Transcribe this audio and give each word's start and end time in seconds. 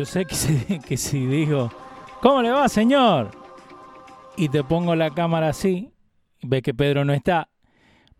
Yo 0.00 0.06
sé 0.06 0.24
que 0.88 0.96
si, 0.96 1.26
digo, 1.26 1.70
¿cómo 2.22 2.40
le 2.40 2.48
va, 2.48 2.70
señor? 2.70 3.32
Y 4.34 4.48
te 4.48 4.64
pongo 4.64 4.96
la 4.96 5.10
cámara 5.10 5.50
así, 5.50 5.92
ves 6.42 6.62
que 6.62 6.72
Pedro 6.72 7.04
no 7.04 7.12
está, 7.12 7.50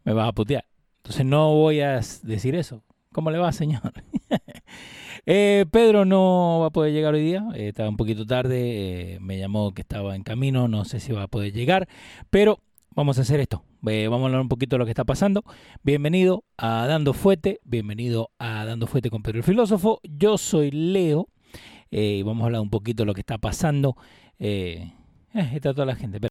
me 0.05 0.13
vas 0.13 0.29
a 0.29 0.33
putear. 0.33 0.67
Entonces 0.99 1.25
no 1.25 1.55
voy 1.55 1.81
a 1.81 2.03
decir 2.23 2.55
eso. 2.55 2.85
¿Cómo 3.13 3.31
le 3.31 3.39
va, 3.39 3.51
señor? 3.53 3.81
Eh, 5.27 5.67
Pedro 5.71 6.07
no 6.07 6.61
va 6.63 6.69
a 6.69 6.71
poder 6.71 6.95
llegar 6.95 7.13
hoy 7.13 7.23
día, 7.23 7.47
eh, 7.55 7.69
estaba 7.69 7.91
un 7.91 7.99
poquito 7.99 8.25
tarde, 8.25 9.15
eh, 9.15 9.19
me 9.21 9.39
llamó 9.39 9.73
que 9.75 9.83
estaba 9.83 10.17
en 10.17 10.23
camino, 10.23 10.67
no 10.67 10.87
sé 10.87 10.99
si 10.99 11.13
va 11.13 11.25
a 11.25 11.29
poder 11.29 11.53
llegar, 11.53 11.89
pero 12.31 12.59
vamos 12.97 13.19
a 13.19 13.21
hacer 13.21 13.39
esto. 13.39 13.63
vamos 13.83 14.23
a 14.23 14.25
hablar 14.25 14.41
un 14.41 14.49
poquito 14.49 14.77
de 14.77 14.79
lo 14.79 14.87
que 14.87 14.93
está 14.93 15.05
pasando. 15.05 15.45
Bienvenido 15.83 16.45
a 16.57 16.87
Dando 16.87 17.13
Fuete, 17.13 17.61
bienvenido 17.65 18.31
a 18.39 18.65
Dando 18.65 18.87
Fuete 18.87 19.11
con 19.11 19.23
Pedro 19.23 19.39
el 19.39 19.45
Filósofo. 19.45 20.01
Yo 20.05 20.39
soy 20.39 20.71
Leo 20.71 21.29
y 21.91 22.23
vamos 22.23 22.43
a 22.43 22.47
hablar 22.47 22.61
un 22.61 22.71
poquito 22.71 23.03
de 23.03 23.07
lo 23.07 23.15
que 23.15 23.21
está 23.21 23.39
pasando. 23.39 23.97
está 24.39 25.73
toda 25.75 25.87
la 25.87 25.97
gente. 25.97 26.30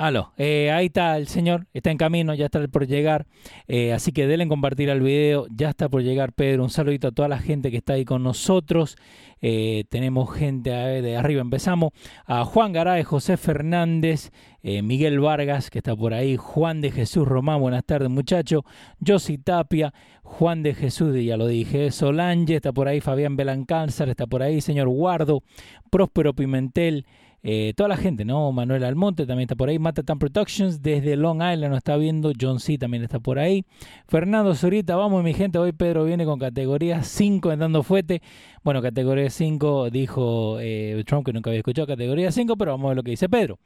Aló, 0.00 0.32
eh, 0.38 0.70
ahí 0.70 0.86
está 0.86 1.18
el 1.18 1.26
señor, 1.26 1.66
está 1.74 1.90
en 1.90 1.98
camino, 1.98 2.32
ya 2.32 2.46
está 2.46 2.66
por 2.68 2.86
llegar. 2.86 3.26
Eh, 3.68 3.92
así 3.92 4.12
que 4.12 4.26
denle 4.26 4.48
compartir 4.48 4.90
al 4.90 5.02
video, 5.02 5.46
ya 5.54 5.68
está 5.68 5.90
por 5.90 6.02
llegar 6.02 6.32
Pedro. 6.32 6.62
Un 6.62 6.70
saludito 6.70 7.08
a 7.08 7.12
toda 7.12 7.28
la 7.28 7.38
gente 7.38 7.70
que 7.70 7.76
está 7.76 7.92
ahí 7.92 8.06
con 8.06 8.22
nosotros. 8.22 8.96
Eh, 9.42 9.84
tenemos 9.90 10.34
gente 10.34 10.70
de 10.70 11.16
arriba, 11.18 11.42
empezamos. 11.42 11.92
A 12.24 12.46
Juan 12.46 12.72
Garay, 12.72 13.02
José 13.02 13.36
Fernández, 13.36 14.30
Miguel 14.62 15.20
Vargas, 15.20 15.68
que 15.68 15.80
está 15.80 15.94
por 15.94 16.14
ahí. 16.14 16.38
Juan 16.38 16.80
de 16.80 16.92
Jesús 16.92 17.28
Román, 17.28 17.60
buenas 17.60 17.84
tardes 17.84 18.08
muchachos. 18.08 18.62
Josi 19.06 19.36
Tapia, 19.36 19.92
Juan 20.22 20.62
de 20.62 20.72
Jesús, 20.72 21.14
ya 21.22 21.36
lo 21.36 21.46
dije. 21.46 21.90
Solange, 21.90 22.56
está 22.56 22.72
por 22.72 22.88
ahí. 22.88 23.02
Fabián 23.02 23.36
Belancánzar, 23.36 24.08
está 24.08 24.26
por 24.26 24.42
ahí. 24.42 24.62
Señor 24.62 24.88
Guardo, 24.88 25.42
Próspero 25.90 26.32
Pimentel. 26.32 27.04
Eh, 27.42 27.72
toda 27.74 27.88
la 27.88 27.96
gente, 27.96 28.24
¿no? 28.24 28.52
Manuel 28.52 28.84
Almonte 28.84 29.26
también 29.26 29.46
está 29.46 29.56
por 29.56 29.68
ahí. 29.68 29.78
Matatan 29.78 30.18
Productions 30.18 30.82
desde 30.82 31.16
Long 31.16 31.36
Island 31.36 31.68
nos 31.68 31.78
está 31.78 31.96
viendo. 31.96 32.32
John 32.38 32.60
C. 32.60 32.76
también 32.76 33.02
está 33.02 33.18
por 33.18 33.38
ahí. 33.38 33.64
Fernando 34.06 34.54
Zurita, 34.54 34.96
vamos 34.96 35.24
mi 35.24 35.32
gente. 35.32 35.58
Hoy 35.58 35.72
Pedro 35.72 36.04
viene 36.04 36.24
con 36.24 36.38
categoría 36.38 37.02
5 37.02 37.52
en 37.52 37.58
dando 37.60 37.82
fuete. 37.82 38.20
Bueno, 38.62 38.82
categoría 38.82 39.30
5 39.30 39.90
dijo 39.90 40.58
eh, 40.60 41.02
Trump 41.06 41.24
que 41.24 41.32
nunca 41.32 41.50
había 41.50 41.60
escuchado 41.60 41.86
categoría 41.86 42.30
5, 42.30 42.56
pero 42.56 42.72
vamos 42.72 42.86
a 42.86 42.88
ver 42.90 42.96
lo 42.96 43.02
que 43.02 43.12
dice 43.12 43.28
Pedro. 43.28 43.58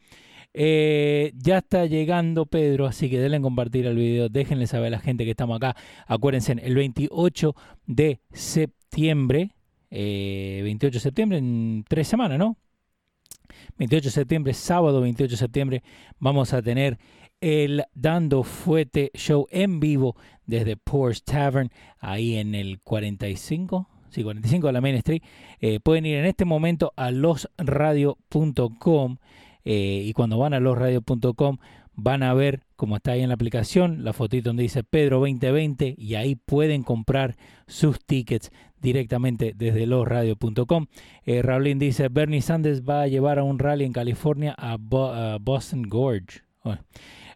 Eh, 0.56 1.32
ya 1.36 1.58
está 1.58 1.86
llegando 1.86 2.46
Pedro, 2.46 2.86
así 2.86 3.10
que 3.10 3.18
denle 3.18 3.40
compartir 3.40 3.86
el 3.86 3.96
video, 3.96 4.28
déjenle 4.28 4.68
saber 4.68 4.86
a 4.88 4.90
la 4.90 5.00
gente 5.00 5.24
que 5.24 5.30
estamos 5.32 5.56
acá. 5.56 5.74
Acuérdense, 6.06 6.52
el 6.52 6.76
28 6.76 7.56
de 7.86 8.20
septiembre, 8.30 9.50
28 9.90 10.94
de 10.94 11.00
septiembre, 11.00 11.38
en 11.38 11.84
tres 11.88 12.06
semanas, 12.06 12.38
¿no? 12.38 12.56
28 13.78 14.06
de 14.06 14.10
septiembre, 14.10 14.54
sábado 14.54 15.00
28 15.00 15.32
de 15.32 15.36
septiembre, 15.36 15.82
vamos 16.18 16.52
a 16.52 16.62
tener 16.62 16.98
el 17.40 17.84
Dando 17.94 18.42
Fuete 18.42 19.10
Show 19.14 19.46
en 19.50 19.80
vivo 19.80 20.16
desde 20.46 20.76
Porsche 20.76 21.22
Tavern, 21.24 21.70
ahí 21.98 22.36
en 22.36 22.54
el 22.54 22.80
45, 22.80 23.88
sí, 24.10 24.22
45 24.22 24.68
de 24.68 24.72
la 24.72 24.80
Main 24.80 24.94
Street. 24.96 25.22
Eh, 25.60 25.80
pueden 25.80 26.06
ir 26.06 26.16
en 26.16 26.26
este 26.26 26.44
momento 26.44 26.92
a 26.96 27.10
losradio.com 27.10 29.16
eh, 29.64 30.02
y 30.04 30.12
cuando 30.12 30.38
van 30.38 30.54
a 30.54 30.60
losradio.com 30.60 31.58
van 31.96 32.22
a 32.22 32.34
ver, 32.34 32.62
como 32.76 32.96
está 32.96 33.12
ahí 33.12 33.22
en 33.22 33.28
la 33.28 33.34
aplicación, 33.34 34.04
la 34.04 34.12
fotito 34.12 34.50
donde 34.50 34.64
dice 34.64 34.82
Pedro 34.82 35.20
2020 35.20 35.94
y 35.96 36.14
ahí 36.14 36.36
pueden 36.36 36.82
comprar 36.82 37.36
sus 37.66 37.98
tickets 38.04 38.50
directamente 38.80 39.54
desde 39.56 39.86
losradio.com. 39.86 40.86
Eh, 41.24 41.42
Raulín 41.42 41.78
dice, 41.78 42.08
Bernie 42.08 42.42
Sanders 42.42 42.82
va 42.82 43.02
a 43.02 43.08
llevar 43.08 43.38
a 43.38 43.44
un 43.44 43.58
rally 43.58 43.84
en 43.84 43.92
California 43.92 44.54
a, 44.58 44.76
Boston 44.78 45.82
Gorge. 45.88 46.42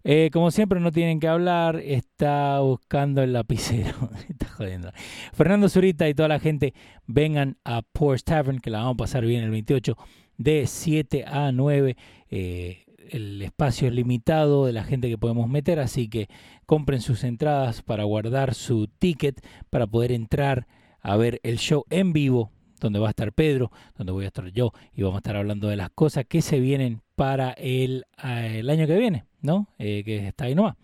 Eh, 0.04 0.30
como 0.32 0.50
siempre 0.50 0.80
no 0.80 0.92
tienen 0.92 1.20
que 1.20 1.28
hablar, 1.28 1.76
está 1.76 2.60
buscando 2.60 3.22
el 3.22 3.32
lapicero. 3.32 4.10
está 4.28 4.48
jodiendo. 4.48 4.90
Fernando 5.32 5.68
Zurita 5.68 6.08
y 6.08 6.14
toda 6.14 6.28
la 6.28 6.40
gente 6.40 6.74
vengan 7.06 7.56
a 7.64 7.82
Porsche 7.82 8.24
Tavern, 8.24 8.60
que 8.60 8.70
la 8.70 8.78
vamos 8.78 8.94
a 8.94 8.98
pasar 8.98 9.24
bien 9.24 9.44
el 9.44 9.50
28 9.50 9.96
de 10.36 10.66
7 10.66 11.24
a 11.26 11.52
9. 11.52 11.96
Eh, 12.30 12.84
el 13.10 13.42
espacio 13.42 13.88
es 13.88 13.94
limitado 13.94 14.66
de 14.66 14.72
la 14.72 14.84
gente 14.84 15.08
que 15.08 15.18
podemos 15.18 15.48
meter, 15.48 15.78
así 15.78 16.08
que 16.08 16.28
compren 16.66 17.00
sus 17.00 17.24
entradas 17.24 17.82
para 17.82 18.04
guardar 18.04 18.54
su 18.54 18.88
ticket 18.88 19.44
para 19.70 19.86
poder 19.86 20.12
entrar 20.12 20.66
a 21.00 21.16
ver 21.16 21.40
el 21.42 21.58
show 21.58 21.84
en 21.90 22.12
vivo, 22.12 22.50
donde 22.80 22.98
va 22.98 23.08
a 23.08 23.10
estar 23.10 23.32
Pedro, 23.32 23.70
donde 23.96 24.12
voy 24.12 24.24
a 24.24 24.28
estar 24.28 24.48
yo 24.48 24.72
y 24.94 25.02
vamos 25.02 25.16
a 25.16 25.18
estar 25.18 25.36
hablando 25.36 25.68
de 25.68 25.76
las 25.76 25.90
cosas 25.90 26.24
que 26.28 26.42
se 26.42 26.60
vienen 26.60 27.02
para 27.16 27.50
el, 27.52 28.04
eh, 28.22 28.62
año 28.68 28.86
que 28.86 28.96
viene, 28.96 29.24
¿no? 29.40 29.68
Eh, 29.78 30.02
que 30.04 30.28
está 30.28 30.44
ahí 30.44 30.54
nomás. 30.54 30.76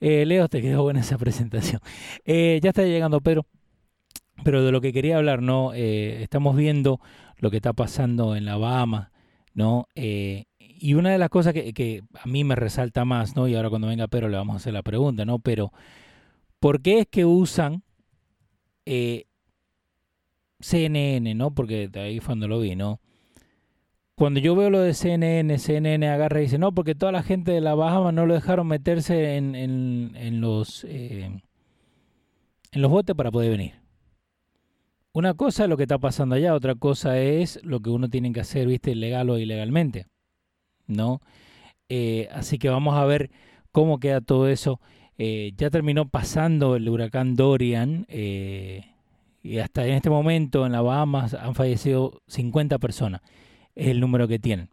Eh, 0.00 0.24
Leo, 0.26 0.48
te 0.48 0.62
quedó 0.62 0.82
buena 0.82 1.00
esa 1.00 1.18
presentación. 1.18 1.80
ya 2.26 2.68
está 2.68 2.82
llegando 2.84 3.20
Pedro, 3.20 3.46
pero 4.42 4.64
de 4.64 4.72
lo 4.72 4.80
que 4.80 4.92
quería 4.92 5.16
hablar, 5.18 5.42
¿no? 5.42 5.72
estamos 5.72 6.56
viendo 6.56 7.00
lo 7.36 7.50
que 7.50 7.56
está 7.56 7.72
pasando 7.72 8.36
en 8.36 8.44
la 8.44 8.56
Bahama, 8.56 9.12
¿no? 9.54 9.86
Y 10.84 10.92
una 10.92 11.12
de 11.12 11.16
las 11.16 11.30
cosas 11.30 11.54
que, 11.54 12.02
a 12.12 12.26
mí 12.26 12.44
me 12.44 12.56
resalta 12.56 13.06
más, 13.06 13.36
¿no? 13.36 13.48
Y 13.48 13.54
ahora 13.54 13.70
cuando 13.70 13.88
venga 13.88 14.06
Pedro 14.06 14.28
le 14.28 14.36
vamos 14.36 14.52
a 14.52 14.56
hacer 14.58 14.74
la 14.74 14.82
pregunta, 14.82 15.24
¿no? 15.24 15.38
Pero, 15.38 15.72
¿por 16.60 16.82
qué 16.82 16.98
es 16.98 17.06
que 17.06 17.24
usan 17.24 17.82
CNN, 20.60 21.34
¿no? 21.36 21.54
Porque 21.54 21.88
ahí 21.94 22.20
fue 22.20 22.26
cuando 22.26 22.48
lo 22.48 22.60
vi, 22.60 22.76
¿no? 22.76 23.00
Cuando 24.14 24.40
yo 24.40 24.54
veo 24.54 24.68
lo 24.68 24.80
de 24.80 24.92
CNN, 24.92 25.56
CNN 25.58 26.06
agarra 26.06 26.40
y 26.40 26.42
dice, 26.42 26.58
no, 26.58 26.74
porque 26.74 26.94
toda 26.94 27.12
la 27.12 27.22
gente 27.22 27.52
de 27.52 27.62
la 27.62 27.74
Bahama 27.74 28.12
no 28.12 28.26
lo 28.26 28.34
dejaron 28.34 28.66
meterse 28.66 29.36
en, 29.36 29.54
en, 29.54 30.40
los, 30.42 30.84
eh, 30.84 31.40
en 32.72 32.82
los 32.82 32.90
botes 32.90 33.16
para 33.16 33.30
poder 33.30 33.52
venir. 33.52 33.72
Una 35.14 35.32
cosa 35.32 35.62
es 35.62 35.70
lo 35.70 35.78
que 35.78 35.84
está 35.84 35.96
pasando 35.96 36.34
allá, 36.34 36.54
otra 36.54 36.74
cosa 36.74 37.18
es 37.18 37.58
lo 37.64 37.80
que 37.80 37.88
uno 37.88 38.10
tiene 38.10 38.34
que 38.34 38.40
hacer, 38.40 38.66
viste, 38.66 38.94
legal 38.94 39.30
o 39.30 39.38
ilegalmente, 39.38 40.08
¿no? 40.86 41.20
Eh, 41.88 42.28
así 42.32 42.58
que 42.58 42.68
vamos 42.68 42.96
a 42.96 43.04
ver 43.04 43.30
cómo 43.72 44.00
queda 44.00 44.20
todo 44.20 44.48
eso. 44.48 44.80
Eh, 45.18 45.52
ya 45.56 45.70
terminó 45.70 46.08
pasando 46.08 46.76
el 46.76 46.88
huracán 46.88 47.36
Dorian. 47.36 48.06
Eh, 48.08 48.84
y 49.42 49.58
hasta 49.58 49.86
en 49.86 49.94
este 49.94 50.10
momento 50.10 50.66
en 50.66 50.72
la 50.72 50.80
Bahamas 50.80 51.34
han 51.34 51.54
fallecido 51.54 52.22
50 52.28 52.78
personas. 52.78 53.20
Es 53.74 53.88
el 53.88 54.00
número 54.00 54.26
que 54.26 54.38
tienen. 54.38 54.70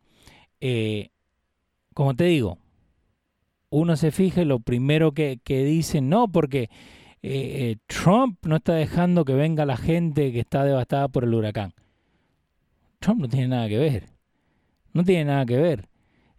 Como 1.94 2.16
te 2.16 2.24
digo, 2.26 2.58
uno 3.70 3.96
se 3.98 4.12
fija 4.12 4.46
lo 4.46 4.60
primero 4.60 5.12
que, 5.12 5.40
que 5.44 5.66
dicen, 5.66 6.08
no, 6.08 6.30
porque 6.30 6.70
Trump 7.88 8.38
no 8.46 8.56
está 8.58 8.74
dejando 8.74 9.26
que 9.26 9.34
venga 9.34 9.66
la 9.66 9.76
gente 9.76 10.32
que 10.32 10.40
está 10.40 10.64
devastada 10.64 11.10
por 11.10 11.26
el 11.26 11.34
huracán. 11.34 11.74
Trump 13.00 13.22
no 13.22 13.28
tiene 13.28 13.50
nada 13.50 13.68
que 13.68 13.78
ver. 13.78 14.06
No 14.94 15.04
tiene 15.04 15.26
nada 15.26 15.46
que 15.46 15.58
ver. 15.58 15.91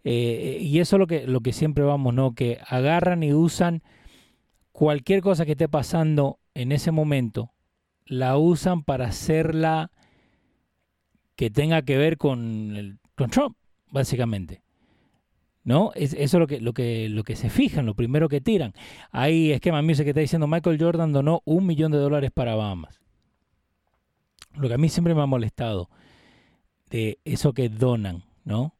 Eh, 0.03 0.57
y 0.61 0.79
eso 0.79 0.97
es 0.97 0.99
lo 0.99 1.07
que, 1.07 1.27
lo 1.27 1.41
que 1.41 1.53
siempre 1.53 1.83
vamos, 1.83 2.13
¿no? 2.13 2.33
Que 2.33 2.59
agarran 2.67 3.23
y 3.23 3.33
usan 3.33 3.83
cualquier 4.71 5.21
cosa 5.21 5.45
que 5.45 5.53
esté 5.53 5.69
pasando 5.69 6.39
en 6.53 6.71
ese 6.71 6.91
momento, 6.91 7.51
la 8.05 8.37
usan 8.37 8.83
para 8.83 9.07
hacerla 9.07 9.91
que 11.35 11.49
tenga 11.49 11.81
que 11.83 11.97
ver 11.97 12.17
con, 12.17 12.75
el, 12.75 12.99
con 13.15 13.29
Trump, 13.29 13.55
básicamente. 13.89 14.61
¿No? 15.63 15.91
Es, 15.95 16.13
eso 16.13 16.37
es 16.37 16.39
lo 16.41 16.47
que, 16.47 16.59
lo, 16.59 16.73
que, 16.73 17.07
lo 17.07 17.23
que 17.23 17.37
se 17.37 17.49
fijan, 17.49 17.85
lo 17.85 17.95
primero 17.95 18.27
que 18.27 18.41
tiran. 18.41 18.73
Hay 19.11 19.53
esquema 19.53 19.81
music 19.81 20.03
que 20.03 20.09
está 20.09 20.19
diciendo 20.19 20.45
Michael 20.45 20.77
Jordan 20.77 21.13
donó 21.13 21.41
un 21.45 21.65
millón 21.65 21.93
de 21.93 21.99
dólares 21.99 22.31
para 22.31 22.55
Bahamas. 22.55 22.99
Lo 24.55 24.67
que 24.67 24.73
a 24.73 24.77
mí 24.77 24.89
siempre 24.89 25.15
me 25.15 25.21
ha 25.21 25.25
molestado 25.25 25.89
de 26.89 27.17
eso 27.23 27.53
que 27.53 27.69
donan, 27.69 28.23
¿no? 28.43 28.75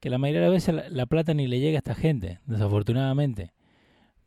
Que 0.00 0.10
la 0.10 0.18
mayoría 0.18 0.40
de 0.40 0.46
las 0.46 0.54
veces 0.54 0.74
la, 0.74 0.88
la 0.88 1.06
plata 1.06 1.34
ni 1.34 1.46
le 1.46 1.60
llega 1.60 1.76
a 1.76 1.78
esta 1.78 1.94
gente, 1.94 2.40
desafortunadamente. 2.46 3.52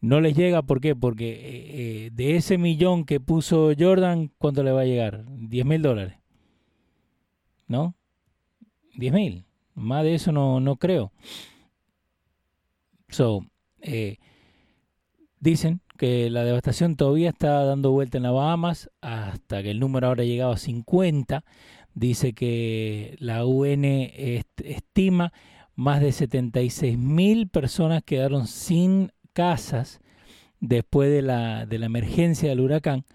No 0.03 0.19
les 0.19 0.35
llega, 0.35 0.61
¿por 0.63 0.81
qué? 0.81 0.97
Porque 0.97 1.31
eh, 1.31 2.07
eh, 2.07 2.09
de 2.11 2.35
ese 2.35 2.57
millón 2.57 3.05
que 3.05 3.21
puso 3.21 3.71
Jordan, 3.79 4.31
¿cuánto 4.37 4.61
le 4.61 4.73
va 4.73 4.81
a 4.81 4.85
llegar? 4.85 5.23
10 5.29 5.65
mil 5.65 5.81
dólares. 5.81 6.17
¿No? 7.67 7.95
10 8.95 9.13
mil. 9.13 9.45
Más 9.75 10.03
de 10.03 10.15
eso 10.15 10.33
no, 10.33 10.59
no 10.59 10.75
creo. 10.75 11.13
So, 13.07 13.45
eh, 13.79 14.17
dicen 15.39 15.79
que 15.97 16.29
la 16.29 16.43
devastación 16.43 16.97
todavía 16.97 17.29
está 17.29 17.63
dando 17.63 17.91
vuelta 17.91 18.17
en 18.17 18.23
las 18.23 18.33
Bahamas 18.33 18.89
hasta 18.99 19.63
que 19.63 19.71
el 19.71 19.79
número 19.79 20.07
ahora 20.07 20.23
ha 20.23 20.25
llegado 20.25 20.51
a 20.51 20.57
50. 20.57 21.45
Dice 21.93 22.33
que 22.33 23.15
la 23.19 23.45
UN 23.45 23.85
est 23.85 24.59
estima 24.65 25.31
más 25.75 26.01
de 26.01 26.11
76 26.11 26.97
mil 26.97 27.47
personas 27.47 28.03
quedaron 28.03 28.47
sin 28.47 29.11
casas 29.33 29.99
después 30.59 31.09
de 31.11 31.21
la, 31.21 31.65
de 31.65 31.79
la 31.79 31.87
emergencia 31.87 32.49
del 32.49 32.59
huracán 32.59 33.05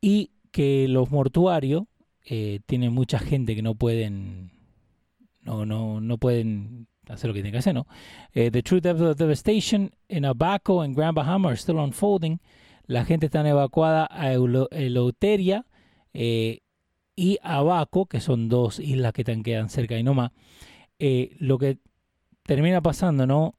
y 0.00 0.32
que 0.50 0.88
los 0.88 1.10
mortuarios 1.10 1.84
eh, 2.24 2.60
tienen 2.66 2.92
mucha 2.92 3.18
gente 3.18 3.54
que 3.54 3.62
no 3.62 3.74
pueden 3.74 4.50
no, 5.42 5.66
no, 5.66 6.00
no 6.00 6.18
pueden 6.18 6.86
hacer 7.08 7.28
lo 7.28 7.34
que 7.34 7.40
tienen 7.40 7.52
que 7.52 7.58
hacer, 7.58 7.74
¿no? 7.74 7.86
Eh, 8.32 8.50
the 8.50 8.62
true 8.62 8.80
depth 8.80 9.00
of 9.00 9.16
devastation 9.16 9.90
in 10.08 10.24
Abaco 10.24 10.82
and 10.82 10.94
Grand 10.94 11.14
Bahama 11.14 11.48
are 11.48 11.56
still 11.56 11.78
unfolding. 11.78 12.40
La 12.86 13.04
gente 13.04 13.26
está 13.26 13.46
evacuada 13.48 14.08
a 14.10 14.32
Eleuteria 14.32 15.66
eh, 16.14 16.60
y 17.16 17.38
Abaco, 17.42 18.06
que 18.06 18.20
son 18.20 18.48
dos 18.48 18.78
islas 18.78 19.12
que 19.12 19.22
están, 19.22 19.42
quedan 19.42 19.68
cerca 19.68 19.98
y 19.98 20.02
no 20.02 20.14
más. 20.14 20.32
Eh, 20.98 21.36
lo 21.38 21.58
que 21.58 21.78
termina 22.52 22.82
pasando, 22.82 23.26
¿no? 23.26 23.54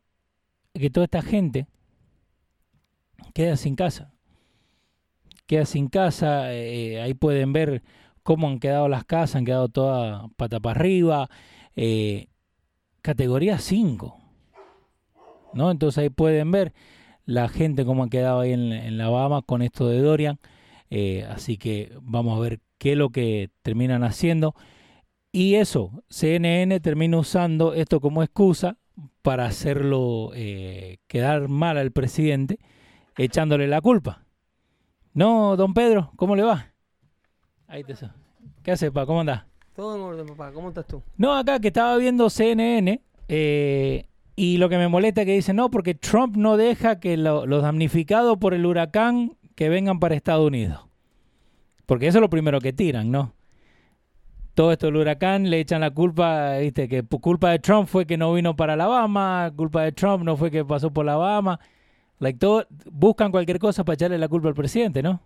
Que 0.76 0.92
toda 0.92 1.06
esta 1.06 1.24
gente 1.24 1.66
queda 3.34 3.58
sin 3.58 3.76
casa. 3.76 4.14
Queda 5.48 5.66
sin 5.66 5.88
casa. 5.88 6.54
Eh, 6.54 7.02
ahí 7.02 7.16
pueden 7.16 7.54
ver 7.54 7.82
cómo 8.22 8.48
han 8.48 8.60
quedado 8.60 8.88
las 8.90 9.04
casas. 9.04 9.38
Han 9.38 9.46
quedado 9.46 9.68
todas 9.68 10.30
pata 10.38 10.60
para 10.60 10.80
arriba. 10.80 11.28
Eh, 11.76 12.28
categoría 13.02 13.58
5. 13.58 14.16
¿no? 15.54 15.72
Entonces 15.72 15.98
ahí 15.98 16.10
pueden 16.12 16.52
ver 16.52 16.72
la 17.26 17.50
gente 17.50 17.86
cómo 17.86 18.04
ha 18.04 18.10
quedado 18.12 18.42
ahí 18.42 18.54
en, 18.54 18.72
en 18.74 19.00
la 19.00 19.10
Bahama 19.10 19.42
con 19.42 19.64
esto 19.64 19.88
de 19.88 20.02
Dorian. 20.02 20.40
Eh, 20.92 21.26
así 21.32 21.58
que 21.58 21.98
vamos 22.00 22.38
a 22.38 22.42
ver 22.42 22.60
qué 22.78 22.92
es 22.92 22.98
lo 23.00 23.10
que 23.10 23.50
terminan 23.64 24.04
haciendo. 24.04 24.54
Y 25.32 25.56
eso, 25.56 26.04
CNN 26.10 26.80
termina 26.80 27.18
usando 27.18 27.74
esto 27.74 28.00
como 28.00 28.22
excusa 28.22 28.78
para 29.22 29.46
hacerlo 29.46 30.32
eh, 30.36 30.98
quedar 31.08 31.48
mal 31.48 31.78
al 31.78 31.92
presidente, 31.92 32.60
echándole 33.18 33.68
la 33.68 33.82
culpa. 33.82 34.26
No, 35.14 35.56
don 35.56 35.74
Pedro, 35.74 36.12
¿cómo 36.16 36.36
le 36.36 36.44
va? 36.44 36.74
Ahí 37.68 37.84
te 37.84 37.94
¿Qué 38.64 38.72
hace, 38.72 38.92
pa? 38.92 39.06
¿Cómo 39.06 39.22
andás? 39.22 39.44
Todo 39.76 39.96
en 39.96 40.02
orden, 40.02 40.28
papá. 40.28 40.52
¿Cómo 40.52 40.70
estás 40.70 40.86
tú? 40.86 41.02
No, 41.18 41.36
acá 41.36 41.60
que 41.60 41.70
estaba 41.70 41.98
viendo 41.98 42.30
CNN 42.30 43.02
eh, 43.28 44.06
y 44.36 44.58
lo 44.58 44.70
que 44.70 44.78
me 44.78 44.88
molesta 44.88 45.22
es 45.22 45.28
que 45.28 45.34
dice, 45.34 45.54
no, 45.54 45.70
porque 45.70 45.96
Trump 45.96 46.36
no 46.36 46.58
deja 46.58 47.00
que 47.00 47.18
lo, 47.18 47.46
los 47.46 47.64
damnificados 47.64 48.38
por 48.38 48.54
el 48.54 48.66
huracán 48.66 49.38
que 49.56 49.70
vengan 49.70 50.00
para 50.00 50.16
Estados 50.16 50.48
Unidos. 50.48 50.88
Porque 51.86 52.08
eso 52.08 52.20
es 52.20 52.22
lo 52.22 52.30
primero 52.30 52.60
que 52.60 52.74
tiran, 52.74 53.12
¿no? 53.12 53.34
Todo 54.54 54.72
esto 54.72 54.86
del 54.88 54.98
huracán 54.98 55.50
le 55.50 55.60
echan 55.60 55.82
la 55.82 55.90
culpa, 55.92 56.58
viste, 56.60 56.88
que 56.88 57.02
por 57.04 57.22
culpa 57.22 57.50
de 57.50 57.60
Trump 57.60 57.88
fue 57.88 58.06
que 58.06 58.18
no 58.18 58.32
vino 58.34 58.56
para 58.56 58.74
Alabama, 58.74 59.52
culpa 59.56 59.82
de 59.84 59.92
Trump 59.92 60.24
no 60.24 60.38
fue 60.38 60.52
que 60.52 60.64
pasó 60.64 60.92
por 60.92 61.06
Alabama. 61.10 61.60
Like 62.20 62.38
todo, 62.38 62.66
buscan 62.92 63.32
cualquier 63.32 63.58
cosa 63.58 63.84
para 63.84 63.96
echarle 63.96 64.18
la 64.20 64.28
culpa 64.28 64.48
al 64.50 64.54
presidente, 64.54 65.02
¿no? 65.02 65.20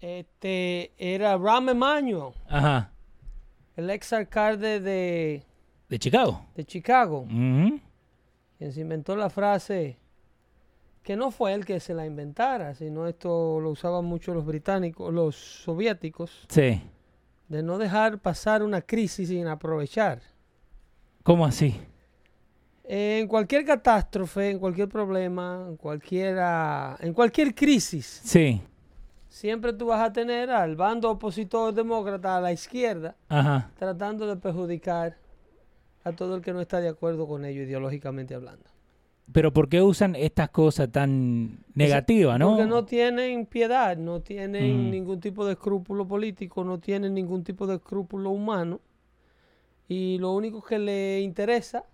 Este 0.00 0.92
era 0.96 1.36
Rahm 1.36 1.68
Emanuel, 1.68 2.32
Ajá. 2.48 2.90
el 3.76 3.90
ex 3.90 4.12
alcalde 4.12 4.80
de, 4.80 5.42
De 5.88 5.98
Chicago. 5.98 6.46
de 6.54 6.64
Chicago, 6.64 7.20
Ujú. 7.22 7.80
quien 8.56 8.72
se 8.72 8.80
inventó 8.80 9.14
la 9.16 9.28
frase 9.28 9.98
que 11.02 11.16
no 11.16 11.30
fue 11.30 11.52
él 11.54 11.64
que 11.66 11.80
se 11.80 11.92
la 11.92 12.06
inventara, 12.06 12.74
sino 12.74 13.06
esto 13.08 13.58
lo 13.60 13.70
usaban 13.70 14.04
mucho 14.06 14.32
los 14.32 14.46
británicos, 14.46 15.12
los 15.12 15.34
soviéticos, 15.36 16.46
Sí. 16.48 16.80
De 17.50 17.64
no 17.64 17.78
dejar 17.78 18.20
pasar 18.20 18.62
una 18.62 18.80
crisis 18.80 19.28
sin 19.28 19.48
aprovechar. 19.48 20.22
¿Cómo 21.24 21.44
así? 21.44 21.76
En 22.84 23.26
cualquier 23.26 23.64
catástrofe, 23.64 24.50
en 24.50 24.58
cualquier 24.60 24.88
problema, 24.88 25.66
en 25.68 25.76
cualquiera, 25.76 26.96
en 27.00 27.12
cualquier 27.12 27.52
crisis, 27.54 28.20
Sí. 28.24 28.62
siempre 29.28 29.72
tú 29.72 29.86
vas 29.86 30.00
a 30.00 30.12
tener 30.12 30.48
al 30.50 30.76
bando 30.76 31.10
opositor 31.10 31.74
demócrata 31.74 32.36
a 32.36 32.40
la 32.40 32.52
izquierda 32.52 33.16
Ajá. 33.28 33.68
tratando 33.78 34.26
de 34.28 34.36
perjudicar 34.36 35.16
a 36.04 36.12
todo 36.12 36.36
el 36.36 36.42
que 36.42 36.52
no 36.52 36.60
está 36.60 36.80
de 36.80 36.88
acuerdo 36.88 37.26
con 37.26 37.44
ello 37.44 37.62
ideológicamente 37.62 38.34
hablando. 38.34 38.69
Pero 39.32 39.52
¿por 39.52 39.68
qué 39.68 39.80
usan 39.82 40.16
estas 40.16 40.50
cosas 40.50 40.90
tan 40.90 41.58
negativas, 41.74 42.38
no? 42.38 42.50
Porque 42.50 42.66
no 42.66 42.84
tienen 42.84 43.46
piedad, 43.46 43.96
no 43.96 44.20
tienen 44.20 44.88
Mm. 44.88 44.90
ningún 44.90 45.20
tipo 45.20 45.44
de 45.46 45.52
escrúpulo 45.52 46.06
político, 46.08 46.64
no 46.64 46.78
tienen 46.78 47.14
ningún 47.14 47.44
tipo 47.44 47.66
de 47.66 47.76
escrúpulo 47.76 48.30
humano. 48.30 48.80
Y 49.88 50.18
lo 50.18 50.32
único 50.32 50.62
que 50.62 50.78
le 50.78 51.20
interesa 51.20 51.84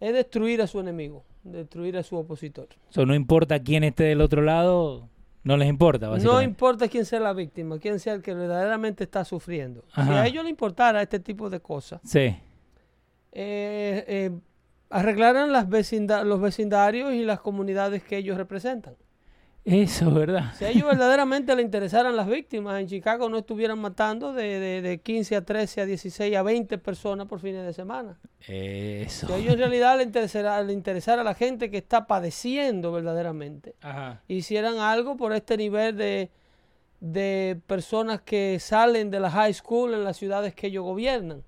es 0.00 0.12
destruir 0.14 0.62
a 0.62 0.66
su 0.66 0.80
enemigo, 0.80 1.22
destruir 1.44 1.96
a 1.98 2.02
su 2.02 2.16
opositor. 2.16 2.68
So, 2.88 3.04
no 3.06 3.14
importa 3.14 3.58
quién 3.60 3.84
esté 3.84 4.04
del 4.04 4.20
otro 4.22 4.40
lado, 4.42 5.08
no 5.44 5.56
les 5.56 5.68
importa, 5.68 6.08
No 6.18 6.42
importa 6.42 6.88
quién 6.88 7.04
sea 7.04 7.20
la 7.20 7.32
víctima, 7.32 7.78
quién 7.78 7.98
sea 8.00 8.14
el 8.14 8.22
que 8.22 8.34
verdaderamente 8.34 9.04
está 9.04 9.24
sufriendo. 9.24 9.84
Si 9.94 10.00
a 10.00 10.26
ellos 10.26 10.44
les 10.44 10.50
importara 10.50 11.00
este 11.02 11.20
tipo 11.20 11.48
de 11.50 11.60
cosas, 11.60 12.00
sí. 12.04 12.34
eh, 13.32 14.04
eh, 14.06 14.30
arreglaran 14.90 15.52
las 15.52 15.68
vecinda- 15.68 16.24
los 16.24 16.40
vecindarios 16.40 17.12
y 17.14 17.24
las 17.24 17.40
comunidades 17.40 18.02
que 18.02 18.16
ellos 18.18 18.36
representan. 18.36 18.96
Eso 19.62 20.08
es 20.08 20.14
verdad. 20.14 20.54
Si 20.58 20.64
a 20.64 20.70
ellos 20.70 20.86
verdaderamente 20.88 21.54
les 21.54 21.64
interesaran 21.66 22.16
las 22.16 22.26
víctimas, 22.26 22.80
en 22.80 22.86
Chicago 22.88 23.28
no 23.28 23.38
estuvieran 23.38 23.78
matando 23.78 24.32
de, 24.32 24.58
de- 24.58 24.80
de 24.82 24.98
15 25.00 25.36
a 25.36 25.44
13 25.44 25.82
a 25.82 25.86
16 25.86 26.34
a 26.34 26.42
20 26.42 26.78
personas 26.78 27.26
por 27.28 27.40
fines 27.40 27.64
de 27.66 27.74
semana. 27.74 28.18
Eso. 28.48 29.26
Si 29.26 29.32
a 29.32 29.36
ellos 29.36 29.52
en 29.52 29.58
realidad 29.58 29.98
les 29.98 30.06
interesara, 30.06 30.62
le 30.62 30.72
interesara 30.72 31.20
a 31.20 31.24
la 31.24 31.34
gente 31.34 31.70
que 31.70 31.76
está 31.76 32.06
padeciendo 32.06 32.90
verdaderamente, 32.90 33.74
Ajá. 33.82 34.22
hicieran 34.28 34.78
algo 34.78 35.18
por 35.18 35.34
este 35.34 35.58
nivel 35.58 35.94
de, 35.94 36.30
de 37.00 37.60
personas 37.66 38.22
que 38.22 38.58
salen 38.60 39.10
de 39.10 39.20
la 39.20 39.30
high 39.30 39.52
school 39.52 39.92
en 39.92 40.04
las 40.04 40.16
ciudades 40.16 40.54
que 40.54 40.68
ellos 40.68 40.84
gobiernan. 40.84 41.42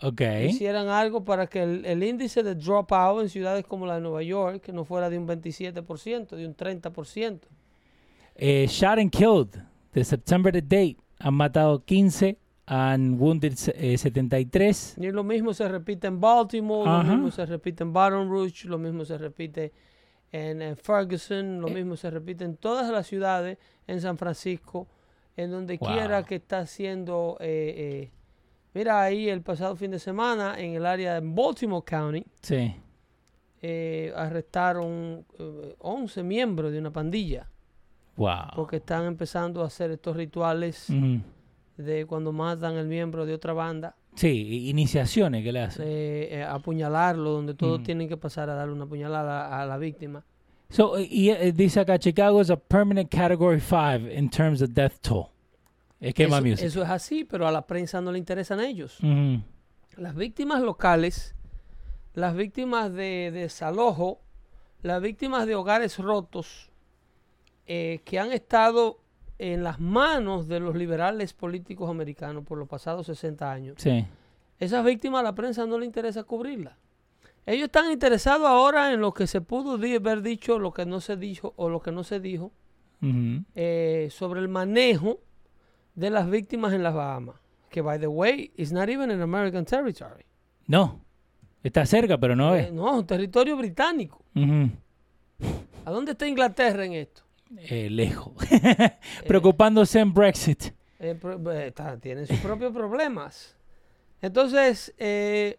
Ok. 0.00 0.20
hicieran 0.48 0.88
algo 0.88 1.24
para 1.24 1.46
que 1.48 1.62
el, 1.62 1.84
el 1.84 2.02
índice 2.04 2.42
de 2.42 2.54
dropout 2.54 3.22
en 3.22 3.28
ciudades 3.28 3.64
como 3.64 3.84
la 3.86 3.96
de 3.96 4.00
Nueva 4.00 4.22
York 4.22 4.60
que 4.62 4.72
no 4.72 4.84
fuera 4.84 5.10
de 5.10 5.18
un 5.18 5.26
27%, 5.26 6.36
de 6.36 6.46
un 6.46 6.56
30%. 6.56 7.40
Eh, 8.36 8.66
shot 8.68 8.98
and 8.98 9.10
killed. 9.10 9.60
De 9.92 10.04
September 10.04 10.52
to 10.52 10.60
date. 10.60 10.96
Han 11.18 11.34
matado 11.34 11.82
15. 11.84 12.38
Han 12.66 13.18
wounded 13.18 13.54
eh, 13.74 13.96
73. 13.98 14.96
Y 14.98 15.10
lo 15.10 15.24
mismo 15.24 15.52
se 15.54 15.66
repite 15.66 16.06
en 16.06 16.20
Baltimore, 16.20 16.88
Ajá. 16.88 17.02
lo 17.02 17.12
mismo 17.14 17.30
se 17.30 17.46
repite 17.46 17.82
en 17.82 17.92
Baton 17.94 18.28
Rouge, 18.28 18.68
lo 18.68 18.76
mismo 18.78 19.04
se 19.06 19.16
repite 19.18 19.72
en, 20.30 20.60
eh, 20.62 20.76
Ferguson, 20.76 21.60
lo 21.62 21.68
Eh. 21.68 21.74
mismo 21.74 21.96
se 21.96 22.10
repite 22.10 22.44
en 22.44 22.56
todas 22.56 22.90
las 22.92 23.06
ciudades, 23.06 23.56
en 23.86 24.00
San 24.02 24.18
Francisco, 24.18 24.86
en 25.36 25.50
donde 25.50 25.78
Wow. 25.78 25.88
quiera 25.92 26.22
que 26.24 26.34
está 26.36 26.58
haciendo... 26.60 27.38
mira 28.74 29.02
ahí 29.02 29.28
el 29.28 29.42
pasado 29.42 29.74
fin 29.76 29.90
de 29.90 29.98
semana 29.98 30.58
en 30.58 30.74
el 30.74 30.86
área 30.86 31.14
de 31.14 31.20
Baltimore 31.22 31.84
County, 31.84 32.24
Sí. 32.42 32.74
eh, 33.62 34.12
arrestaron 34.14 35.24
eh, 35.38 35.74
11 35.78 36.22
miembros 36.22 36.72
de 36.72 36.78
una 36.78 36.92
pandilla 36.92 37.48
Wow. 38.16 38.50
porque 38.56 38.76
están 38.76 39.04
empezando 39.06 39.62
a 39.62 39.66
hacer 39.66 39.90
estos 39.92 40.16
rituales 40.16 40.88
de 41.76 42.06
cuando 42.06 42.32
matan 42.32 42.76
al 42.76 42.86
miembro 42.88 43.24
de 43.26 43.34
otra 43.34 43.52
banda, 43.52 43.94
Sí, 44.14 44.68
iniciaciones 44.68 45.44
que 45.44 45.52
le 45.52 45.60
hacen. 45.60 45.84
eh, 45.86 46.28
eh, 46.32 46.42
apuñalarlo, 46.42 47.30
donde 47.30 47.54
todos 47.54 47.78
Mm. 47.80 47.82
tienen 47.84 48.08
que 48.08 48.16
pasar 48.16 48.50
a 48.50 48.54
darle 48.54 48.74
una 48.74 48.86
puñalada 48.86 49.60
a 49.60 49.64
la 49.64 49.78
víctima. 49.78 50.24
So, 50.70 50.98
y 50.98 51.30
dice 51.52 51.80
acá, 51.80 51.98
Chicago 51.98 52.40
is 52.40 52.50
a 52.50 52.56
permanent 52.56 53.08
category 53.10 53.60
5 53.60 54.10
in 54.12 54.28
terms 54.28 54.60
of 54.60 54.70
death 54.70 54.98
toll. 55.00 55.26
Eso, 56.00 56.42
music. 56.42 56.64
eso 56.66 56.82
es 56.82 56.88
así, 56.90 57.24
pero 57.24 57.46
a 57.48 57.52
la 57.52 57.66
prensa 57.66 58.00
no 58.00 58.12
le 58.12 58.18
interesan 58.18 58.60
ellos. 58.60 58.98
Ujú. 59.00 59.42
Las 59.96 60.14
víctimas 60.14 60.62
locales, 60.62 61.34
las 62.14 62.34
víctimas 62.36 62.92
de 62.92 63.30
desalojo, 63.32 64.20
las 64.82 65.02
víctimas 65.02 65.46
de 65.46 65.54
hogares 65.56 65.98
rotos, 65.98 66.70
eh, 67.66 68.00
que 68.04 68.18
han 68.18 68.32
estado 68.32 69.00
en 69.38 69.62
las 69.62 69.78
manos 69.80 70.48
de 70.48 70.60
los 70.60 70.74
liberales 70.76 71.32
políticos 71.32 71.90
americanos 71.90 72.44
por 72.44 72.58
los 72.58 72.68
pasados 72.68 73.06
60 73.06 73.50
años. 73.50 73.74
Sí. 73.78 74.06
Esas 74.58 74.84
víctimas 74.84 75.20
a 75.20 75.24
la 75.24 75.34
prensa 75.34 75.66
no 75.66 75.78
le 75.78 75.86
interesa 75.86 76.22
cubrirlas. 76.24 76.74
Ellos 77.46 77.66
están 77.66 77.90
interesados 77.90 78.46
ahora 78.46 78.92
en 78.92 79.00
lo 79.00 79.12
que 79.14 79.26
se 79.26 79.40
pudo 79.40 79.78
di- 79.78 79.94
haber 79.96 80.22
dicho, 80.22 80.58
lo 80.58 80.72
que 80.72 80.84
no 80.86 81.00
se 81.00 81.16
dijo 81.16 81.54
o 81.56 81.68
lo 81.68 81.80
que 81.80 81.92
no 81.92 82.04
se 82.04 82.20
dijo 82.20 82.52
eh, 83.54 84.08
sobre 84.10 84.40
el 84.40 84.48
manejo 84.48 85.20
de 85.98 86.10
las 86.10 86.30
víctimas 86.30 86.72
en 86.72 86.82
las 86.82 86.94
Bahamas. 86.94 87.36
Que, 87.70 87.80
by 87.82 87.98
the 87.98 88.06
way, 88.06 88.52
is 88.56 88.72
not 88.72 88.88
even 88.88 89.10
an 89.10 89.20
American 89.20 89.64
territory. 89.64 90.24
No. 90.66 91.00
Está 91.62 91.84
cerca, 91.86 92.16
pero 92.18 92.36
no 92.36 92.54
Eh, 92.54 92.60
es. 92.68 92.72
no, 92.72 92.88
es 92.88 92.94
un 93.00 93.06
territorio 93.06 93.56
británico. 93.56 94.22
¿A 95.84 95.90
dónde 95.90 96.12
está 96.12 96.26
Inglaterra 96.26 96.84
en 96.84 96.92
esto? 96.94 97.22
Eh, 97.56 97.88
lejos. 97.90 98.32
Preocupándose 99.26 99.98
en 100.00 100.12
Brexit. 100.14 100.64
Eh, 101.00 101.18
eh, 101.22 101.64
está- 101.66 101.98
tienen 101.98 102.26
sus 102.26 102.38
propios 102.38 102.72
problemas. 102.72 103.56
Entonces, 104.20 104.94
eh, 104.98 105.58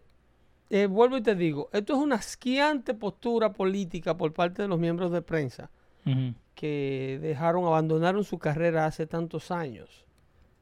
eh, 0.68 0.86
vuelvo 0.86 1.16
y 1.16 1.22
te 1.22 1.34
digo, 1.34 1.68
esto 1.72 1.94
es 1.94 1.98
una 1.98 2.16
asqueante 2.16 2.94
postura 2.94 3.52
política 3.52 4.16
por 4.16 4.32
parte 4.32 4.62
de 4.62 4.68
los 4.68 4.78
miembros 4.78 5.10
de 5.12 5.22
prensa 5.22 5.70
que 6.54 7.18
dejaron, 7.22 7.64
abandonaron 7.66 8.24
su 8.24 8.38
carrera 8.38 8.84
hace 8.86 9.06
tantos 9.06 9.50
años. 9.50 10.04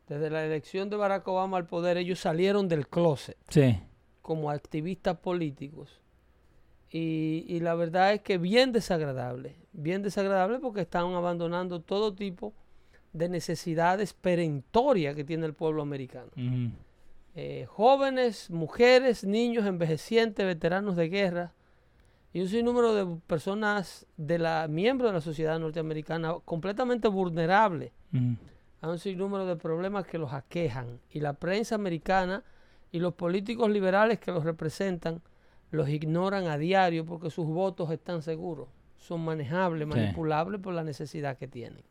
Desde 0.08 0.30
la 0.30 0.44
elección 0.44 0.88
de 0.90 0.96
Barack 0.96 1.26
Obama 1.28 1.56
al 1.58 1.66
poder, 1.66 1.96
ellos 1.98 2.18
salieron 2.20 2.68
del 2.68 2.88
closet 2.88 3.36
Sí. 3.48 3.78
como 4.22 4.50
activistas 4.50 5.18
políticos. 5.18 6.00
Y, 6.90 7.44
y 7.48 7.60
la 7.60 7.74
verdad 7.74 8.14
es 8.14 8.22
que 8.22 8.38
bien 8.38 8.72
desagradable, 8.72 9.56
bien 9.72 10.02
desagradable 10.02 10.58
porque 10.58 10.80
están 10.80 11.12
abandonando 11.12 11.80
todo 11.82 12.14
tipo 12.14 12.54
de 13.12 13.28
necesidades 13.28 14.14
perentorias 14.14 15.14
que 15.14 15.24
tiene 15.24 15.44
el 15.46 15.52
pueblo 15.54 15.82
americano. 15.82 16.30
Eh, 17.34 17.66
jóvenes, 17.68 18.50
mujeres, 18.50 19.24
niños, 19.24 19.66
envejecientes, 19.66 20.44
veteranos 20.46 20.96
de 20.96 21.08
guerra 21.08 21.52
y 22.32 22.40
un 22.40 22.48
sinnúmero 22.48 22.94
de 22.94 23.20
personas 23.26 24.06
de 24.16 24.38
la 24.38 24.66
miembros 24.68 25.10
de 25.10 25.14
la 25.14 25.20
sociedad 25.20 25.58
norteamericana 25.58 26.34
completamente 26.44 27.08
vulnerables. 27.08 27.92
A 28.80 28.88
un 28.88 28.98
sinnúmero 28.98 29.46
de 29.46 29.56
problemas 29.56 30.06
que 30.06 30.18
los 30.18 30.32
aquejan 30.32 31.00
y 31.10 31.20
la 31.20 31.32
prensa 31.34 31.74
americana 31.74 32.44
y 32.92 33.00
los 33.00 33.14
políticos 33.14 33.70
liberales 33.70 34.18
que 34.18 34.30
los 34.32 34.44
representan 34.44 35.20
los 35.70 35.88
ignoran 35.88 36.46
a 36.46 36.56
diario 36.56 37.04
porque 37.04 37.30
sus 37.30 37.46
votos 37.46 37.90
están 37.90 38.22
seguros, 38.22 38.68
son 38.96 39.24
manejables, 39.24 39.86
Sí. 39.86 39.94
manipulables 39.98 40.60
por 40.60 40.72
la 40.74 40.84
necesidad 40.84 41.36
que 41.36 41.46
tienen. 41.48 41.82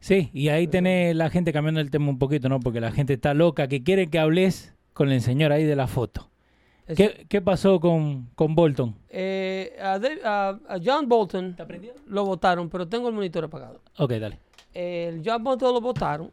Sí, 0.00 0.30
y 0.34 0.48
ahí 0.48 0.66
tenés 0.66 1.14
la 1.14 1.30
gente 1.30 1.52
cambiando 1.52 1.80
el 1.80 1.90
tema 1.90 2.08
un 2.08 2.18
poquito, 2.18 2.48
¿no? 2.48 2.58
Porque 2.60 2.80
la 2.80 2.90
gente 2.90 3.12
está 3.14 3.34
loca, 3.34 3.68
que 3.68 3.82
quiere 3.84 4.08
que 4.10 4.18
hables 4.18 4.74
con 4.92 5.10
el 5.12 5.20
señor 5.22 5.52
ahí 5.52 5.64
de 5.64 5.76
la 5.76 5.86
foto. 5.86 6.28
Es- 6.88 6.96
¿Qué, 6.96 7.24
qué 7.28 7.40
pasó 7.40 7.78
con, 7.78 8.28
con 8.34 8.56
Bolton? 8.56 8.96
eh, 9.08 9.76
a, 9.80 9.98
Dave- 10.00 10.20
a- 10.24 10.58
a 10.68 10.78
John 10.84 11.08
Bolton 11.08 11.56
lo 12.08 12.24
votaron, 12.26 12.68
pero 12.68 12.88
tengo 12.88 13.08
el 13.08 13.14
monitor 13.14 13.44
apagado. 13.44 13.80
Ok, 13.96 14.10
dale. 14.14 14.40
El 14.74 15.22
John 15.24 15.42
Bolton 15.44 15.74
lo 15.74 15.80
votaron 15.80 16.30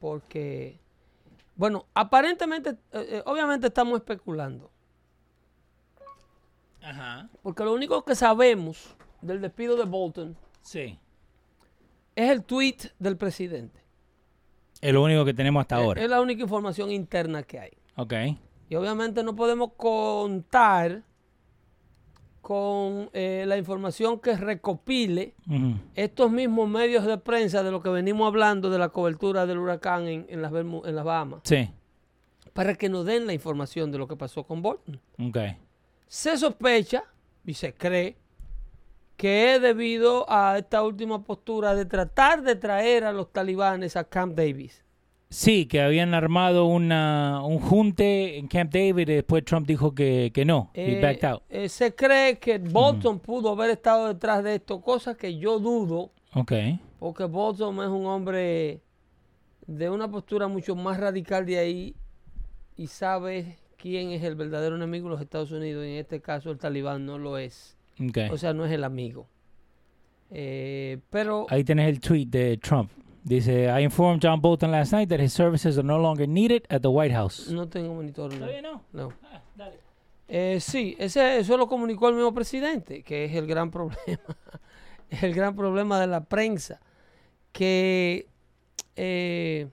porque, 0.00 0.78
bueno, 1.56 1.86
aparentemente, 1.94 2.70
eh, 2.70 2.76
eh, 2.92 3.22
obviamente 3.26 3.66
estamos 3.68 3.96
especulando. 3.98 4.70
Ajá. 6.82 7.28
Porque 7.42 7.64
lo 7.64 7.74
único 7.74 8.04
que 8.04 8.14
sabemos 8.14 8.94
del 9.20 9.40
despido 9.40 9.76
de 9.76 9.84
Bolton 9.84 10.36
Sí. 10.62 10.98
es 12.14 12.30
el 12.30 12.44
tweet 12.44 12.76
del 12.98 13.16
presidente. 13.16 13.80
Es 14.80 14.92
lo 14.92 15.02
único 15.02 15.24
que 15.24 15.34
tenemos 15.34 15.60
hasta 15.62 15.78
Es- 15.78 15.84
ahora. 15.84 16.02
Es 16.02 16.08
la 16.08 16.20
única 16.20 16.42
información 16.42 16.90
interna 16.90 17.42
que 17.42 17.58
hay. 17.58 17.70
Ok. 17.96 18.12
Y 18.70 18.74
obviamente 18.76 19.22
no 19.24 19.34
podemos 19.34 19.72
contar 19.76 21.02
con 22.48 23.10
eh, 23.12 23.44
la 23.46 23.58
información 23.58 24.18
que 24.20 24.34
recopile 24.34 25.34
estos 25.94 26.30
mismos 26.30 26.66
medios 26.66 27.04
de 27.04 27.18
prensa 27.18 27.62
de 27.62 27.70
lo 27.70 27.82
que 27.82 27.90
venimos 27.90 28.26
hablando 28.26 28.70
de 28.70 28.78
la 28.78 28.88
cobertura 28.88 29.44
del 29.44 29.58
huracán 29.58 30.08
en, 30.08 30.24
en 30.30 30.40
las, 30.40 30.50
en 30.54 30.96
las 30.96 31.04
Bahamas, 31.04 31.40
Sí. 31.44 31.68
para 32.54 32.74
que 32.74 32.88
nos 32.88 33.04
den 33.04 33.26
la 33.26 33.34
información 33.34 33.92
de 33.92 33.98
lo 33.98 34.08
que 34.08 34.16
pasó 34.16 34.44
con 34.44 34.62
Bolton. 34.62 34.98
Se 36.06 36.38
sospecha 36.38 37.04
y 37.44 37.52
se 37.52 37.74
cree 37.74 38.16
que 39.18 39.56
es 39.56 39.60
debido 39.60 40.24
a 40.32 40.56
esta 40.56 40.82
última 40.82 41.22
postura 41.22 41.74
de 41.74 41.84
tratar 41.84 42.40
de 42.42 42.54
traer 42.56 43.04
a 43.04 43.12
los 43.12 43.30
talibanes 43.30 43.94
a 43.94 44.04
Camp 44.04 44.34
Davis. 44.34 44.82
Sí, 45.30 45.66
que 45.66 45.82
habían 45.82 46.14
armado 46.14 46.64
una, 46.64 47.42
un 47.44 47.58
junte 47.58 48.38
en 48.38 48.48
Camp 48.48 48.72
David 48.72 49.08
y 49.10 49.14
después 49.16 49.44
Trump 49.44 49.66
dijo 49.66 49.94
que, 49.94 50.30
que 50.32 50.44
no. 50.46 50.70
He 50.72 50.98
Eh, 50.98 51.02
backed 51.02 51.24
out. 51.28 51.42
eh, 51.50 51.68
se 51.68 51.94
cree 51.94 52.38
que 52.38 52.58
Bolton 52.58 53.18
pudo 53.20 53.50
haber 53.52 53.70
estado 53.70 54.08
detrás 54.08 54.42
de 54.42 54.54
esto, 54.54 54.80
cosa 54.80 55.14
que 55.14 55.36
yo 55.36 55.58
dudo, 55.58 56.12
Ok. 56.34 56.52
porque 56.98 57.24
Bolton 57.24 57.74
es 57.82 57.88
un 57.88 58.06
hombre 58.06 58.80
de 59.66 59.90
una 59.90 60.10
postura 60.10 60.48
mucho 60.48 60.74
más 60.74 60.98
radical 60.98 61.44
de 61.44 61.58
ahí 61.58 61.94
y 62.76 62.86
sabe 62.86 63.58
quién 63.76 64.12
es 64.12 64.22
el 64.22 64.34
verdadero 64.34 64.76
enemigo 64.76 65.08
de 65.08 65.14
los 65.16 65.20
Estados 65.20 65.52
Unidos, 65.52 65.84
y 65.84 65.90
en 65.90 65.96
este 65.98 66.20
caso 66.22 66.50
el 66.50 66.58
talibán 66.58 67.04
no 67.04 67.18
lo 67.18 67.36
es. 67.36 67.76
Ok. 68.00 68.32
O 68.32 68.38
sea, 68.38 68.54
no 68.54 68.64
es 68.64 68.72
el 68.72 68.82
amigo. 68.82 69.26
Eh, 70.30 70.98
pero 71.10 71.46
Ahí 71.50 71.64
tenés 71.64 71.88
el 71.88 72.00
tweet 72.00 72.26
de 72.26 72.56
Trump. 72.56 72.90
Dice, 73.28 73.68
I 73.68 73.84
informed 73.84 74.22
John 74.22 74.40
Bolton 74.40 74.70
last 74.70 74.92
night 74.92 75.08
that 75.10 75.20
his 75.20 75.32
services 75.34 75.76
are 75.76 75.86
no 75.86 75.98
longer 75.98 76.26
needed 76.26 76.64
at 76.70 76.80
the 76.80 76.88
White 76.90 77.12
House. 77.14 77.48
no 77.50 77.68
tengo 77.68 77.94
monitor. 77.94 78.32
no. 78.32 78.46
no? 78.62 78.82
No. 78.92 79.12
Ah, 79.22 79.42
dale. 79.54 79.76
Eh, 80.28 80.58
sí, 80.60 80.96
ese, 80.98 81.38
eso 81.38 81.56
lo 81.56 81.66
comunicó 81.68 82.08
el 82.08 82.14
mismo 82.14 82.32
presidente, 82.32 83.02
que 83.02 83.26
es 83.26 83.34
el 83.34 83.46
gran 83.46 83.70
problema. 83.72 84.22
es 85.10 85.22
el 85.22 85.34
gran 85.34 85.54
problema 85.54 86.00
de 86.00 86.06
la 86.06 86.24
prensa. 86.24 86.80
Que 87.52 88.26
eh, 88.96 89.68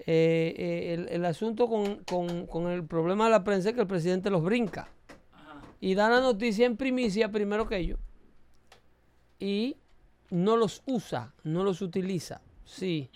eh, 0.00 0.54
eh, 0.56 0.94
el, 0.94 1.08
el 1.08 1.24
asunto 1.24 1.68
con, 1.68 2.02
con- 2.04 2.46
con 2.46 2.68
el 2.68 2.84
problema 2.84 3.24
de 3.26 3.30
la 3.30 3.44
prensa 3.44 3.68
es 3.68 3.74
que 3.74 3.80
el 3.82 3.86
presidente 3.86 4.28
los 4.30 4.42
brinca. 4.42 4.88
Y 5.80 5.94
da 5.94 6.08
la 6.08 6.20
noticia 6.20 6.66
en 6.66 6.76
primicia 6.76 7.30
primero 7.30 7.68
que 7.68 7.76
ellos. 7.76 7.98
Y 9.40 9.76
no 10.32 10.56
los 10.56 10.82
usa, 10.86 11.32
no 11.44 11.62
los 11.62 11.82
utiliza. 11.82 12.40
Sí, 12.64 13.10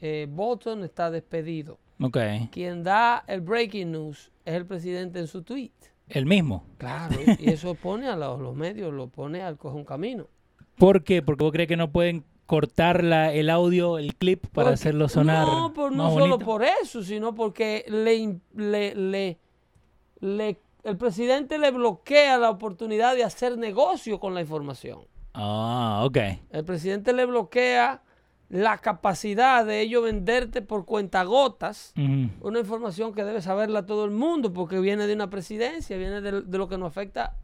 eh, 0.00 0.26
Bolton 0.28 0.82
está 0.84 1.10
despedido. 1.10 1.78
Ok. 2.00 2.16
Quien 2.50 2.82
da 2.82 3.22
el 3.26 3.42
breaking 3.42 3.92
news 3.92 4.30
es 4.44 4.54
el 4.54 4.66
presidente 4.66 5.18
en 5.20 5.26
su 5.26 5.42
tweet. 5.42 5.70
El 6.08 6.26
mismo. 6.26 6.64
Claro, 6.78 7.16
y 7.38 7.50
eso 7.50 7.74
pone 7.82 8.08
a 8.08 8.16
los, 8.16 8.40
los 8.40 8.54
medios, 8.56 8.92
lo 8.92 9.08
pone 9.08 9.42
al 9.42 9.56
coge 9.58 9.76
un 9.76 9.84
camino. 9.84 10.26
¿Por 10.76 11.04
qué? 11.04 11.22
Porque 11.22 11.44
vos 11.44 11.52
crees 11.52 11.68
que 11.68 11.76
no 11.76 11.92
pueden 11.92 12.24
cortar 12.46 13.04
la, 13.04 13.32
el 13.32 13.50
audio, 13.50 13.98
el 13.98 14.14
clip 14.16 14.46
para 14.46 14.68
Porque- 14.70 14.74
hacerlo 14.74 15.08
sonar 15.08 15.46
No, 15.46 15.72
por, 15.72 15.92
no 15.92 16.10
solo 16.10 16.26
bonito? 16.36 16.44
por 16.44 16.64
eso, 16.64 17.02
sino 17.02 17.34
porque 17.34 17.84
le, 17.88 18.40
le, 18.54 18.94
le- 18.94 19.38
le- 20.20 20.60
el 20.84 20.96
presidente 20.96 21.58
le 21.58 21.70
bloquea 21.70 22.38
la 22.38 22.50
oportunidad 22.50 23.14
de 23.14 23.24
hacer 23.24 23.56
negocio 23.58 24.18
con 24.18 24.34
la 24.34 24.40
información. 24.40 25.02
Ah, 25.34 26.02
ok. 26.04 26.16
El 26.50 26.64
presidente 26.64 27.12
le 27.12 27.24
bloquea 27.26 28.02
la 28.48 28.76
capacidad 28.78 29.64
de 29.64 29.80
ellos 29.80 30.04
venderte 30.04 30.60
por 30.60 30.84
cuentagotas 30.84 31.94
Ujú. 31.96 32.28
una 32.46 32.58
información 32.58 33.14
que 33.14 33.24
debe 33.24 33.40
saberla 33.40 33.86
todo 33.86 34.04
el 34.04 34.10
mundo 34.10 34.52
porque 34.52 34.78
viene 34.78 35.06
de 35.06 35.14
una 35.14 35.30
presidencia, 35.30 35.96
viene 35.96 36.20
de, 36.20 36.42
de 36.42 36.58
lo 36.58 36.68
que 36.68 36.76
nos 36.76 36.88
afecta, 36.88 37.34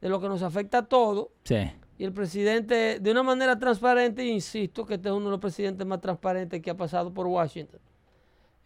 de 0.00 0.08
lo 0.10 0.20
que 0.20 0.28
nos 0.28 0.42
afecta 0.42 0.78
a 0.78 0.82
todos. 0.86 1.28
Sí. 1.44 1.56
Y 1.96 2.04
el 2.04 2.12
presidente, 2.12 2.98
de 3.00 3.10
una 3.10 3.22
manera 3.22 3.58
transparente, 3.58 4.26
insisto 4.26 4.84
que 4.84 4.94
este 4.94 5.08
es 5.08 5.14
uno 5.14 5.26
de 5.26 5.30
los 5.30 5.40
presidentes 5.40 5.86
más 5.86 6.00
transparentes 6.00 6.60
que 6.60 6.70
ha 6.70 6.76
pasado 6.76 7.14
por 7.14 7.26
Washington. 7.26 7.80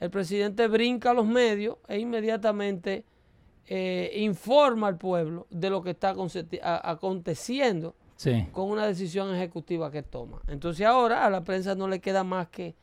El 0.00 0.10
presidente 0.10 0.66
brinca 0.68 1.10
a 1.10 1.14
los 1.14 1.26
medios 1.26 1.76
e 1.86 1.98
inmediatamente 1.98 3.04
eh, 3.66 4.10
informa 4.16 4.88
al 4.88 4.96
pueblo 4.98 5.46
de 5.50 5.70
lo 5.70 5.82
que 5.82 5.90
está 5.90 6.14
aconteciendo 6.82 7.94
Sí. 8.16 8.46
con 8.50 8.70
una 8.70 8.86
decisión 8.86 9.34
ejecutiva 9.34 9.90
que 9.90 10.02
toma. 10.02 10.40
Entonces 10.48 10.86
ahora 10.86 11.24
a 11.26 11.30
la 11.30 11.44
prensa 11.44 11.74
no 11.74 11.86
le 11.86 12.00
queda 12.00 12.24
más 12.24 12.48
que 12.48 12.74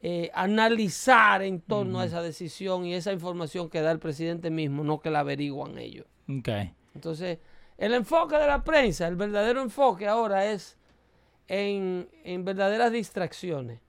eh, 0.00 0.30
analizar 0.34 1.42
en 1.42 1.60
torno 1.60 2.00
a 2.00 2.06
esa 2.06 2.22
decisión 2.22 2.84
y 2.86 2.94
esa 2.94 3.12
información 3.12 3.68
que 3.68 3.82
da 3.82 3.92
el 3.92 3.98
presidente 3.98 4.50
mismo, 4.50 4.82
no 4.82 5.00
que 5.00 5.10
la 5.10 5.20
averiguan 5.20 5.78
ellos. 5.78 6.06
Ok. 6.28 6.48
Entonces, 6.94 7.38
el 7.78 7.94
enfoque 7.94 8.36
de 8.36 8.46
la 8.46 8.64
prensa, 8.64 9.06
el 9.06 9.16
verdadero 9.16 9.62
enfoque 9.62 10.08
ahora 10.08 10.50
es 10.50 10.76
en, 11.48 12.08
en 12.24 12.44
verdaderas 12.44 12.90
distracciones. 12.90 13.80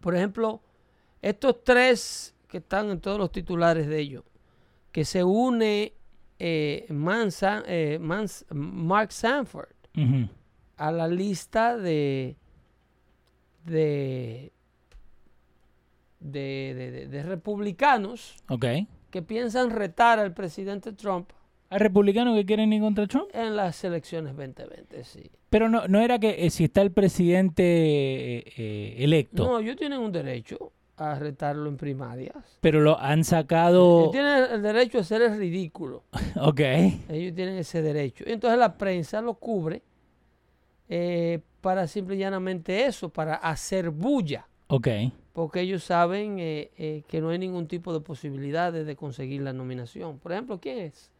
Por 0.00 0.16
ejemplo, 0.16 0.60
estos 1.22 1.62
tres 1.64 2.34
que 2.48 2.58
están 2.58 2.90
en 2.90 3.00
todos 3.00 3.18
los 3.18 3.32
titulares 3.32 3.86
de 3.86 3.98
ellos, 3.98 4.24
que 4.90 5.04
se 5.04 5.24
une 5.24 5.94
eh, 6.44 6.86
Mansa- 6.90 7.62
eh, 7.68 7.98
Mans- 8.00 8.44
Mark 8.50 9.12
Sanford 9.12 9.68
a 10.76 10.90
la 10.90 11.06
lista 11.06 11.76
de 11.76 12.34
de 13.64 14.52
de, 16.20 16.74
de- 16.76 16.90
de- 16.90 17.06
de 17.08 17.22
republicanos 17.22 18.36
que 19.10 19.22
piensan 19.22 19.70
retar 19.70 20.18
al 20.18 20.32
presidente 20.34 20.92
Trump 20.92 21.30
¿Hay 21.70 21.78
republicanos 21.78 22.36
que 22.36 22.44
quieren 22.44 22.70
ir 22.72 22.82
contra 22.82 23.06
Trump? 23.06 23.28
en 23.32 23.56
las 23.56 23.82
elecciones 23.84 24.36
2020, 24.36 25.04
sí. 25.04 25.30
Pero 25.48 25.70
no, 25.70 25.88
no 25.88 26.00
era 26.00 26.18
que 26.18 26.44
eh, 26.44 26.50
si 26.50 26.64
está 26.64 26.82
el 26.82 26.92
presidente 26.92 29.02
electo, 29.02 29.44
No, 29.44 29.58
ellos 29.58 29.76
tienen 29.76 30.00
un 30.00 30.12
derecho 30.12 30.72
a 31.10 31.18
retarlo 31.18 31.68
en 31.68 31.76
primarias. 31.76 32.36
pero 32.60 32.80
lo 32.80 32.98
han 32.98 33.24
sacado. 33.24 34.00
Ellos 34.00 34.12
tienen 34.12 34.44
el 34.52 34.62
derecho 34.62 34.98
a 34.98 35.00
hacer 35.00 35.22
el 35.22 35.36
ridículo. 35.36 36.04
Ok. 36.40 36.60
Ellos 36.60 37.34
tienen 37.34 37.56
ese 37.56 37.82
derecho. 37.82 38.24
Y 38.26 38.32
entonces 38.32 38.58
la 38.58 38.76
prensa 38.78 39.20
lo 39.20 39.34
cubre 39.34 39.82
eh, 40.88 41.40
para 41.60 41.86
simple 41.86 42.16
y 42.16 42.18
llanamente 42.18 42.86
eso, 42.86 43.08
para 43.08 43.34
hacer 43.34 43.90
bulla. 43.90 44.46
Ok. 44.68 44.88
porque 45.34 45.60
ellos 45.60 45.84
saben 45.84 46.38
eh, 46.38 46.70
eh, 46.78 47.02
que 47.06 47.20
no 47.20 47.28
hay 47.30 47.38
ningún 47.38 47.66
tipo 47.68 47.92
de 47.92 48.00
posibilidades 48.00 48.86
de 48.86 48.96
conseguir 48.96 49.42
la 49.42 49.52
nominación. 49.52 50.18
Por 50.18 50.32
ejemplo, 50.32 50.58
¿quién 50.60 50.78
es? 50.78 51.10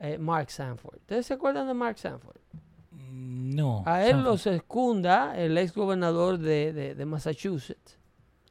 Eh, 0.00 0.16
Mark 0.18 0.50
Sanford. 0.50 0.96
¿Ustedes 0.96 1.26
se 1.26 1.34
acuerdan 1.34 1.66
de 1.66 1.74
Mark 1.74 1.98
Sanford? 1.98 2.36
No. 2.92 3.82
A 3.86 4.04
él 4.04 4.12
Sanford. 4.12 4.24
lo 4.30 4.38
secunda 4.38 5.38
el 5.38 5.56
ex 5.58 5.74
gobernador 5.74 6.38
de, 6.38 6.72
de- 6.72 6.94
de 6.94 7.04
Massachusetts 7.06 7.98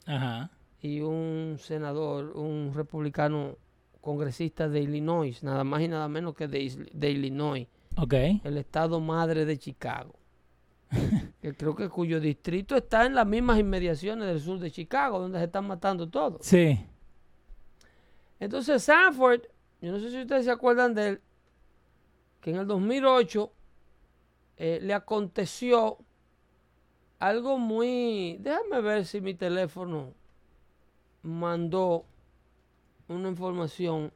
Ajá. 0.08 0.50
Y 0.86 1.02
un 1.02 1.58
senador, 1.60 2.34
un 2.38 2.72
republicano 2.76 3.58
congresista 4.02 4.70
de 4.70 4.82
Illinois, 4.82 5.42
nada 5.42 5.64
más 5.64 5.82
y 5.82 5.88
nada 5.88 6.08
menos 6.08 6.36
que 6.36 6.48
de, 6.48 6.60
Is- 6.62 6.78
de 6.94 7.10
Illinois, 7.10 7.68
el 8.44 8.58
estado 8.58 9.00
madre 9.00 9.46
de 9.46 9.58
Chicago. 9.58 10.14
que 11.42 11.54
creo 11.56 11.76
que 11.76 11.90
cuyo 11.90 12.20
distrito 12.20 12.76
está 12.76 13.06
en 13.08 13.16
las 13.16 13.26
mismas 13.26 13.58
inmediaciones 13.60 14.28
del 14.28 14.40
sur 14.40 14.60
de 14.60 14.70
Chicago, 14.70 15.18
donde 15.20 15.40
se 15.40 15.46
están 15.46 15.66
matando 15.66 16.08
todos. 16.08 16.46
Sí. 16.46 16.80
Entonces 18.40 18.84
Sanford, 18.84 19.42
yo 19.82 19.92
no 19.92 20.00
sé 20.00 20.12
si 20.12 20.22
ustedes 20.22 20.46
se 20.46 20.52
acuerdan 20.52 20.94
de 20.94 21.08
él, 21.08 21.22
que 22.42 22.52
en 22.52 22.58
el 22.58 22.68
2008 22.68 23.52
eh, 24.58 24.80
le 24.84 24.94
aconteció 24.94 25.98
algo 27.18 27.58
muy... 27.58 28.38
Déjame 28.40 28.82
ver 28.82 29.06
si 29.06 29.20
mi 29.22 29.34
teléfono 29.34 30.14
mandó 31.26 32.06
una 33.08 33.30
información 33.30 34.14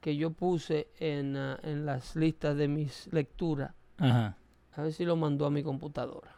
que 0.00 0.16
yo 0.16 0.30
puse 0.30 0.88
en, 0.98 1.36
ah, 1.36 1.58
en 1.62 1.86
las 1.86 2.14
listas 2.16 2.56
de 2.56 2.68
mis 2.68 3.08
lecturas. 3.12 3.72
Ajá. 3.96 4.36
A 4.72 4.82
ver 4.82 4.92
si 4.92 5.04
lo 5.04 5.16
mandó 5.16 5.46
a 5.46 5.50
mi 5.50 5.62
computadora. 5.62 6.36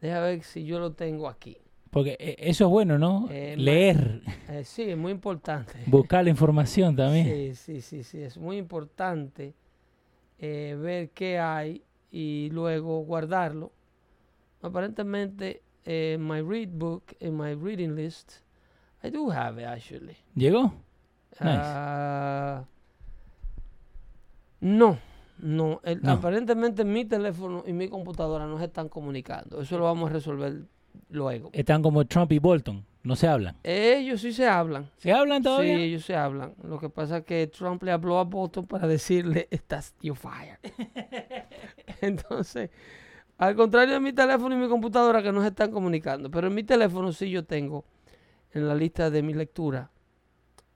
Déjame 0.00 0.26
ver 0.26 0.42
si 0.42 0.64
yo 0.64 0.78
lo 0.78 0.92
tengo 0.92 1.28
aquí. 1.28 1.58
Porque 1.90 2.16
eh, 2.20 2.36
eso 2.38 2.64
es 2.64 2.70
bueno, 2.70 2.98
¿no? 2.98 3.28
Eh, 3.30 3.56
Leer, 3.56 4.22
Eh, 4.48 4.64
sí, 4.64 4.82
es 4.82 4.96
muy 4.96 5.12
importante. 5.12 5.72
buscar 5.86 6.24
la 6.24 6.30
información 6.30 6.94
también. 6.96 7.26
Sí, 7.26 7.54
sí, 7.54 7.80
sí, 7.80 8.04
sí. 8.04 8.22
Es 8.22 8.36
muy 8.38 8.56
importante 8.58 9.54
eh, 10.38 10.76
ver 10.80 11.10
qué 11.10 11.38
hay 11.38 11.82
y 12.10 12.50
luego 12.50 13.00
guardarlo. 13.00 13.72
Aparentemente, 14.62 15.62
en 15.90 16.26
my 16.26 16.40
read 16.42 16.68
book, 16.70 17.16
en 17.20 17.34
my 17.36 17.54
reading 17.54 17.94
list, 17.96 18.42
I 19.02 19.08
do 19.10 19.30
have 19.30 19.58
it 19.60 19.66
actually. 19.66 20.16
¿Llegó? 20.34 20.64
Nice. 21.40 21.60
Ah, 21.62 22.64
no, 24.60 24.98
no. 25.38 25.80
el- 25.84 26.02
No. 26.02 26.12
Aparentemente 26.12 26.84
mi 26.84 27.04
teléfono 27.04 27.64
y 27.66 27.72
mi 27.72 27.88
computadora 27.88 28.46
no 28.46 28.58
se 28.58 28.64
están 28.66 28.88
comunicando. 28.88 29.60
Eso 29.60 29.78
lo 29.78 29.84
vamos 29.84 30.10
a 30.10 30.12
resolver 30.14 30.62
luego. 31.10 31.50
Están 31.52 31.82
como 31.82 32.04
Trump 32.06 32.32
y 32.32 32.38
Bolton. 32.38 32.84
No 33.04 33.14
se 33.16 33.28
hablan. 33.28 33.56
Ellos 33.62 34.20
sí 34.20 34.32
se 34.32 34.46
hablan. 34.46 34.90
¿Se 34.98 35.12
hablan 35.12 35.42
todavía? 35.42 35.76
Sí, 35.76 35.82
ellos 35.84 36.04
se 36.04 36.14
hablan. 36.16 36.54
Lo 36.62 36.78
que 36.78 36.90
pasa 36.90 37.18
es 37.18 37.24
que 37.24 37.46
Trump 37.46 37.82
le 37.84 37.92
habló 37.92 38.18
a 38.18 38.24
Bolton 38.24 38.66
para 38.66 38.86
decirle, 38.86 39.46
estás, 39.50 39.94
you 40.02 40.14
fired. 40.14 40.58
Entonces, 42.00 42.70
al 43.38 43.56
contrario 43.56 43.94
de 43.94 44.00
mi 44.00 44.12
teléfono 44.12 44.54
y 44.54 44.58
mi 44.58 44.68
computadora 44.68 45.22
que 45.22 45.32
no 45.32 45.42
se 45.42 45.48
están 45.48 45.70
comunicando, 45.70 46.30
pero 46.30 46.48
en 46.48 46.54
mi 46.54 46.64
teléfono 46.64 47.12
sí 47.12 47.30
yo 47.30 47.44
tengo 47.44 47.84
en 48.52 48.68
la 48.68 48.74
lista 48.74 49.10
de 49.10 49.22
mi 49.22 49.34
lectura, 49.34 49.90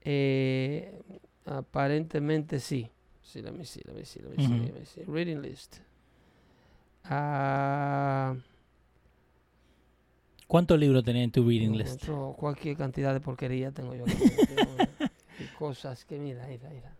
eh, 0.01 1.01
aparentemente 1.45 2.59
sí. 2.59 2.89
Sí, 3.21 3.41
let 3.41 3.51
me 3.51 3.65
see, 3.65 3.81
let 3.85 3.93
me 3.95 4.05
see, 4.05 4.21
let 4.21 4.29
me 4.29 4.37
see, 4.39 4.59
let 4.59 4.73
me 4.73 4.85
see. 4.85 5.03
Reading 5.05 5.41
list. 5.41 5.77
Ah, 7.05 8.35
¿Cuántos 10.47 10.77
libros 10.79 11.03
tenés 11.03 11.23
en 11.23 11.31
tu 11.31 11.47
reading 11.47 11.75
list? 11.77 12.03
otro- 12.03 12.35
cualquier 12.37 12.77
cantidad 12.77 13.13
de 13.13 13.19
porquería 13.19 13.71
tengo 13.71 13.95
yo 13.95 14.05
y 15.39 15.47
cosas 15.47 16.05
que 16.05 16.19
mira, 16.19 16.45
mira, 16.47 16.69
mira. 16.69 16.95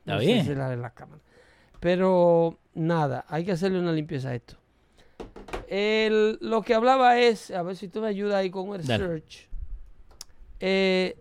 Está 0.00 0.14
No 0.14 0.20
sé 0.20 0.26
bien. 0.26 0.44
si 0.46 0.54
la 0.54 0.68
ve 0.68 0.76
la 0.76 0.90
cámara. 0.90 1.22
Pero 1.80 2.58
nada, 2.74 3.26
hay 3.28 3.44
que 3.46 3.52
hacerle 3.52 3.80
una 3.80 3.92
limpieza 3.92 4.30
a 4.30 4.36
esto. 4.36 4.57
El- 5.70 6.38
lo 6.40 6.62
que 6.62 6.74
hablaba 6.74 7.18
es, 7.18 7.50
a 7.50 7.62
ver 7.62 7.76
si 7.76 7.88
tú 7.88 8.00
me 8.00 8.08
ayudas 8.08 8.36
ahí 8.36 8.50
con 8.50 8.74
el 8.74 8.86
Dale. 8.86 9.04
search. 9.04 9.48
Eh, 10.60 11.16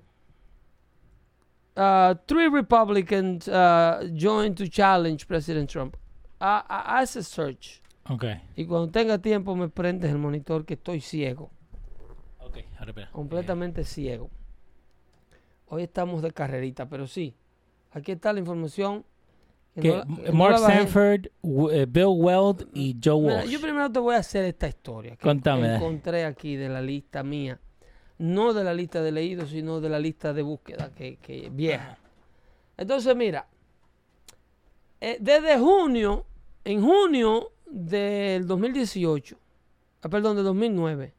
uh, 1.76 2.16
three 2.26 2.48
Republicans 2.50 3.48
uh, 3.48 4.08
joined 4.16 4.56
to 4.56 4.68
challenge 4.68 5.28
President 5.28 5.70
Trump. 5.70 5.96
Haz 6.40 7.16
el 7.16 7.24
search. 7.24 7.82
Ok. 8.10 8.24
Y 8.56 8.66
cuando 8.66 8.90
tenga 8.90 9.18
tiempo 9.18 9.56
me 9.56 9.68
prendes 9.70 10.12
el 10.12 10.18
monitor 10.18 10.66
que 10.66 10.76
estoy 10.76 11.02
ciego. 11.02 11.52
Ok, 12.40 12.60
ahora 12.80 12.92
espera. 12.92 13.12
completamente 13.12 13.84
ciego. 13.84 14.30
Hoy 15.68 15.84
estamos 15.84 16.22
de 16.22 16.32
carrerita, 16.32 16.88
pero 16.88 17.06
sí. 17.08 17.36
Aquí 17.92 18.14
está 18.14 18.32
la 18.32 18.40
información. 18.40 19.04
Que 19.82 19.90
no 19.90 20.06
no 20.06 20.34
Mark. 20.34 20.60
Sanford, 20.60 21.28
eh, 21.72 21.86
Bill 21.88 22.14
Weld 22.18 22.68
y 22.74 22.96
Joe 23.04 23.22
Mira, 23.22 23.36
Walsh. 23.36 23.50
yo 23.50 23.62
primero 23.62 23.92
te 23.92 24.00
voy 24.00 24.16
a 24.16 24.20
hacer 24.20 24.46
esta 24.46 24.68
historia 24.68 25.16
que 25.16 25.24
Contame, 25.24 25.76
encontré 25.76 26.26
aquí 26.26 26.56
de 26.56 26.70
la 26.70 26.82
lista 26.82 27.24
mía. 27.24 27.60
No 28.20 28.54
de 28.54 28.64
la 28.64 28.74
lista 28.74 29.02
de 29.02 29.12
leídos, 29.12 29.52
sino 29.52 29.80
de 29.80 29.90
la 29.90 30.00
lista 30.00 30.34
de 30.34 30.42
búsqueda 30.42 30.92
que, 30.96 31.18
que 31.18 31.50
vieja. 31.52 32.00
Entonces, 32.76 33.16
mira, 33.16 33.48
eh, 35.00 35.18
desde 35.20 35.60
junio, 35.60 36.26
en 36.66 36.82
junio 36.82 37.52
del 37.68 38.48
2018, 38.48 39.38
ah, 40.02 40.10
perdón, 40.10 40.36
de 40.36 40.42
2009, 40.42 41.14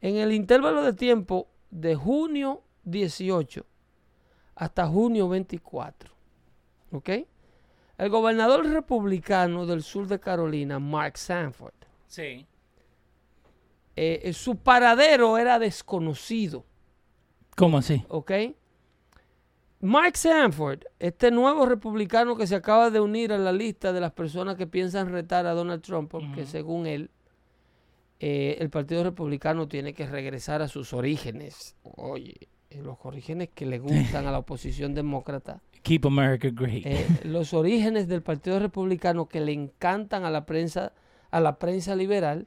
en 0.00 0.16
el 0.16 0.32
intervalo 0.32 0.82
de 0.82 0.92
tiempo 0.92 1.48
de 1.70 1.96
junio 1.96 2.62
18 2.84 3.66
hasta 4.54 4.86
junio 4.86 5.28
24, 5.28 6.12
¿ok? 6.92 7.10
El 8.02 8.10
gobernador 8.10 8.66
republicano 8.66 9.64
del 9.64 9.80
sur 9.84 10.08
de 10.08 10.18
Carolina, 10.18 10.80
Mark 10.80 11.16
Sanford, 11.16 11.72
Sí. 12.08 12.44
eh, 13.94 14.22
eh, 14.24 14.32
su 14.32 14.56
paradero 14.56 15.38
era 15.38 15.60
desconocido, 15.60 16.64
¿Cómo 17.56 17.78
así? 17.78 18.04
¿ok? 18.08 18.32
Mark 19.82 20.16
Sanford, 20.16 20.80
este 20.98 21.30
nuevo 21.30 21.64
republicano 21.64 22.34
que 22.34 22.48
se 22.48 22.56
acaba 22.56 22.90
de 22.90 22.98
unir 22.98 23.32
a 23.32 23.38
la 23.38 23.52
lista 23.52 23.92
de 23.92 24.00
las 24.00 24.10
personas 24.10 24.56
que 24.56 24.66
piensan 24.66 25.12
retar 25.12 25.46
a 25.46 25.52
Donald 25.52 25.82
Trump, 25.82 26.10
porque 26.10 26.44
según 26.44 26.88
él, 26.88 27.08
eh, 28.18 28.56
el 28.58 28.68
Partido 28.68 29.04
Republicano 29.04 29.68
tiene 29.68 29.94
que 29.94 30.08
regresar 30.08 30.60
a 30.60 30.66
sus 30.66 30.92
orígenes. 30.92 31.76
Oye, 31.84 32.48
los 32.70 32.96
orígenes 33.04 33.50
que 33.54 33.64
le 33.64 33.78
gustan 33.78 34.26
a 34.26 34.32
la 34.32 34.38
oposición 34.40 34.92
demócrata. 34.92 35.62
Keep 35.82 36.06
America 36.06 36.48
Great. 36.52 36.86
eh, 36.86 37.06
los 37.24 37.52
orígenes 37.54 38.08
del 38.08 38.22
Partido 38.22 38.58
Republicano 38.58 39.26
que 39.26 39.40
le 39.40 39.52
encantan 39.52 40.24
a 40.24 40.30
la 40.30 40.46
prensa, 40.46 40.92
a 41.30 41.40
la 41.40 41.58
prensa 41.58 41.94
liberal 41.96 42.46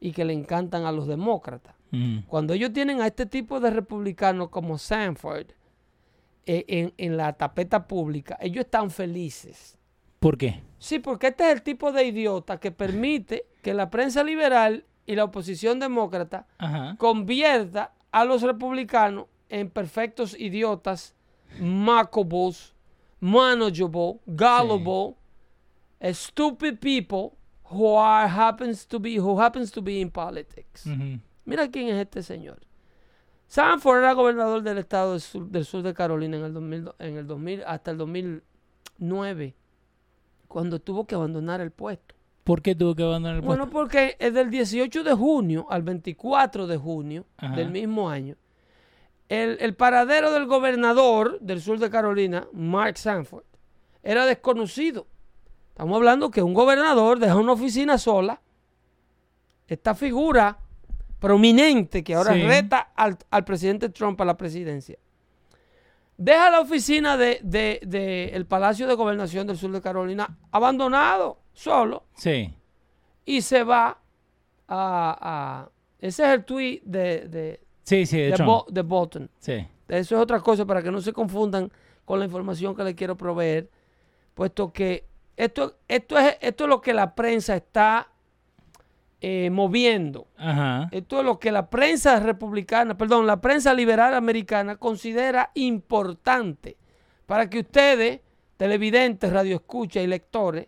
y 0.00 0.12
que 0.12 0.24
le 0.24 0.32
encantan 0.34 0.84
a 0.84 0.92
los 0.92 1.06
demócratas. 1.06 1.74
Mm. 1.90 2.20
Cuando 2.26 2.52
ellos 2.52 2.72
tienen 2.72 3.00
a 3.00 3.06
este 3.06 3.26
tipo 3.26 3.60
de 3.60 3.70
republicanos 3.70 4.50
como 4.50 4.76
Sanford, 4.78 5.46
eh, 6.44 6.64
en, 6.68 6.94
en 6.96 7.16
la 7.16 7.32
tapeta 7.32 7.88
pública, 7.88 8.36
ellos 8.40 8.66
están 8.66 8.90
felices. 8.90 9.76
¿Por 10.20 10.38
qué? 10.38 10.62
Sí, 10.78 11.00
porque 11.00 11.28
este 11.28 11.44
es 11.48 11.54
el 11.54 11.62
tipo 11.62 11.90
de 11.90 12.04
idiota 12.04 12.58
que 12.60 12.70
permite 12.70 13.46
que 13.62 13.74
la 13.74 13.90
prensa 13.90 14.22
liberal 14.22 14.84
y 15.06 15.16
la 15.16 15.24
oposición 15.24 15.80
demócrata 15.80 16.46
Ajá. 16.58 16.94
convierta 16.98 17.94
a 18.12 18.24
los 18.24 18.42
republicanos 18.42 19.26
en 19.48 19.70
perfectos 19.70 20.38
idiotas, 20.38 21.15
mockable, 21.60 22.54
manageable, 23.20 24.20
gullible, 24.26 25.16
eh, 26.00 26.12
stupid 26.14 26.78
people 26.80 27.36
who 27.70 27.96
are 27.96 28.28
happens 28.28 28.86
to 28.86 28.98
be 29.00 29.18
who 29.18 29.40
happens 29.40 29.70
to 29.72 29.82
be 29.82 30.00
in 30.00 30.10
politics. 30.10 30.86
Mira 31.44 31.68
quién 31.70 31.88
es 31.88 31.96
este 31.96 32.22
señor. 32.22 32.58
Sanford 33.48 33.98
era 33.98 34.12
gobernador 34.12 34.62
del 34.62 34.78
estado 34.78 35.12
del 35.12 35.20
sur, 35.20 35.48
del 35.48 35.64
sur 35.64 35.82
de 35.82 35.94
Carolina 35.94 36.36
en 36.36 36.44
el 36.44 36.52
2000, 36.52 36.90
en 36.98 37.16
el 37.16 37.26
2000 37.26 37.62
hasta 37.64 37.92
el 37.92 37.98
2009, 37.98 39.54
cuando 40.48 40.80
tuvo 40.80 41.06
que 41.06 41.14
abandonar 41.14 41.60
el 41.60 41.70
puesto. 41.70 42.14
¿Por 42.42 42.60
qué 42.62 42.74
tuvo 42.74 42.94
que 42.94 43.02
abandonar 43.04 43.36
el 43.36 43.42
puesto? 43.42 43.56
Bueno, 43.64 43.72
porque 43.72 44.16
es 44.18 44.34
del 44.34 44.50
18 44.50 45.04
de 45.04 45.14
junio 45.14 45.66
al 45.70 45.82
24 45.82 46.66
de 46.66 46.76
junio 46.76 47.24
Ajá. 47.36 47.54
del 47.56 47.70
mismo 47.70 48.08
año. 48.10 48.36
El, 49.28 49.56
el 49.60 49.74
paradero 49.74 50.30
del 50.32 50.46
gobernador 50.46 51.40
del 51.40 51.60
sur 51.60 51.78
de 51.78 51.90
Carolina, 51.90 52.46
Mark 52.52 52.96
Sanford, 52.98 53.44
era 54.02 54.24
desconocido. 54.26 55.06
Estamos 55.70 55.96
hablando 55.96 56.30
que 56.30 56.42
un 56.42 56.54
gobernador 56.54 57.18
deja 57.18 57.36
una 57.36 57.52
oficina 57.52 57.98
sola. 57.98 58.40
Esta 59.66 59.94
figura 59.94 60.58
prominente 61.18 62.04
que 62.04 62.14
ahora 62.14 62.34
Sí. 62.34 62.42
reta 62.42 62.92
al, 62.94 63.18
al 63.30 63.44
presidente 63.44 63.88
Trump 63.88 64.20
a 64.20 64.24
la 64.24 64.36
presidencia. 64.36 64.96
Deja 66.18 66.50
la 66.50 66.60
oficina 66.60 67.16
del 67.16 67.38
de, 67.42 67.80
de 67.84 68.44
Palacio 68.48 68.86
de 68.86 68.94
Gobernación 68.94 69.46
del 69.46 69.58
sur 69.58 69.70
de 69.72 69.82
Carolina 69.82 70.38
abandonado, 70.52 71.40
solo 71.52 72.04
Sí. 72.14 72.54
y 73.24 73.42
se 73.42 73.64
va 73.64 73.98
a... 74.68 75.18
a- 75.20 75.70
ese 75.98 76.24
es 76.24 76.28
el 76.30 76.44
tweet 76.44 76.82
de, 76.84 77.26
Sí, 77.86 78.04
sí, 78.04 78.18
de 78.18 78.24
de, 78.26 78.32
Trump. 78.32 78.46
Bo- 78.48 78.66
de 78.68 78.82
Bolton. 78.82 79.30
Sí. 79.38 79.66
Eso 79.88 80.16
es 80.16 80.20
otra 80.20 80.40
cosa 80.40 80.66
para 80.66 80.82
que 80.82 80.90
no 80.90 81.00
se 81.00 81.12
confundan 81.12 81.70
con 82.04 82.18
la 82.18 82.24
información 82.26 82.74
que 82.76 82.82
les 82.84 82.94
quiero 82.94 83.16
proveer, 83.16 83.70
puesto 84.34 84.72
que 84.72 85.06
esto, 85.36 85.76
esto, 85.88 86.18
es, 86.18 86.36
esto 86.40 86.64
es 86.64 86.70
lo 86.70 86.80
que 86.80 86.92
la 86.92 87.14
prensa 87.14 87.56
está 87.56 88.08
eh, 89.20 89.48
moviendo. 89.50 90.26
Ajá. 90.36 90.88
Esto 90.90 91.20
es 91.20 91.24
lo 91.24 91.38
que 91.38 91.50
la 91.52 91.70
prensa 91.70 92.18
republicana, 92.20 92.96
perdón, 92.98 93.26
la 93.26 93.40
prensa 93.40 93.72
liberal 93.72 94.14
americana 94.14 94.76
considera 94.76 95.50
importante 95.54 96.76
para 97.26 97.48
que 97.48 97.60
ustedes, 97.60 98.20
televidentes, 98.56 99.32
radioescuchas 99.32 100.02
y 100.02 100.06
lectores, 100.06 100.66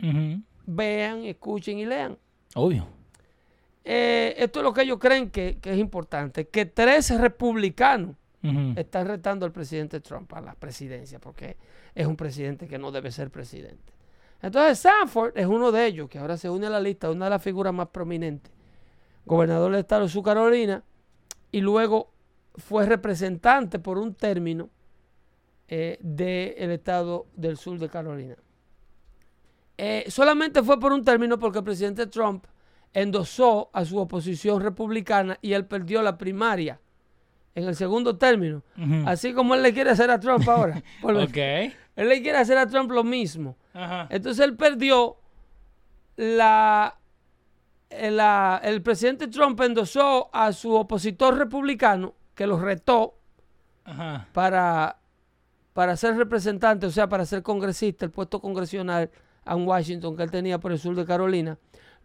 vean, 0.66 1.24
escuchen 1.24 1.78
y 1.78 1.86
lean. 1.86 2.16
Obvio. 2.54 2.86
Eh, 3.84 4.34
esto 4.36 4.60
es 4.60 4.64
lo 4.64 4.72
que 4.72 4.82
ellos 4.82 4.98
creen 4.98 5.30
que, 5.30 5.58
que 5.60 5.72
es 5.72 5.78
importante, 5.78 6.48
que 6.48 6.66
tres 6.66 7.10
republicanos 7.18 8.16
están 8.76 9.06
retando 9.06 9.44
al 9.44 9.52
presidente 9.52 10.00
Trump 10.00 10.32
a 10.32 10.40
la 10.40 10.54
presidencia, 10.54 11.18
porque 11.18 11.56
es 11.94 12.06
un 12.06 12.16
presidente 12.16 12.68
que 12.68 12.78
no 12.78 12.92
debe 12.92 13.10
ser 13.10 13.30
presidente. 13.30 13.92
Entonces 14.40 14.78
Sanford 14.78 15.36
es 15.36 15.46
uno 15.46 15.72
de 15.72 15.86
ellos, 15.86 16.08
que 16.08 16.18
ahora 16.18 16.36
se 16.36 16.48
une 16.48 16.66
a 16.66 16.70
la 16.70 16.80
lista, 16.80 17.10
una 17.10 17.26
de 17.26 17.30
las 17.30 17.42
figuras 17.42 17.74
más 17.74 17.88
prominentes, 17.88 18.52
gobernador 19.26 19.72
del 19.72 19.80
estado 19.80 20.04
de 20.04 20.08
su 20.08 20.22
Carolina, 20.22 20.82
y 21.50 21.60
luego 21.60 22.12
fue 22.54 22.86
representante 22.86 23.78
por 23.78 23.98
un 23.98 24.14
término 24.14 24.70
eh, 25.66 25.98
del 26.00 26.70
estado 26.70 27.26
del 27.34 27.56
sur 27.56 27.78
de 27.78 27.88
Carolina. 27.88 28.36
Eh, 29.76 30.04
solamente 30.08 30.62
fue 30.62 30.78
por 30.80 30.92
un 30.92 31.04
término 31.04 31.38
porque 31.38 31.58
el 31.58 31.64
presidente 31.64 32.06
Trump 32.06 32.44
endosó 32.94 33.70
a 33.72 33.84
su 33.84 33.98
oposición 33.98 34.60
republicana 34.62 35.38
y 35.42 35.52
él 35.52 35.66
perdió 35.66 36.02
la 36.02 36.16
primaria 36.18 36.80
en 37.54 37.64
el 37.68 37.74
segundo 37.76 38.16
término. 38.16 38.62
Así 39.06 39.32
como 39.34 39.54
él 39.54 39.62
le 39.62 39.72
quiere 39.74 39.90
hacer 39.90 40.10
a 40.10 40.20
Trump 40.20 40.48
ahora. 40.48 40.82
Él 41.96 42.08
le 42.08 42.22
quiere 42.22 42.38
hacer 42.38 42.56
a 42.58 42.66
Trump 42.66 42.90
lo 42.92 43.02
mismo. 43.04 43.56
Entonces 44.10 44.44
él 44.44 44.54
perdió 44.56 45.16
la, 46.16 46.96
eh, 47.90 48.10
la- 48.10 48.60
el 48.62 48.82
presidente 48.82 49.28
Trump 49.28 49.60
endosó 49.60 50.30
a 50.32 50.52
su 50.52 50.72
opositor 50.74 51.36
republicano 51.36 52.14
que 52.34 52.46
lo 52.46 52.58
retó 52.58 53.14
para, 54.32 54.98
para 55.72 55.96
ser 55.96 56.16
representante, 56.16 56.86
o 56.86 56.90
sea, 56.90 57.08
para 57.08 57.24
ser 57.24 57.42
congresista, 57.42 58.04
el 58.04 58.10
puesto 58.10 58.40
congresional 58.40 59.10
en 59.46 59.66
Washington 59.66 60.16
que 60.16 60.22
él 60.24 60.30
tenía 60.30 60.58
por 60.58 60.72
el 60.72 60.78
sur 60.78 60.94
de 60.94 61.04
Carolina, 61.06 61.56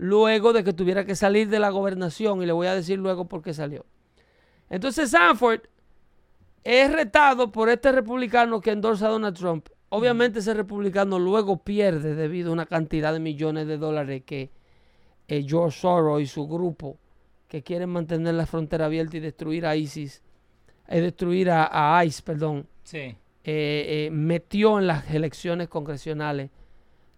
luego 0.03 0.51
de 0.51 0.65
que 0.65 0.73
tuviera 0.73 1.05
que 1.05 1.15
salir 1.15 1.47
de 1.47 1.59
la 1.59 1.69
gobernación, 1.69 2.43
y 2.43 2.45
le 2.45 2.51
voy 2.51 2.67
a 2.67 2.75
decir 2.75 2.99
luego 2.99 3.29
por 3.29 3.41
qué 3.41 3.53
salió. 3.53 3.85
Entonces 4.69 5.11
Sanford 5.11 5.61
es 6.63 6.91
retado 6.91 7.51
por 7.53 7.69
este 7.69 7.91
republicano 7.93 8.59
que 8.59 8.71
endorsa 8.71 9.07
a 9.07 9.11
Donald 9.11 9.37
Trump. 9.37 9.69
Obviamente 9.89 10.39
ese 10.39 10.53
republicano 10.53 11.19
luego 11.19 11.63
pierde 11.63 12.15
debido 12.15 12.49
a 12.49 12.53
una 12.53 12.65
cantidad 12.65 13.13
de 13.13 13.19
millones 13.21 13.65
de 13.67 13.77
dólares 13.77 14.23
que 14.25 14.51
eh, 15.29 15.45
George 15.47 15.79
Soros 15.79 16.21
y 16.21 16.25
su 16.27 16.47
grupo, 16.49 16.97
que 17.47 17.63
quieren 17.63 17.89
mantener 17.89 18.33
la 18.33 18.45
frontera 18.45 18.85
abierta 18.87 19.15
y 19.15 19.21
destruir 19.21 19.65
a 19.65 19.75
ISIS, 19.77 20.21
eh, 20.89 20.99
destruir 20.99 21.49
a, 21.49 21.97
a 21.97 22.03
ICE, 22.03 22.23
perdón, 22.23 22.67
Sí. 22.83 22.97
eh, 22.97 23.15
eh, 23.45 24.09
metió 24.11 24.79
en 24.79 24.87
las 24.87 25.09
elecciones 25.13 25.69
congresionales 25.69 26.49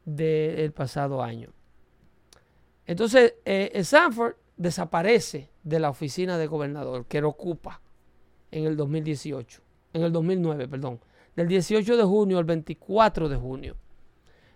del 0.03 0.71
pasado 0.71 1.23
año. 1.23 1.49
Entonces, 2.87 3.35
eh, 3.45 3.83
Sanford 3.83 4.35
desaparece 4.57 5.49
de 5.63 5.79
la 5.79 5.89
oficina 5.89 6.37
de 6.37 6.47
gobernador 6.47 7.05
que 7.05 7.21
lo 7.21 7.29
ocupa 7.29 7.81
en 8.51 8.65
el 8.65 8.77
2018, 8.77 9.61
en 9.93 10.03
el 10.03 10.11
2009, 10.11 10.67
perdón, 10.67 10.99
del 11.35 11.47
18 11.47 11.97
de 11.97 12.03
junio 12.03 12.37
al 12.37 12.45
24 12.45 13.27
de 13.27 13.35
junio. 13.35 13.75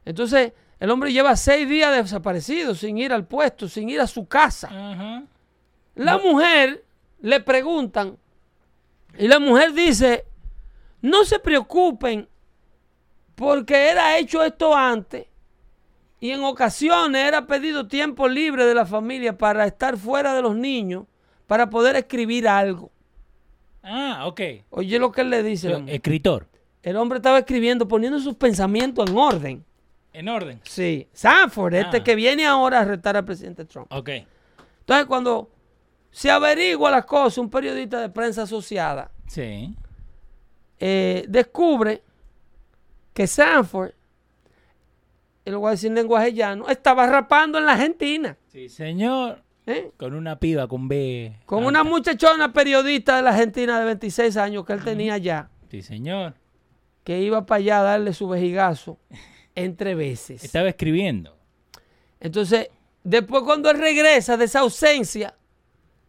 Entonces, 0.05 0.53
el 0.79 0.89
hombre 0.91 1.11
lleva 1.11 1.35
seis 1.35 1.67
días 1.67 1.95
desaparecido, 1.95 2.73
sin 2.73 2.97
ir 2.97 3.11
al 3.11 3.27
puesto, 3.27 3.67
sin 3.67 3.89
ir 3.89 3.99
a 3.99 4.07
su 4.07 4.27
casa. 4.27 4.69
La 5.95 6.17
mujer 6.17 6.85
le 7.21 7.41
preguntan 7.41 8.17
y 9.17 9.27
la 9.27 9.39
mujer 9.39 9.73
dice, 9.73 10.25
no 11.01 11.25
se 11.25 11.39
preocupen 11.39 12.29
porque 13.35 13.89
era 13.89 14.17
hecho 14.17 14.43
esto 14.43 14.75
antes 14.75 15.28
y 16.19 16.31
en 16.31 16.43
ocasiones 16.43 17.25
era 17.25 17.47
pedido 17.47 17.87
tiempo 17.87 18.27
libre 18.27 18.65
de 18.65 18.73
la 18.75 18.85
familia 18.85 19.37
para 19.37 19.65
estar 19.65 19.97
fuera 19.97 20.33
de 20.33 20.41
los 20.41 20.55
niños 20.55 21.05
para 21.47 21.69
poder 21.69 21.95
escribir 21.95 22.47
algo. 22.47 22.91
Ah, 23.81 24.23
ok. 24.27 24.41
Oye 24.71 24.99
lo 24.99 25.11
que 25.11 25.21
él 25.21 25.29
le 25.29 25.41
dice. 25.43 25.83
Escritor. 25.87 26.47
El 26.83 26.95
hombre 26.97 27.17
estaba 27.17 27.39
escribiendo, 27.39 27.87
poniendo 27.87 28.19
sus 28.19 28.35
pensamientos 28.35 29.09
en 29.09 29.17
orden. 29.17 29.65
En 30.13 30.27
orden. 30.27 30.59
Sí, 30.63 31.07
Sanford, 31.13 31.73
este 31.75 31.97
Ah. 31.97 32.03
que 32.03 32.15
viene 32.15 32.45
ahora 32.45 32.79
a 32.81 32.85
retar 32.85 33.15
al 33.15 33.25
presidente 33.25 33.63
Trump. 33.65 33.87
Ok. 33.91 34.09
Entonces 34.81 35.05
cuando 35.05 35.49
se 36.11 36.29
averigua 36.31 36.89
las 36.91 37.05
cosas, 37.05 37.37
un 37.37 37.49
periodista 37.49 37.99
de 38.01 38.09
prensa 38.09 38.43
asociada 38.43 39.11
Sí. 39.27 39.75
eh, 40.79 41.25
descubre 41.27 42.01
que 43.13 43.27
Sanford, 43.27 43.91
y 45.49 45.51
lo 45.51 45.59
voy 45.61 45.69
a 45.69 45.71
decir 45.71 45.87
en 45.89 45.95
lenguaje 45.95 46.31
llano, 46.31 46.69
estaba 46.69 47.07
rapando 47.07 47.57
en 47.57 47.65
la 47.65 47.71
Argentina. 47.73 48.37
Sí, 48.51 48.69
señor. 48.69 49.41
¿eh? 49.65 49.89
Con 49.97 50.13
una 50.13 50.37
piba 50.39 50.67
con 50.67 50.87
B. 50.87 51.33
Con 51.47 51.59
alta. 51.59 51.67
una 51.69 51.83
muchachona 51.83 52.53
periodista 52.53 53.15
de 53.17 53.23
la 53.23 53.31
Argentina 53.31 53.79
de 53.79 53.85
26 53.85 54.37
años 54.37 54.63
que 54.63 54.73
él 54.73 54.83
tenía 54.83 55.17
ya, 55.17 55.49
Sí, 55.71 55.81
señor. 55.81 56.35
que 57.03 57.19
iba 57.21 57.45
para 57.47 57.57
allá 57.57 57.79
a 57.79 57.83
darle 57.83 58.13
su 58.13 58.27
vejigazo 58.27 58.99
entre 59.55 59.95
veces. 59.95 60.43
Estaba 60.43 60.69
escribiendo. 60.69 61.35
Entonces, 62.19 62.69
después 63.03 63.41
cuando 63.43 63.71
él 63.71 63.79
regresa 63.79 64.37
de 64.37 64.45
esa 64.45 64.59
ausencia, 64.59 65.35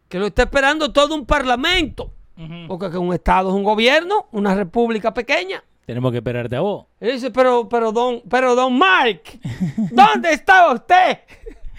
que 0.08 0.18
lo 0.18 0.26
está 0.26 0.42
esperando 0.42 0.92
todo 0.92 1.14
un 1.14 1.24
parlamento, 1.24 2.12
Ujú. 2.36 2.66
porque 2.68 2.90
que 2.90 2.98
un 2.98 3.14
estado 3.14 3.48
es 3.50 3.54
un 3.54 3.64
gobierno, 3.64 4.28
una 4.32 4.54
república 4.54 5.14
pequeña. 5.14 5.62
Tenemos 5.86 6.12
que 6.12 6.18
esperarte 6.18 6.56
a 6.56 6.60
vos. 6.60 6.86
Él 7.00 7.12
dice, 7.12 7.30
pero, 7.30 7.68
pero, 7.68 7.92
don, 7.92 8.22
pero, 8.28 8.54
don 8.54 8.76
Mark, 8.76 9.22
¿dónde 9.90 10.32
estaba 10.32 10.72
usted? 10.72 11.18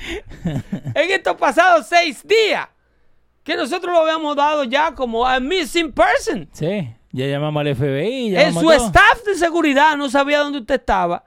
en 0.44 1.12
estos 1.12 1.36
pasados 1.36 1.88
seis 1.88 2.26
días, 2.28 2.68
que 3.44 3.56
nosotros 3.56 3.94
lo 3.94 4.02
habíamos 4.02 4.36
dado 4.36 4.64
ya 4.64 4.94
como 4.94 5.26
a 5.26 5.40
missing 5.40 5.92
person. 5.92 6.50
Sí. 6.52 6.94
Ya 7.12 7.28
llamamos 7.28 7.62
al 7.62 7.76
FBI. 7.76 8.28
En 8.28 8.34
llamamos 8.34 8.62
su 8.64 8.70
todo. 8.70 8.88
staff 8.88 9.24
de 9.26 9.36
seguridad 9.36 9.98
no 9.98 10.10
sabía 10.10 10.40
dónde 10.40 10.60
usted 10.60 10.76
estaba. 10.76 11.24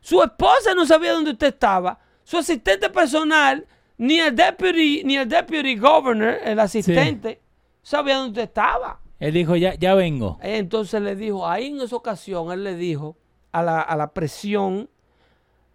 Su 0.00 0.22
esposa 0.22 0.74
no 0.74 0.86
sabía 0.86 1.12
dónde 1.12 1.32
usted 1.32 1.48
estaba. 1.48 1.98
Su 2.22 2.38
asistente 2.38 2.90
personal, 2.90 3.66
ni 3.98 4.20
el 4.20 4.34
deputy, 4.34 5.02
ni 5.04 5.16
el 5.16 5.28
deputy 5.28 5.76
governor, 5.76 6.38
el 6.44 6.60
asistente, 6.60 7.40
sabía 7.82 8.16
dónde 8.16 8.30
usted 8.30 8.42
estaba. 8.42 9.00
Él 9.18 9.32
dijo, 9.32 9.56
ya, 9.56 9.74
ya 9.74 9.94
vengo. 9.94 10.38
Entonces 10.42 11.00
le 11.00 11.16
dijo, 11.16 11.48
ahí 11.48 11.66
en 11.68 11.80
esa 11.80 11.96
ocasión, 11.96 12.52
él 12.52 12.64
le 12.64 12.74
dijo 12.76 13.16
a 13.52 13.62
la, 13.62 13.80
a 13.80 13.96
la 13.96 14.08
presión, 14.12 14.88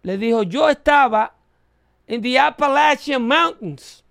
le 0.02 0.16
dijo, 0.18 0.42
yo 0.44 0.68
estaba 0.68 1.34
en 2.06 2.22
the 2.22 2.38
Appalachian 2.38 3.26
Mountains, 3.26 4.04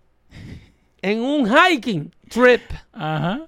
en 1.02 1.22
un 1.22 1.48
hiking 1.50 2.14
trip. 2.30 2.62
Ajá. 2.94 3.48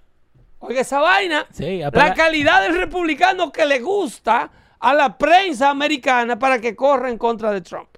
Oiga, 0.59 0.79
esa 0.81 0.99
vaina, 0.99 1.45
Sí, 1.51 1.79
la 1.91 2.13
calidad 2.13 2.61
del 2.63 2.77
republicano 2.77 3.51
que 3.51 3.65
le 3.65 3.79
gusta 3.79 4.49
a 4.79 4.93
la 4.93 5.17
prensa 5.17 5.69
americana 5.69 6.39
para 6.39 6.59
que 6.61 6.73
corra 6.75 7.09
en 7.09 7.17
contra 7.17 7.51
de 7.51 7.59
Trump. 7.61 7.89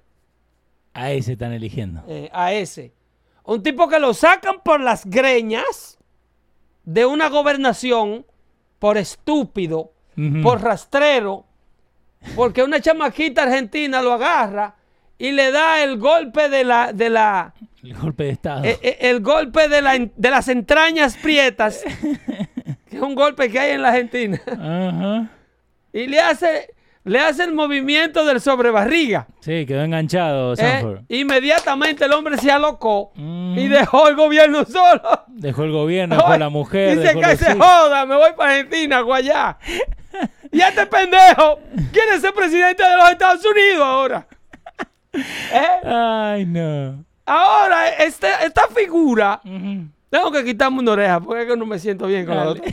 Ahí 0.92 1.22
se 1.22 1.32
están 1.34 1.52
eligiendo. 1.52 2.02
eh, 2.08 2.28
a 2.32 2.52
ese. 2.52 2.92
Un 3.44 3.62
tipo 3.62 3.86
que 3.88 4.00
lo 4.00 4.12
sacan 4.14 4.60
por 4.64 4.80
las 4.80 5.04
greñas 5.06 5.95
de 6.86 7.04
una 7.04 7.28
gobernación 7.28 8.24
por 8.78 8.96
estúpido, 8.96 9.92
por 10.42 10.62
rastrero, 10.62 11.44
porque 12.34 12.62
una 12.62 12.80
chamaquita 12.80 13.42
argentina 13.42 14.00
lo 14.00 14.14
agarra 14.14 14.74
y 15.18 15.32
le 15.32 15.50
da 15.50 15.82
el 15.84 15.98
golpe 15.98 16.48
de 16.48 16.64
la, 16.64 16.92
de 16.94 17.10
la, 17.10 17.52
El 17.82 17.94
golpe 17.94 18.24
de 18.24 18.30
Estado. 18.30 18.64
eh, 18.64 18.78
eh, 18.80 18.96
el 19.02 19.20
golpe 19.20 19.68
de, 19.68 19.82
la, 19.82 19.98
de 19.98 20.30
las 20.30 20.48
entrañas 20.48 21.16
prietas, 21.18 21.82
que 22.88 22.96
es 22.96 23.02
un 23.02 23.14
golpe 23.14 23.50
que 23.50 23.58
hay 23.58 23.72
en 23.72 23.82
la 23.82 23.88
Argentina, 23.90 25.30
y 25.92 26.06
le 26.06 26.20
hace, 26.20 26.74
le 27.06 27.20
hace 27.20 27.44
el 27.44 27.54
movimiento 27.54 28.26
del 28.26 28.40
sobrebarriga. 28.40 29.28
Sí, 29.40 29.64
quedó 29.64 29.82
enganchado 29.82 30.54
¿eh? 30.58 31.02
Inmediatamente 31.08 32.04
el 32.04 32.12
hombre 32.12 32.36
se 32.36 32.50
alocó 32.50 33.12
y 33.16 33.68
dejó 33.68 34.08
el 34.08 34.16
gobierno 34.16 34.64
solo. 34.64 35.02
Dejó 35.28 35.64
el 35.64 35.70
gobierno, 35.72 36.16
dejó 36.16 36.36
la 36.36 36.48
mujer. 36.48 36.98
Dice 36.98 37.14
que 37.18 37.36
se 37.36 37.54
joda, 37.54 38.04
me 38.06 38.16
voy 38.16 38.30
para 38.36 38.50
Argentina, 38.54 39.00
Guayá. 39.00 39.56
y 40.50 40.60
este 40.60 40.84
pendejo 40.86 41.60
quiere 41.92 42.18
ser 42.20 42.32
presidente 42.34 42.82
de 42.82 42.96
los 42.96 43.10
Estados 43.10 43.44
Unidos 43.44 43.82
ahora. 43.82 44.26
¿Eh? 45.12 45.86
Ay, 45.88 46.44
no. 46.46 47.04
Ahora, 47.24 47.88
este- 47.88 48.28
esta 48.44 48.68
figura, 48.68 49.40
tengo 50.10 50.30
que 50.32 50.44
quitarme 50.44 50.80
una 50.80 50.92
oreja 50.92 51.20
porque 51.20 51.42
es 51.42 51.48
que 51.48 51.56
no 51.56 51.66
me 51.66 51.78
siento 51.78 52.06
bien 52.06 52.26
con 52.26 52.36
la 52.36 52.44
Dale. 52.46 52.60
otra. 52.60 52.72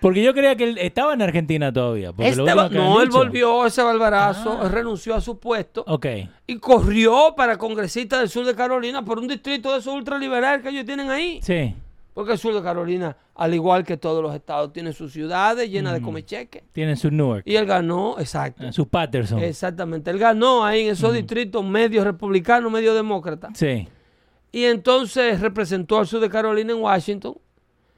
Porque 0.00 0.22
yo 0.22 0.32
creía 0.32 0.54
que 0.56 0.64
él 0.64 0.78
estaba 0.78 1.12
en 1.14 1.22
Argentina 1.22 1.72
todavía. 1.72 2.12
no, 2.16 3.02
él 3.02 3.08
volvió 3.10 3.66
ese 3.66 3.82
balbarazo, 3.82 4.58
Ah. 4.62 4.68
renunció 4.68 5.14
a 5.14 5.20
su 5.20 5.38
puesto 5.38 5.84
Ok. 5.86 6.06
y 6.46 6.56
corrió 6.58 7.34
para 7.36 7.56
congresista 7.58 8.18
del 8.20 8.28
sur 8.28 8.44
de 8.46 8.54
Carolina 8.54 9.04
por 9.04 9.18
un 9.18 9.26
distrito 9.28 9.72
de 9.72 9.78
esos 9.78 9.94
ultraliberal 9.94 10.62
que 10.62 10.68
ellos 10.68 10.84
tienen 10.84 11.10
ahí. 11.10 11.40
Sí. 11.42 11.74
Porque 12.14 12.32
el 12.32 12.38
sur 12.38 12.52
de 12.52 12.60
Carolina, 12.62 13.16
al 13.36 13.54
igual 13.54 13.84
que 13.84 13.96
todos 13.96 14.20
los 14.22 14.34
estados, 14.34 14.72
tiene 14.72 14.92
sus 14.92 15.12
ciudades 15.12 15.70
llenas 15.70 15.94
de 15.94 16.02
comecheques. 16.02 16.64
Tienen 16.72 16.96
su 16.96 17.10
Newark. 17.12 17.44
Y 17.46 17.54
él 17.54 17.64
ganó, 17.64 18.16
exacto. 18.18 18.64
eh, 18.64 18.72
Su 18.72 18.88
Patterson. 18.88 19.38
Exactamente. 19.40 20.10
Él 20.10 20.18
ganó 20.18 20.64
ahí 20.64 20.86
en 20.86 20.92
esos 20.94 21.12
distritos 21.14 21.64
medio 21.64 22.02
republicano, 22.02 22.70
medio 22.70 22.92
demócrata. 22.92 23.50
Sí. 23.54 23.86
Y 24.50 24.64
entonces 24.64 25.40
representó 25.40 25.98
al 25.98 26.06
sur 26.08 26.18
de 26.20 26.28
Carolina 26.28 26.72
en 26.72 26.80
Washington. 26.80 27.36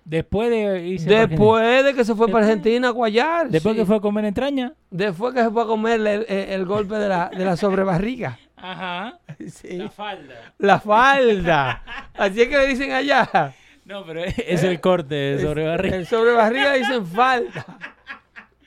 Después 0.05 0.51
de 0.51 0.87
irse. 0.89 1.09
Después 1.09 1.85
de 1.85 1.95
que 1.95 2.05
se 2.05 2.15
fue 2.15 2.29
para 2.29 2.45
Argentina 2.47 2.89
a 2.89 2.91
guayar. 2.91 3.49
Después 3.49 3.75
sí. 3.75 3.81
que 3.81 3.87
fue 3.87 3.97
a 3.97 4.01
comer 4.01 4.25
entraña. 4.25 4.73
Después 4.91 5.35
que 5.35 5.43
se 5.43 5.51
fue 5.51 5.63
a 5.63 5.67
comerle 5.67 6.15
el, 6.15 6.27
el- 6.29 6.49
el 6.51 6.65
golpe 6.65 6.95
de 6.97 7.09
la, 7.09 7.29
de 7.29 7.45
la 7.45 7.57
sobrebarriga. 7.57 8.39
Ajá. 8.57 9.19
Sí. 9.47 9.81
falda. 9.95 10.53
La 10.59 10.81
falda. 10.81 11.83
Así 12.15 12.43
es 12.43 12.49
que 12.49 12.59
le 12.59 12.67
dicen 12.69 12.93
allá. 12.93 13.55
No, 13.87 14.05
pero 14.05 14.23
es 14.25 14.63
el 14.63 14.81
corte 14.81 15.15
de 15.15 15.41
sobrebarriga. 15.43 15.97
El 15.97 16.07
sobrebarriga 16.07 16.75
dicen 16.75 17.07
falda. 17.07 17.79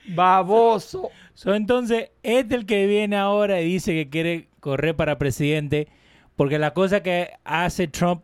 Baboso. 0.08 1.10
So, 1.34 1.54
entonces, 1.56 2.12
este 2.24 2.56
es 2.56 2.62
el 2.62 2.65
que 2.65 2.88
viene 2.88 3.15
ahora 3.17 3.62
y 3.62 3.65
dice 3.65 3.93
que 3.93 4.10
quiere 4.10 4.48
correr 4.60 4.96
para 4.96 5.17
presidente 5.17 5.88
porque 6.36 6.60
la 6.60 6.74
cosa 6.74 7.02
que 7.04 7.32
hace 7.43 7.88
Trump 7.88 8.24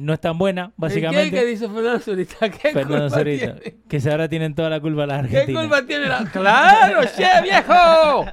no 0.00 0.12
es 0.14 0.20
tan 0.20 0.38
buena, 0.38 0.68
¿Qué 0.68 0.72
básicamente. 0.76 1.30
que 1.38 1.44
dice 1.44 1.66
Fernando 1.68 1.98
Zurita? 2.00 2.48
¿Qué 2.50 2.72
Fernando 2.72 3.04
culpa 3.08 3.18
Zurita, 3.18 3.56
tiene? 3.56 3.76
que 3.88 4.10
ahora 4.10 4.28
tienen 4.28 4.54
toda 4.54 4.70
la 4.70 4.80
culpa 4.80 5.06
las 5.06 5.26
¿Qué 5.28 5.36
argentinas. 5.36 5.62
culpa 5.62 5.86
tiene 5.86 6.06
la.? 6.06 6.24
¡Claro, 6.32 7.00
che, 7.16 7.42
viejo! 7.42 8.24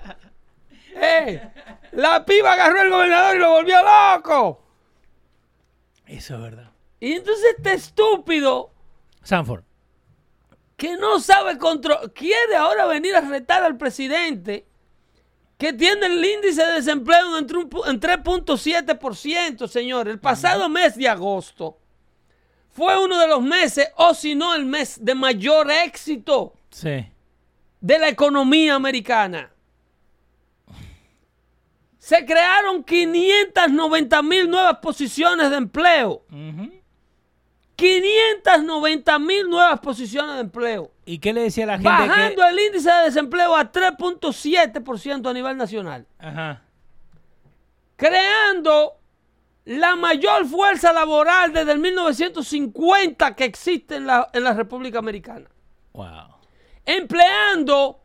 ¡Eh! 1.01 1.41
La 1.91 2.25
piba 2.25 2.53
agarró 2.53 2.82
al 2.82 2.89
gobernador 2.89 3.36
y 3.36 3.39
lo 3.39 3.49
volvió 3.51 3.75
loco. 3.84 4.63
Eso 6.06 6.36
es 6.36 6.41
verdad. 6.41 6.71
Y 6.99 7.13
entonces 7.13 7.45
este 7.58 7.73
estúpido 7.73 8.71
Sanford. 9.23 9.63
que 10.75 10.95
no 10.97 11.19
sabe 11.19 11.58
control 11.58 12.13
quiere 12.13 12.56
ahora 12.58 12.86
venir 12.86 13.15
a 13.15 13.21
retar 13.21 13.63
al 13.63 13.77
presidente 13.77 14.65
que 15.57 15.73
tiene 15.73 16.05
el 16.05 16.23
índice 16.23 16.63
de 16.65 16.73
desempleo 16.73 17.37
en 17.37 17.47
3.7%, 17.47 19.67
señor. 19.67 20.07
El 20.07 20.19
pasado 20.19 20.69
mes 20.69 20.95
de 20.95 21.07
agosto 21.09 21.79
fue 22.69 23.03
uno 23.03 23.19
de 23.19 23.27
los 23.27 23.41
meses, 23.41 23.89
o 23.95 24.13
si 24.13 24.35
no 24.35 24.53
el 24.53 24.65
mes 24.65 25.03
de 25.03 25.15
mayor 25.15 25.71
éxito 25.71 26.53
Sí. 26.69 27.07
de 27.81 27.99
la 27.99 28.07
economía 28.09 28.75
americana. 28.75 29.51
Se 31.97 32.23
crearon 32.25 32.83
590 32.83 34.21
mil 34.21 34.49
nuevas 34.49 34.77
posiciones 34.77 35.49
de 35.49 35.57
empleo. 35.57 36.23
590 37.77 39.19
mil 39.19 39.49
nuevas 39.49 39.79
posiciones 39.79 40.35
de 40.35 40.41
empleo. 40.41 40.91
¿Y 41.05 41.19
qué 41.19 41.31
le 41.31 41.43
decía 41.43 41.63
a 41.63 41.67
la 41.67 41.73
gente 41.73 41.87
Bajando 41.89 42.41
que... 42.41 42.49
el 42.49 42.59
índice 42.59 42.91
de 42.91 43.03
desempleo 43.03 43.55
a 43.55 43.71
3.7% 43.71 45.29
a 45.29 45.33
nivel 45.33 45.55
nacional. 45.55 46.07
Ajá. 46.17 46.63
Creando 47.95 48.93
la 49.65 49.95
mayor 49.95 50.47
fuerza 50.47 50.91
laboral 50.91 51.53
desde 51.53 51.73
el 51.73 51.79
1950 51.79 53.35
que 53.35 53.45
existe 53.45 53.97
en 53.97 54.07
la, 54.07 54.27
en 54.33 54.43
la 54.43 54.53
República 54.53 54.97
Americana. 54.99 55.47
Wow. 55.93 56.35
empleando 56.85 58.01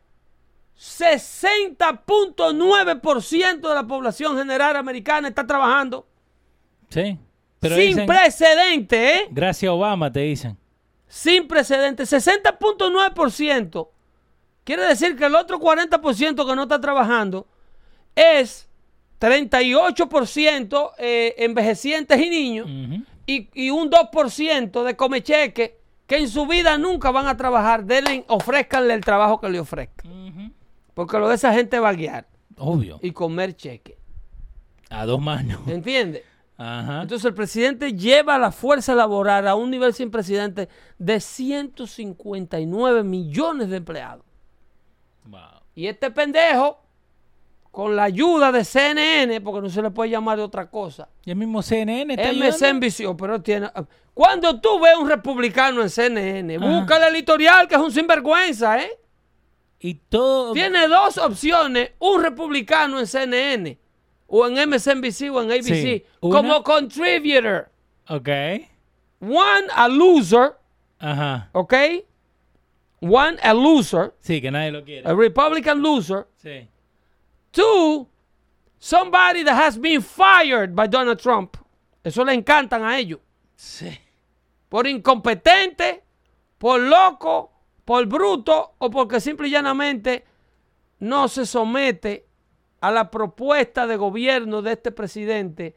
60.9% 0.77 3.69
de 3.69 3.75
la 3.75 3.87
población 3.87 4.37
general 4.37 4.75
americana 4.75 5.29
está 5.29 5.47
trabajando. 5.47 6.05
Sí. 6.89 7.17
Pero 7.63 7.75
sin 7.75 7.87
dicen, 7.87 8.05
precedente, 8.05 9.15
¿eh? 9.15 9.27
gracias 9.31 9.69
a 9.69 9.73
Obama, 9.73 10.11
te 10.11 10.19
dicen. 10.19 10.57
Sin 11.07 11.47
precedente. 11.47 12.03
60.9%. 12.03 13.89
Quiere 14.63 14.83
decir 14.83 15.15
que 15.15 15.25
el 15.25 15.35
otro 15.35 15.59
40% 15.59 16.47
que 16.47 16.55
no 16.55 16.63
está 16.63 16.79
trabajando 16.79 17.47
es 18.15 18.69
38% 19.19 20.91
eh, 20.97 21.35
envejecientes 21.37 22.19
y 22.19 22.29
niños 22.29 22.67
y, 23.25 23.49
y 23.53 23.69
un 23.69 23.89
2% 23.89 24.83
de 24.83 24.95
comecheque 24.95 25.79
que 26.07 26.17
en 26.17 26.29
su 26.29 26.45
vida 26.45 26.77
nunca 26.77 27.11
van 27.11 27.27
a 27.27 27.37
trabajar. 27.37 27.85
Denle, 27.85 28.25
ofrézcanle 28.27 28.93
el 28.93 29.01
trabajo 29.01 29.39
que 29.39 29.49
le 29.49 29.59
ofrezcan. 29.59 30.53
Porque 30.93 31.17
lo 31.17 31.27
de 31.29 31.35
esa 31.35 31.53
gente 31.53 31.79
va 31.79 31.89
a 31.89 31.93
guiar 31.93 32.27
Obvio. 32.57 32.99
y 33.01 33.11
comer 33.11 33.55
cheque. 33.55 33.97
A 34.89 35.05
dos 35.05 35.21
manos. 35.21 35.59
¿Entiendes? 35.67 36.23
Ajá. 36.57 37.01
Entonces 37.01 37.25
el 37.25 37.33
presidente 37.33 37.93
lleva 37.93 38.37
la 38.37 38.51
fuerza 38.51 38.93
laboral 38.93 39.47
a 39.47 39.55
un 39.55 39.71
nivel 39.71 39.93
sin 39.93 40.11
precedente 40.11 40.69
de 40.97 41.19
159 41.19 43.03
millones 43.03 43.69
de 43.69 43.77
empleados. 43.77 44.25
Wow. 45.25 45.41
Y 45.75 45.87
este 45.87 46.11
pendejo, 46.11 46.79
con 47.71 47.95
la 47.95 48.03
ayuda 48.03 48.51
de 48.51 48.63
CNN, 48.63 49.41
porque 49.41 49.61
no 49.61 49.69
se 49.69 49.81
le 49.81 49.89
puede 49.89 50.11
llamar 50.11 50.37
de 50.37 50.43
otra 50.43 50.69
cosa, 50.69 51.09
Y 51.25 51.31
el 51.31 51.37
mismo 51.37 51.63
CNN 51.63 52.13
está. 52.13 52.31
MSNBC, 52.31 53.15
pero 53.17 53.41
tiene... 53.41 53.71
Cuando 54.13 54.61
tú 54.61 54.79
ves 54.79 54.95
un 54.95 55.09
republicano 55.09 55.81
en 55.81 55.89
CNN, 55.89 56.55
Ajá. 56.57 56.65
busca 56.65 56.97
el 56.97 57.15
editorial 57.15 57.67
que 57.67 57.73
es 57.73 57.81
un 57.81 57.91
sinvergüenza, 57.91 58.79
¿eh? 58.79 58.91
Y 59.79 59.95
todo... 59.95 60.53
Tiene 60.53 60.87
dos 60.87 61.17
opciones, 61.17 61.93
un 61.97 62.21
republicano 62.21 62.99
en 62.99 63.07
CNN, 63.07 63.79
o 64.27 64.47
en 64.47 64.69
MSNBC 64.69 65.29
o 65.31 65.41
en 65.41 65.51
ABC, 65.51 65.63
Sí. 65.81 66.05
Como 66.19 66.63
contributor. 66.63 67.69
Ok. 68.09 68.29
One, 69.21 69.67
a 69.73 69.87
loser, 69.87 70.53
Ajá. 70.99 71.49
¿ok? 71.53 71.73
One, 73.01 73.37
a 73.41 73.53
loser, 73.53 74.13
Sí, 74.19 74.41
que 74.41 74.49
nadie 74.51 74.71
lo 74.71 74.83
quiere. 74.83 75.07
a 75.07 75.13
Republican 75.13 75.81
loser. 75.81 76.27
Sí. 76.37 76.67
Two, 77.51 78.07
somebody 78.79 79.43
that 79.43 79.55
has 79.55 79.77
been 79.77 80.01
fired 80.01 80.73
by 80.75 80.87
Donald 80.87 81.19
Trump. 81.19 81.57
Eso 82.03 82.23
le 82.23 82.33
encantan 82.33 82.83
a 82.83 82.97
ellos. 82.97 83.19
Sí. 83.55 83.89
Por 84.69 84.87
incompetente, 84.87 86.03
por 86.57 86.79
loco, 86.79 87.51
por 87.85 88.05
bruto 88.07 88.73
o 88.79 88.89
porque 88.89 89.19
simple 89.21 89.47
y 89.47 89.51
llanamente 89.51 90.25
no 90.99 91.27
se 91.27 91.45
somete 91.45 92.25
a 92.83 92.91
la 92.91 93.09
propuesta 93.09 93.87
de 93.87 93.95
gobierno 93.95 94.61
de 94.61 94.73
este 94.73 94.91
presidente 94.91 95.73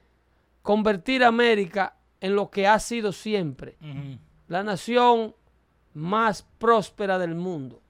convertir 0.62 1.23
a 1.23 1.29
América 1.29 1.95
en 2.21 2.35
lo 2.35 2.51
que 2.51 2.66
ha 2.66 2.81
sido 2.81 3.12
siempre. 3.12 3.77
La 4.49 4.64
nación 4.64 5.33
más 5.95 6.42
próspera 6.59 7.16
del 7.21 7.37
mundo. 7.37 7.81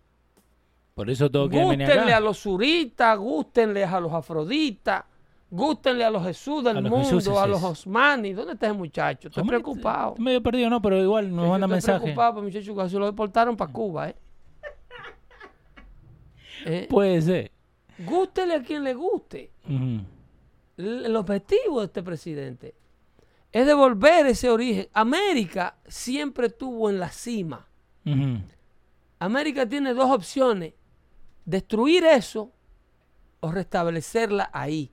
Por 0.92 1.08
eso 1.08 1.30
todo 1.30 1.48
Gústenle 1.48 2.12
a 2.12 2.20
los 2.20 2.36
suritas, 2.36 3.18
gústenle 3.18 3.84
a 3.84 3.98
los 4.00 4.12
afroditas, 4.12 5.04
gústenle 5.48 6.04
a 6.04 6.10
los 6.10 6.22
Jesús 6.22 6.62
del 6.62 6.76
A 6.76 6.80
mundo, 6.82 7.16
a 7.16 7.20
sí. 7.44 7.48
los 7.50 7.62
Osmani. 7.62 8.34
¿Dónde 8.34 8.52
está 8.52 8.66
ese 8.66 8.74
muchacho? 8.76 9.28
Estoy 9.28 9.40
Hombre, 9.40 9.60
preocupado. 9.60 10.10
estoy 10.10 10.24
medio 10.26 10.42
perdido, 10.42 10.68
¿no? 10.68 10.82
Pero 10.82 11.02
igual 11.02 11.34
nos 11.34 11.46
Yo 11.46 11.50
manda 11.52 11.64
estoy 11.66 11.72
mensaje. 11.76 12.00
preocupado 12.00 12.34
por 12.34 12.42
muchacho 12.44 12.76
que 12.76 12.88
se 12.90 12.98
lo 12.98 13.06
deportaron 13.06 13.56
para 13.56 13.72
Cuba, 13.72 14.10
¿eh? 14.10 14.16
Eh, 16.66 16.86
Puede 16.90 17.22
ser. 17.22 17.55
Gústele 17.98 18.54
a 18.54 18.62
quien 18.62 18.84
le 18.84 18.94
guste. 18.94 19.50
Ujú. 19.64 20.00
L- 20.76 21.06
El 21.06 21.16
objetivo 21.16 21.80
de 21.80 21.86
este 21.86 22.02
presidente 22.02 22.74
es 23.52 23.66
devolver 23.66 24.26
ese 24.26 24.50
origen. 24.50 24.88
América 24.92 25.76
siempre 25.86 26.48
estuvo 26.48 26.90
en 26.90 26.98
la 27.00 27.10
cima. 27.10 27.66
América 29.18 29.66
tiene 29.68 29.94
dos 29.94 30.10
opciones. 30.10 30.74
Destruir 31.44 32.04
eso 32.04 32.52
o 33.40 33.50
restablecerla 33.52 34.50
ahí. 34.52 34.90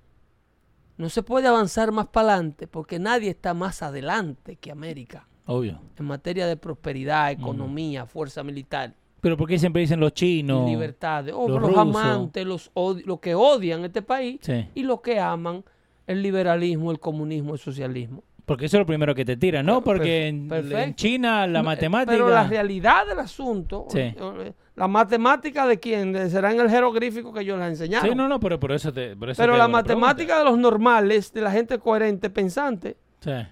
No 0.98 1.10
se 1.10 1.24
puede 1.24 1.48
avanzar 1.48 1.92
más 1.92 2.08
para 2.08 2.34
adelante 2.36 2.68
porque 2.68 3.00
nadie 3.00 3.32
está 3.32 3.54
más 3.54 3.82
adelante 3.82 4.56
que 4.58 4.72
América 4.72 5.28
Obvio. 5.48 5.82
en 5.98 6.06
materia 6.06 6.46
de 6.46 6.56
prosperidad, 6.56 7.32
economía, 7.32 8.06
fuerza 8.06 8.44
militar, 8.44 8.96
Pero 9.24 9.38
¿por 9.38 9.48
qué 9.48 9.58
siempre 9.58 9.82
dicen 9.82 10.02
los 10.02 10.14
chinos? 10.14 10.70
libertades. 10.70 11.34
O 11.34 11.48
los 11.48 11.62
los, 11.62 11.78
amantes, 11.78 12.46
los, 12.46 12.70
los 13.06 13.20
que 13.22 13.34
odian 13.34 13.86
este 13.86 14.02
país 14.02 14.40
Sí. 14.42 14.68
y 14.76 14.84
los 14.84 15.00
que 15.00 15.18
aman 15.18 15.64
el 16.06 16.22
liberalismo, 16.22 16.92
el 16.92 17.00
comunismo, 17.00 17.54
el 17.54 17.60
socialismo. 17.60 18.22
Porque 18.46 18.66
eso 18.66 18.76
es 18.76 18.82
lo 18.82 18.86
primero 18.86 19.16
que 19.16 19.24
te 19.24 19.38
tiran, 19.38 19.66
¿no? 19.66 19.82
Porque 19.82 20.28
en, 20.28 20.96
China 20.96 21.48
la 21.48 21.62
eh, 21.62 21.64
matemática... 21.64 22.12
Pero 22.12 22.28
la 22.28 22.46
realidad 22.46 23.08
del 23.08 23.20
asunto, 23.20 23.86
Sí. 23.88 24.00
eh, 24.00 24.54
la 24.76 24.90
matemática 24.90 25.66
de 25.68 25.80
quién, 25.80 26.30
será 26.30 26.52
en 26.52 26.60
el 26.60 26.70
jeroglífico 26.70 27.32
que 27.32 27.46
yo 27.46 27.56
les 27.56 27.70
enseñaron. 27.70 28.10
Sí, 28.10 28.14
no, 28.14 28.28
no, 28.28 28.42
pero 28.42 28.60
por 28.60 28.74
eso 28.74 28.92
te... 28.92 29.16
Por 29.16 29.30
eso 29.30 29.42
pero 29.42 29.54
te 29.54 29.60
la 29.60 29.70
matemática 29.70 30.38
de 30.40 30.44
los 30.44 30.58
normales, 30.58 31.32
de 31.32 31.40
la 31.40 31.52
gente 31.52 31.80
coherente, 31.80 32.30
pensante, 32.30 32.98
pregunta. 33.22 33.52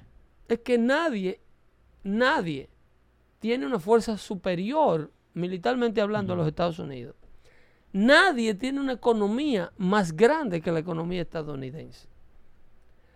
es 0.50 0.60
que 0.60 0.78
nadie, 0.78 1.40
nadie 2.04 2.68
tiene 3.40 3.66
una 3.66 3.80
fuerza 3.80 4.18
superior, 4.18 5.12
militarmente 5.34 6.02
hablando, 6.02 6.34
a 6.34 6.36
los 6.36 6.48
Estados 6.48 6.80
Unidos. 6.80 7.16
Nadie 7.94 8.54
tiene 8.56 8.80
una 8.80 8.94
economía 8.94 9.72
más 9.78 10.16
grande 10.16 10.62
que 10.62 10.72
la 10.72 10.80
economía 10.80 11.22
estadounidense. 11.22 12.08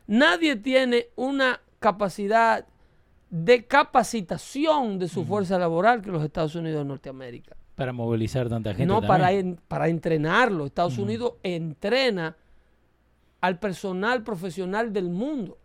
Nadie 0.07 0.55
tiene 0.55 1.07
una 1.15 1.61
capacidad 1.79 2.65
de 3.29 3.65
capacitación 3.65 4.99
de 4.99 5.07
su 5.07 5.25
fuerza 5.25 5.57
laboral 5.57 6.01
que 6.01 6.11
los 6.11 6.23
Estados 6.23 6.55
Unidos 6.55 6.79
de 6.79 6.85
Norteamérica. 6.85 7.55
Para 7.75 7.91
movilizar 7.91 8.47
tanta 8.47 8.71
gente 8.73 8.85
no 8.85 9.01
para, 9.01 9.31
en- 9.31 9.59
para 9.67 9.87
entrenarlo. 9.89 10.65
Estados 10.65 10.97
Unidos 10.97 11.33
entrena 11.43 12.35
al 13.41 13.59
personal 13.59 14.23
profesional 14.23 14.93
del 14.93 15.09
mundo. 15.09 15.57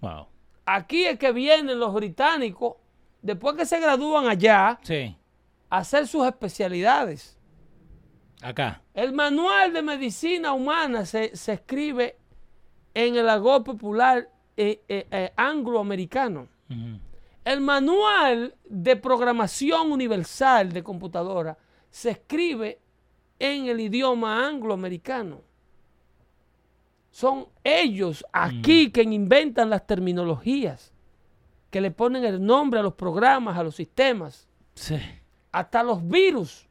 Wow. 0.00 0.26
Aquí 0.66 1.04
es 1.04 1.18
que 1.18 1.32
vienen 1.32 1.78
los 1.78 1.92
británicos, 1.92 2.74
después 3.22 3.56
que 3.56 3.66
se 3.66 3.80
gradúan 3.80 4.26
allá, 4.28 4.78
Sí, 4.82 5.16
hacer 5.70 6.06
sus 6.06 6.26
especialidades. 6.26 7.38
acá. 8.42 8.82
El 8.92 9.12
manual 9.12 9.72
de 9.72 9.82
medicina 9.82 10.52
humana 10.52 11.06
se, 11.06 11.34
se 11.36 11.54
escribe 11.54 12.16
en 12.92 13.16
el 13.16 13.28
agor 13.28 13.64
popular 13.64 14.28
eh, 14.56 14.82
eh, 14.88 15.06
eh, 15.10 15.32
angloamericano. 15.36 16.48
El 17.44 17.60
manual 17.60 18.54
de 18.64 18.94
programación 18.94 19.90
universal 19.90 20.72
de 20.72 20.84
computadora 20.84 21.58
se 21.90 22.10
escribe 22.10 22.78
en 23.38 23.66
el 23.66 23.80
idioma 23.80 24.46
angloamericano. 24.46 25.40
Son 27.10 27.48
ellos 27.64 28.24
aquí 28.32 28.92
quienes 28.92 29.14
inventan 29.14 29.68
las 29.68 29.84
terminologías, 29.84 30.92
que 31.70 31.80
le 31.80 31.90
ponen 31.90 32.24
el 32.24 32.44
nombre 32.44 32.78
a 32.78 32.82
los 32.84 32.94
programas, 32.94 33.58
a 33.58 33.64
los 33.64 33.74
sistemas, 33.74 34.46
Sí. 34.74 34.98
Hasta 35.52 35.82
los 35.82 36.06
virus. 36.06 36.66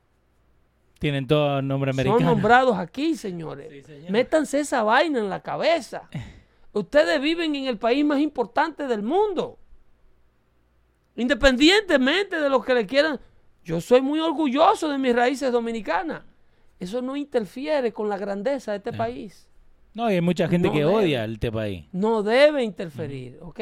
Tienen 0.99 1.27
todo 1.27 1.61
nombre 1.61 1.93
Son 1.93 1.99
americano. 2.01 2.31
nombrados 2.31 2.77
aquí, 2.77 3.15
señores. 3.15 3.87
Métanse 4.09 4.59
esa 4.59 4.83
vaina 4.83 5.19
en 5.19 5.29
la 5.29 5.41
cabeza. 5.41 6.09
Ustedes 6.73 7.19
viven 7.21 7.55
en 7.55 7.65
el 7.65 7.77
país 7.77 8.03
más 8.05 8.19
importante 8.19 8.85
del 8.87 9.01
mundo. 9.01 9.57
Independientemente 11.15 12.39
de 12.39 12.49
lo 12.49 12.61
que 12.61 12.73
le 12.73 12.85
quieran. 12.85 13.19
Yo 13.63 13.81
soy 13.81 14.01
muy 14.01 14.19
orgulloso 14.19 14.89
de 14.89 14.97
mis 14.97 15.15
raíces 15.15 15.51
dominicanas. 15.51 16.23
Eso 16.79 17.01
no 17.01 17.15
interfiere 17.15 17.91
con 17.91 18.07
la 18.07 18.17
grandeza 18.17 18.71
de 18.71 18.77
este 18.77 18.93
país. 18.93 19.47
No, 19.93 20.09
y 20.09 20.13
hay 20.15 20.21
mucha 20.21 20.47
gente 20.47 20.67
No 20.69 20.73
que 20.73 20.79
debe. 20.79 20.91
odia 20.93 21.25
este 21.25 21.51
país. 21.51 21.85
No 21.91 22.23
debe 22.23 22.63
interferir, 22.63 23.37
¿ok? 23.41 23.59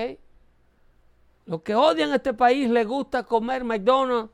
Los 1.45 1.61
que 1.61 1.73
odian 1.73 2.13
este 2.13 2.33
país 2.33 2.69
les 2.69 2.85
gusta 2.85 3.23
comer 3.23 3.63
McDonald's 3.63 4.29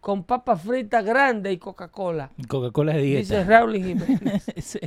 con 0.00 0.24
papas 0.24 0.62
fritas 0.62 1.04
grandes 1.04 1.52
y 1.52 1.58
Coca-Cola. 1.58 2.30
Coca-Cola 2.48 2.94
de 2.94 3.02
Dice 3.02 3.36
dieta. 3.36 3.44
Raúl 3.44 3.74
Jiménez. 3.76 4.44
Sí. 4.58 4.78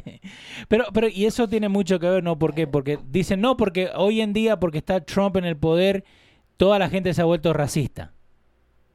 Pero, 0.68 0.86
pero, 0.94 1.08
y 1.08 1.26
eso 1.26 1.48
tiene 1.48 1.70
mucho 1.70 2.00
que 2.00 2.10
ver, 2.10 2.24
¿no? 2.24 2.40
¿Por 2.40 2.54
qué? 2.54 2.68
Porque 2.68 2.98
dicen, 3.10 3.42
no, 3.42 3.58
porque 3.58 3.90
hoy 3.96 4.22
en 4.22 4.34
día, 4.34 4.60
porque 4.60 4.78
está 4.78 5.02
Trump 5.02 5.36
en 5.38 5.46
el 5.46 5.58
poder, 5.58 6.04
toda 6.58 6.80
la 6.80 6.90
gente 6.90 7.14
se 7.14 7.22
ha 7.22 7.26
vuelto 7.26 7.54
racista. 7.54 8.14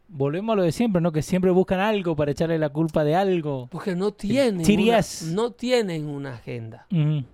Volvemos 0.08 0.52
a 0.52 0.56
lo 0.56 0.62
de 0.62 0.72
siempre, 0.72 1.02
¿no? 1.02 1.10
Que 1.12 1.22
siempre 1.22 1.50
buscan 1.50 1.80
algo 1.80 2.14
para 2.14 2.30
echarle 2.30 2.58
la 2.58 2.68
culpa 2.68 3.02
de 3.04 3.16
algo. 3.16 3.68
Porque 3.70 3.96
no 3.96 4.12
tienen, 4.12 4.60
una, 4.80 5.00
no 5.32 5.50
tienen 5.52 6.06
una 6.06 6.34
agenda. 6.34 6.86
Ujú. 6.92 7.24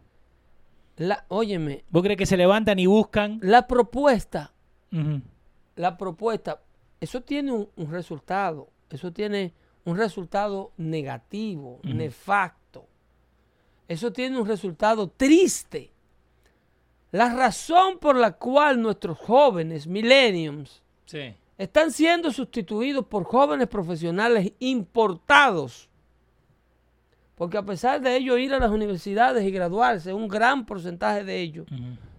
La, 0.97 1.25
óyeme, 1.29 1.85
¿Vos 1.90 2.03
crees 2.03 2.18
que 2.18 2.27
se 2.27 2.37
levantan 2.37 2.79
y 2.79 2.87
buscan? 2.87 3.38
la 3.42 3.66
propuesta, 3.66 4.53
la 5.77 5.97
propuesta, 5.97 6.61
eso 7.01 7.21
tiene 7.23 7.53
un, 7.53 7.68
un 7.77 7.90
resultado. 7.90 8.68
Eso 8.92 9.12
tiene 9.12 9.52
un 9.85 9.96
resultado 9.96 10.72
negativo, 10.76 11.81
nefasto. 11.83 12.87
Eso 13.88 14.12
tiene 14.12 14.38
un 14.40 14.46
resultado 14.46 15.09
triste. 15.09 15.92
La 17.11 17.35
razón 17.35 17.98
por 17.98 18.16
la 18.16 18.33
cual 18.33 18.81
nuestros 18.81 19.18
jóvenes, 19.18 19.87
millenniums, 19.87 20.83
Sí. 21.05 21.35
están 21.59 21.90
siendo 21.90 22.31
sustituidos 22.31 23.05
por 23.07 23.24
jóvenes 23.24 23.68
profesionales 23.68 24.52
importados. 24.61 25.88
Porque 27.35 27.59
a 27.59 27.62
pesar 27.64 28.00
de 28.00 28.16
ellos 28.16 28.38
ir 28.38 28.55
a 28.55 28.59
las 28.59 28.70
universidades 28.70 29.44
y 29.44 29.50
graduarse, 29.50 30.12
un 30.14 30.28
gran 30.28 30.64
porcentaje 30.64 31.24
de 31.24 31.40
ellos 31.40 31.66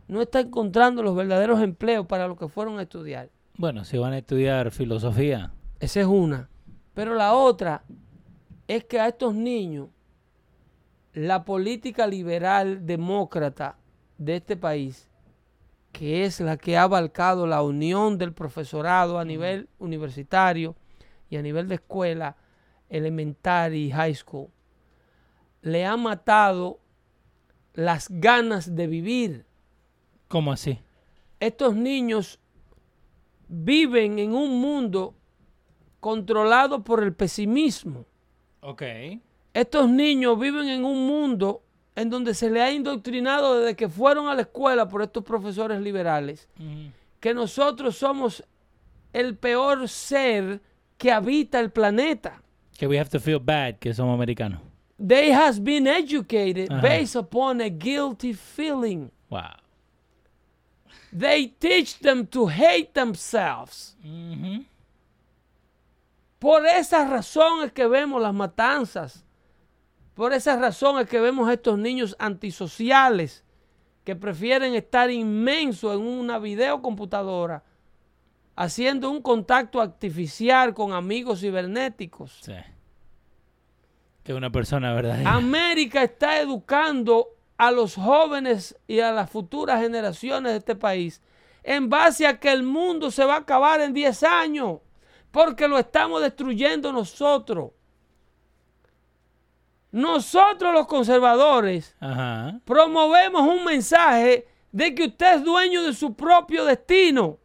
no 0.08 0.22
está 0.22 0.42
encontrando 0.42 1.02
los 1.02 1.16
verdaderos 1.16 1.62
empleos 1.62 2.06
para 2.06 2.28
los 2.28 2.38
que 2.38 2.48
fueron 2.48 2.78
a 2.78 2.84
estudiar. 2.84 3.30
Bueno, 3.56 3.86
si 3.86 3.98
van 3.98 4.14
a 4.14 4.18
estudiar 4.18 4.70
filosofía. 4.72 5.54
Esa 5.80 6.02
es 6.02 6.08
una. 6.08 6.50
Pero 6.94 7.16
la 7.16 7.34
otra 7.34 7.84
es 8.68 8.84
que 8.86 9.00
a 9.00 9.08
estos 9.08 9.34
niños 9.34 9.90
la 11.14 11.46
política 11.46 12.08
liberal 12.08 12.86
demócrata 12.86 13.78
de 14.18 14.38
este 14.38 14.58
país, 14.58 15.10
que 15.92 16.26
es 16.26 16.40
la 16.40 16.58
que 16.58 16.76
ha 16.76 16.84
abarcado 16.84 17.46
la 17.46 17.62
unión 17.62 18.18
del 18.18 18.34
profesorado 18.34 19.20
a 19.20 19.26
nivel 19.26 19.70
universitario 19.78 20.76
y 21.30 21.38
a 21.38 21.42
nivel 21.42 21.68
de 21.68 21.76
escuela 21.76 22.36
elementary 22.90 23.86
y 23.86 23.92
high 23.92 24.16
school, 24.16 24.50
le 25.62 25.86
ha 25.86 25.96
matado 25.98 26.80
las 27.74 28.08
ganas 28.10 28.76
de 28.76 28.88
vivir. 28.88 29.46
¿Cómo 30.28 30.52
así? 30.52 30.80
Estos 31.40 31.76
niños 31.76 32.40
viven 33.48 34.20
en 34.20 34.34
un 34.34 34.60
mundo 34.60 35.16
controlado 36.04 36.84
por 36.84 37.02
el 37.02 37.14
pesimismo. 37.14 38.06
Ok. 38.60 38.84
Estos 39.54 39.90
niños 39.90 40.38
viven 40.38 40.68
en 40.68 40.84
un 40.84 41.08
mundo 41.08 41.64
en 41.96 42.10
donde 42.10 42.34
se 42.34 42.50
les 42.50 42.62
ha 42.62 42.72
indoctrinado 42.72 43.60
desde 43.60 43.76
que 43.76 43.88
fueron 43.88 44.28
a 44.28 44.36
la 44.36 44.42
escuela 44.42 44.90
por 44.90 45.02
estos 45.02 45.24
profesores 45.24 45.80
liberales 45.80 46.50
que 47.22 47.34
nosotros 47.34 47.96
somos 47.96 48.44
el 49.14 49.38
peor 49.38 49.88
ser 49.88 50.60
que 50.98 51.10
habita 51.10 51.62
el 51.62 51.72
planeta. 51.72 52.42
Que 52.78 52.86
we 52.86 53.00
have 53.00 53.10
to 53.10 53.20
feel 53.20 53.40
bad 53.40 53.76
que 53.80 53.94
somos 53.94 54.14
americanos. 54.14 54.60
They 54.98 55.32
has 55.32 55.58
been 55.58 55.88
educated 55.88 56.70
based 56.82 57.16
upon 57.16 57.62
a 57.62 57.70
guilty 57.70 58.34
feeling. 58.34 59.10
Wow. 59.30 59.56
They 61.18 61.48
teach 61.60 62.00
them 62.00 62.26
to 62.28 62.48
hate 62.48 62.94
themselves. 62.94 63.96
Ujú. 64.04 64.66
Por 66.44 66.66
esa 66.66 67.08
razón 67.08 67.64
es 67.64 67.72
que 67.72 67.88
vemos 67.88 68.22
las 68.22 68.34
matanzas. 68.34 69.26
Por 70.14 70.34
esa 70.34 70.58
razón 70.58 71.00
es 71.00 71.08
que 71.08 71.22
vemos 71.22 71.48
a 71.48 71.54
estos 71.54 71.80
niños 71.80 72.18
antisociales 72.20 73.46
que 74.04 74.18
prefieren 74.18 74.76
estar 74.76 75.10
inmensos 75.10 75.96
en 75.96 76.02
una 76.02 76.40
videocomputadora 76.40 77.64
haciendo 78.58 79.10
un 79.10 79.22
contacto 79.22 79.80
artificial 79.80 80.74
con 80.74 80.92
amigos 80.92 81.40
cibernéticos. 81.40 82.40
Sí. 82.42 82.56
Que 84.26 84.34
una 84.34 84.52
persona 84.52 84.94
verdadera. 84.94 85.34
América 85.34 86.04
está 86.04 86.42
educando 86.42 87.30
a 87.56 87.72
los 87.72 87.96
jóvenes 87.96 88.78
y 88.86 89.00
a 89.00 89.14
las 89.14 89.30
futuras 89.30 89.80
generaciones 89.82 90.52
de 90.52 90.58
este 90.58 90.76
país 90.76 91.22
en 91.64 91.88
base 91.88 92.28
a 92.28 92.38
que 92.38 92.52
el 92.52 92.64
mundo 92.64 93.12
se 93.12 93.24
va 93.24 93.36
a 93.36 93.40
acabar 93.40 93.80
en 93.80 93.94
10 93.94 94.24
años, 94.24 94.80
porque 95.34 95.68
lo 95.68 95.80
estamos 95.80 96.22
destruyendo 96.22 96.94
nosotros. 96.94 97.72
Nosotros 99.92 100.72
los 100.74 100.86
conservadores 100.86 101.96
Ajá. 102.00 102.60
promovemos 102.64 103.42
un 103.42 103.66
mensaje 103.66 104.48
de 104.72 104.94
que 104.94 105.06
usted 105.06 105.38
es 105.38 105.44
dueño 105.44 105.82
de 105.84 105.94
su 105.94 106.14
propio 106.14 106.66
destino, 106.66 107.40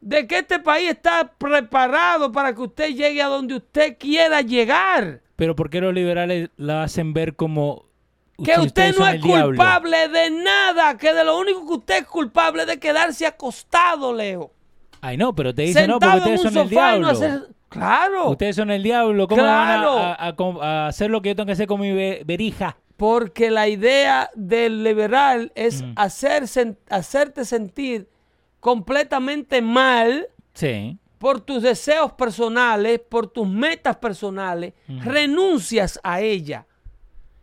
de 0.00 0.26
que 0.26 0.38
este 0.38 0.58
país 0.58 0.90
está 0.90 1.32
preparado 1.38 2.32
para 2.32 2.52
que 2.52 2.62
usted 2.62 2.88
llegue 2.88 3.22
a 3.22 3.28
donde 3.28 3.54
usted 3.54 3.96
quiera 3.96 4.40
llegar, 4.42 5.22
Pero 5.36 5.54
¿por 5.54 5.70
qué 5.70 5.80
los 5.80 5.94
liberales 5.94 6.50
la 6.56 6.82
hacen 6.82 7.12
ver 7.12 7.36
como 7.36 7.84
que 8.44 8.58
usted 8.58 8.96
no 8.96 9.06
es 9.06 9.22
diablo? 9.22 9.46
culpable 9.56 10.08
de 10.08 10.30
nada, 10.30 10.96
que 10.96 11.12
de 11.14 11.22
lo 11.24 11.38
único 11.38 11.64
que 11.64 11.74
usted 11.74 11.96
es 11.98 12.06
culpable 12.06 12.62
es 12.62 12.68
de 12.68 12.80
quedarse 12.80 13.24
acostado, 13.24 14.12
Leo. 14.12 14.52
Ay, 15.00 15.16
no, 15.16 15.34
pero 15.34 15.54
te 15.54 15.62
dicen 15.62 15.88
no, 15.88 15.98
porque 15.98 16.12
en 16.16 16.18
ustedes 16.18 16.40
un 16.44 16.52
son 16.52 16.62
el 16.62 16.68
sofá 16.68 16.96
y 16.96 17.00
no 17.00 17.08
diablo. 17.12 17.26
hacer... 17.26 17.48
Claro. 17.68 18.30
Ustedes 18.30 18.56
son 18.56 18.70
el 18.70 18.82
diablo. 18.82 19.28
¿Cómo 19.28 19.42
Claro. 19.42 19.94
van 19.96 20.04
a, 20.06 20.12
a- 20.14 20.26
a 20.28 20.36
com- 20.36 20.58
a 20.60 20.86
hacer 20.88 21.10
lo 21.10 21.20
que 21.20 21.28
yo 21.30 21.36
tengo 21.36 21.46
que 21.46 21.52
hacer 21.52 21.66
con 21.66 21.80
mi 21.80 21.92
ve- 21.92 22.22
verija? 22.24 22.78
Porque 22.96 23.50
la 23.50 23.68
idea 23.68 24.30
del 24.34 24.82
liberal 24.82 25.52
es 25.54 25.82
Mm. 25.82 25.92
hacer 25.96 26.42
sen- 26.44 26.78
hacerte 26.88 27.44
sentir 27.44 28.08
completamente 28.58 29.60
mal 29.62 30.26
Sí. 30.54 30.98
por 31.18 31.40
tus 31.40 31.62
deseos 31.62 32.12
personales, 32.12 33.00
por 33.08 33.28
tus 33.28 33.46
metas 33.48 33.96
personales, 33.96 34.72
renuncias 34.88 36.00
a 36.02 36.20
ella. 36.20 36.66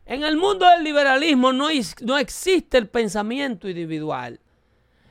En 0.05 0.23
el 0.23 0.37
mundo 0.37 0.67
del 0.69 0.83
liberalismo 0.83 1.51
no, 1.53 1.69
is- 1.71 1.95
no 2.01 2.17
existe 2.17 2.77
el 2.77 2.87
pensamiento 2.89 3.67
individual. 3.69 4.39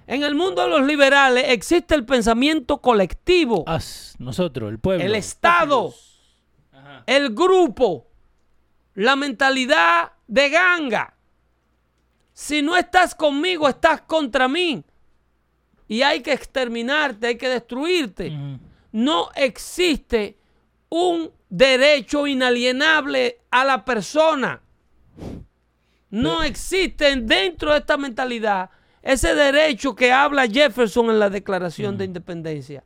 En 0.06 0.22
el 0.22 0.34
mundo 0.34 0.62
de 0.62 0.68
los 0.68 0.86
liberales 0.86 1.44
existe 1.48 1.94
el 1.94 2.04
pensamiento 2.04 2.78
colectivo, 2.78 3.64
Us, 3.66 4.14
nosotros, 4.18 4.70
el 4.70 4.78
pueblo. 4.78 5.04
el 5.04 5.14
Estado, 5.14 5.94
el 7.06 7.34
grupo, 7.34 8.06
la 8.94 9.16
mentalidad 9.16 10.12
de 10.26 10.50
ganga. 10.50 11.14
Si 12.32 12.62
no 12.62 12.76
estás 12.76 13.14
conmigo, 13.14 13.68
estás 13.68 14.02
contra 14.02 14.48
mí. 14.48 14.84
Y 15.86 16.02
hay 16.02 16.20
que 16.20 16.32
exterminarte, 16.32 17.28
hay 17.28 17.36
que 17.36 17.48
destruirte. 17.48 18.32
No 18.92 19.30
existe 19.34 20.38
un 20.88 21.30
derecho 21.48 22.26
inalienable 22.26 23.40
a 23.50 23.64
la 23.64 23.84
persona. 23.84 24.60
No 26.10 26.42
existe 26.42 27.14
dentro 27.16 27.72
de 27.72 27.78
esta 27.78 27.96
mentalidad 27.96 28.70
ese 29.04 29.34
derecho 29.34 29.94
que 29.94 30.12
habla 30.12 30.48
Jefferson 30.48 31.10
en 31.10 31.18
la 31.18 31.28
Declaración 31.28 31.98
de 31.98 32.06
Independencia. 32.06 32.84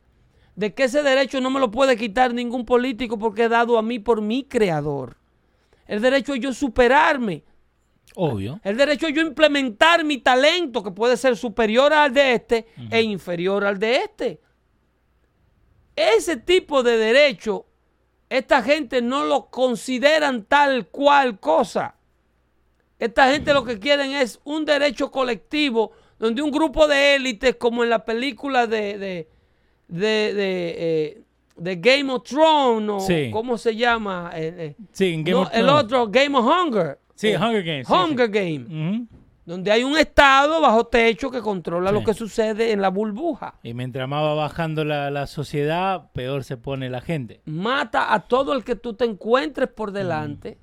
De 0.53 0.73
que 0.73 0.83
ese 0.83 1.01
derecho 1.01 1.39
no 1.39 1.49
me 1.49 1.61
lo 1.61 1.71
puede 1.71 1.95
quitar 1.95 2.33
ningún 2.33 2.65
político 2.65 3.17
porque 3.17 3.45
es 3.45 3.49
dado 3.49 3.77
a 3.77 3.81
mí 3.81 3.99
por 3.99 4.21
mi 4.21 4.43
creador. 4.43 5.15
El 5.87 6.01
derecho 6.01 6.33
es 6.33 6.41
yo 6.41 6.53
superarme. 6.53 7.45
Obvio. 8.15 8.59
El 8.65 8.75
derecho 8.75 9.07
es 9.07 9.13
yo 9.13 9.21
implementar 9.21 10.03
mi 10.03 10.17
talento, 10.17 10.83
que 10.83 10.91
puede 10.91 11.15
ser 11.15 11.37
superior 11.37 11.93
al 11.93 12.13
de 12.13 12.33
este 12.33 12.67
e 12.91 13.01
inferior 13.01 13.63
al 13.63 13.79
de 13.79 13.95
este. 13.95 14.41
Ese 15.95 16.35
tipo 16.35 16.83
de 16.83 16.97
derecho, 16.97 17.65
esta 18.27 18.61
gente 18.61 19.01
no 19.01 19.23
lo 19.23 19.45
consideran 19.45 20.43
tal 20.43 20.87
cual 20.87 21.39
cosa. 21.39 21.95
Esta 22.97 23.31
gente 23.31 23.53
lo 23.53 23.63
que 23.63 23.79
quieren 23.79 24.11
es 24.11 24.41
un 24.43 24.65
derecho 24.65 25.11
colectivo 25.11 25.93
donde 26.19 26.41
un 26.41 26.51
grupo 26.51 26.87
de 26.87 27.15
élites, 27.15 27.55
como 27.55 27.83
en 27.83 27.89
la 27.89 28.03
película 28.05 28.67
de, 28.67 28.97
de, 28.97 29.29
de, 29.87 30.33
de, 30.33 30.75
eh, 30.77 31.21
de 31.55 31.75
Game 31.77 32.11
of 32.13 32.23
Thrones, 32.23 32.89
o 32.89 32.99
Sí. 32.99 33.29
¿cómo 33.31 33.57
se 33.57 33.75
llama? 33.75 34.31
Eh, 34.35 34.53
eh, 34.57 34.75
Sí, 34.91 35.13
en 35.13 35.23
Game 35.23 35.31
no, 35.37 35.41
of 35.43 35.49
el 35.53 35.65
Thrones. 35.65 35.83
otro, 35.85 36.07
Game 36.09 36.37
of 36.37 36.45
Hunger. 36.45 36.99
Sí, 37.15 37.29
Eh, 37.29 37.37
Hunger 37.37 37.63
Games. 37.63 37.87
sí, 37.87 37.93
Hunger 37.93 38.25
sí. 38.27 38.31
Game, 38.33 39.07
donde 39.45 39.71
hay 39.71 39.83
un 39.83 39.97
estado 39.97 40.61
bajo 40.61 40.85
techo 40.87 41.31
que 41.31 41.41
controla 41.41 41.91
lo 41.91 42.03
que 42.03 42.13
sucede 42.13 42.71
en 42.71 42.81
la 42.81 42.89
burbuja. 42.89 43.55
Y 43.63 43.73
mientras 43.73 44.07
más 44.07 44.21
va 44.23 44.35
bajando 44.35 44.85
la, 44.85 45.09
la 45.09 45.25
sociedad, 45.25 46.11
peor 46.13 46.43
se 46.43 46.55
pone 46.55 46.87
la 46.89 47.01
gente. 47.01 47.41
Mata 47.45 48.13
a 48.13 48.19
todo 48.27 48.53
el 48.53 48.63
que 48.63 48.75
tú 48.75 48.93
te 48.93 49.05
encuentres 49.05 49.67
por 49.69 49.91
delante 49.91 50.59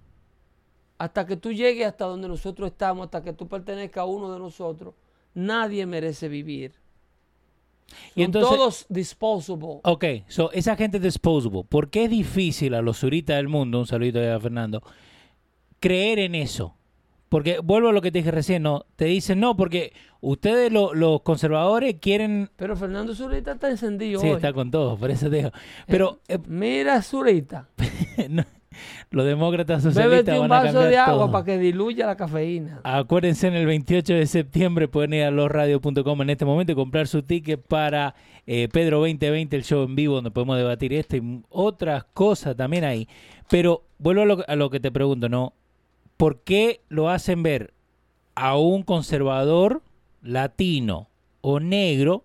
hasta 0.99 1.27
que 1.27 1.37
tú 1.37 1.53
llegues 1.53 1.87
hasta 1.87 2.05
donde 2.07 2.29
nosotros 2.29 2.71
estamos, 2.71 3.07
hasta 3.07 3.23
que 3.23 3.33
tú 3.33 3.49
pertenezcas 3.49 4.03
a 4.03 4.05
uno 4.05 4.33
de 4.33 4.39
nosotros. 4.39 4.95
Nadie 5.37 5.87
merece 5.87 6.29
vivir. 6.29 6.73
Y 8.17 8.23
Son 8.23 8.25
entonces- 8.25 8.51
todos 8.57 8.87
disposable. 8.89 9.81
Ok, 9.85 10.05
so, 10.27 10.51
esa 10.53 10.75
gente 10.77 10.99
disposable. 10.99 11.63
¿Por 11.69 11.89
qué 11.91 12.05
es 12.05 12.11
difícil 12.11 12.75
a 12.75 12.83
los 12.83 12.97
suritas 12.99 13.37
del 13.37 13.47
mundo, 13.49 13.79
un 13.79 13.87
saludito 13.87 14.19
a 14.19 14.41
Fernando, 14.41 14.83
creer 15.79 16.19
en 16.19 16.35
eso? 16.35 16.75
Porque 17.29 17.59
vuelvo 17.59 17.89
a 17.89 17.93
lo 17.93 18.01
que 18.03 18.11
te 18.13 18.19
dije 18.21 18.31
recién, 18.31 18.63
¿no? 18.63 18.87
Te 18.97 19.05
dicen 19.07 19.41
no, 19.41 19.57
porque 19.57 19.93
ustedes 20.21 20.73
lo- 20.73 20.95
los 20.95 21.23
conservadores 21.23 21.97
quieren... 22.01 22.51
Pero 22.57 22.77
Fernando 22.77 23.15
Zurita 23.15 23.53
está 23.53 23.69
encendido 23.69 24.21
Sí, 24.21 24.29
hoy. 24.29 24.35
está 24.37 24.53
con 24.53 24.71
todo, 24.71 24.97
por 24.97 25.11
eso 25.11 25.29
te 25.29 25.37
digo. 25.37 25.51
Pero 25.87 26.21
eh, 26.29 26.39
Mira 26.47 27.03
Zurita, 27.03 27.69
no, 28.31 28.45
los 29.17 29.25
demócratas 29.25 29.83
socialistas 29.83 30.27
bébete 30.27 30.39
un 30.39 30.47
van 30.47 30.61
a 30.61 30.65
vaso 30.65 30.79
de 30.79 30.85
cambiar 30.85 31.09
agua 31.09 31.25
todo. 31.25 31.33
para 31.33 31.45
que 31.47 31.59
diluya 31.59 32.05
la 32.05 32.19
cafeína. 32.19 32.81
Acuérdense, 32.85 33.49
en 33.49 33.55
el 33.55 33.65
28 33.65 34.13
de 34.13 34.27
septiembre 34.27 34.89
pueden 34.89 35.15
ir 35.15 35.23
a 35.25 35.31
losradio.com 35.31 36.21
en 36.21 36.29
este 36.29 36.45
momento 36.45 36.73
y 36.73 36.75
comprar 36.75 37.09
su 37.09 37.23
ticket 37.23 37.59
para 37.63 38.15
eh, 38.47 38.69
Pedro 38.71 38.99
2020, 38.99 39.57
el 39.57 39.65
show 39.65 39.85
en 39.85 39.97
vivo, 39.97 40.17
donde 40.17 40.31
podemos 40.31 40.59
debatir 40.59 40.93
esto 40.93 41.17
y 41.17 41.43
otras 41.49 42.05
cosas 42.13 42.57
también 42.57 42.85
ahí. 42.85 43.09
Pero 43.49 43.85
vuelvo 43.99 44.21
a 44.21 44.27
lo, 44.27 44.45
a 44.47 44.55
lo 44.55 44.69
que 44.69 44.81
te 44.81 44.93
pregunto, 44.93 45.31
¿no? 45.31 45.55
¿Por 46.19 46.41
qué 46.43 46.83
lo 46.91 47.09
hacen 47.09 47.43
ver 47.43 47.73
a 48.35 48.59
un 48.59 48.83
conservador 48.83 49.81
latino 50.21 51.09
o 51.41 51.59
negro 51.59 52.23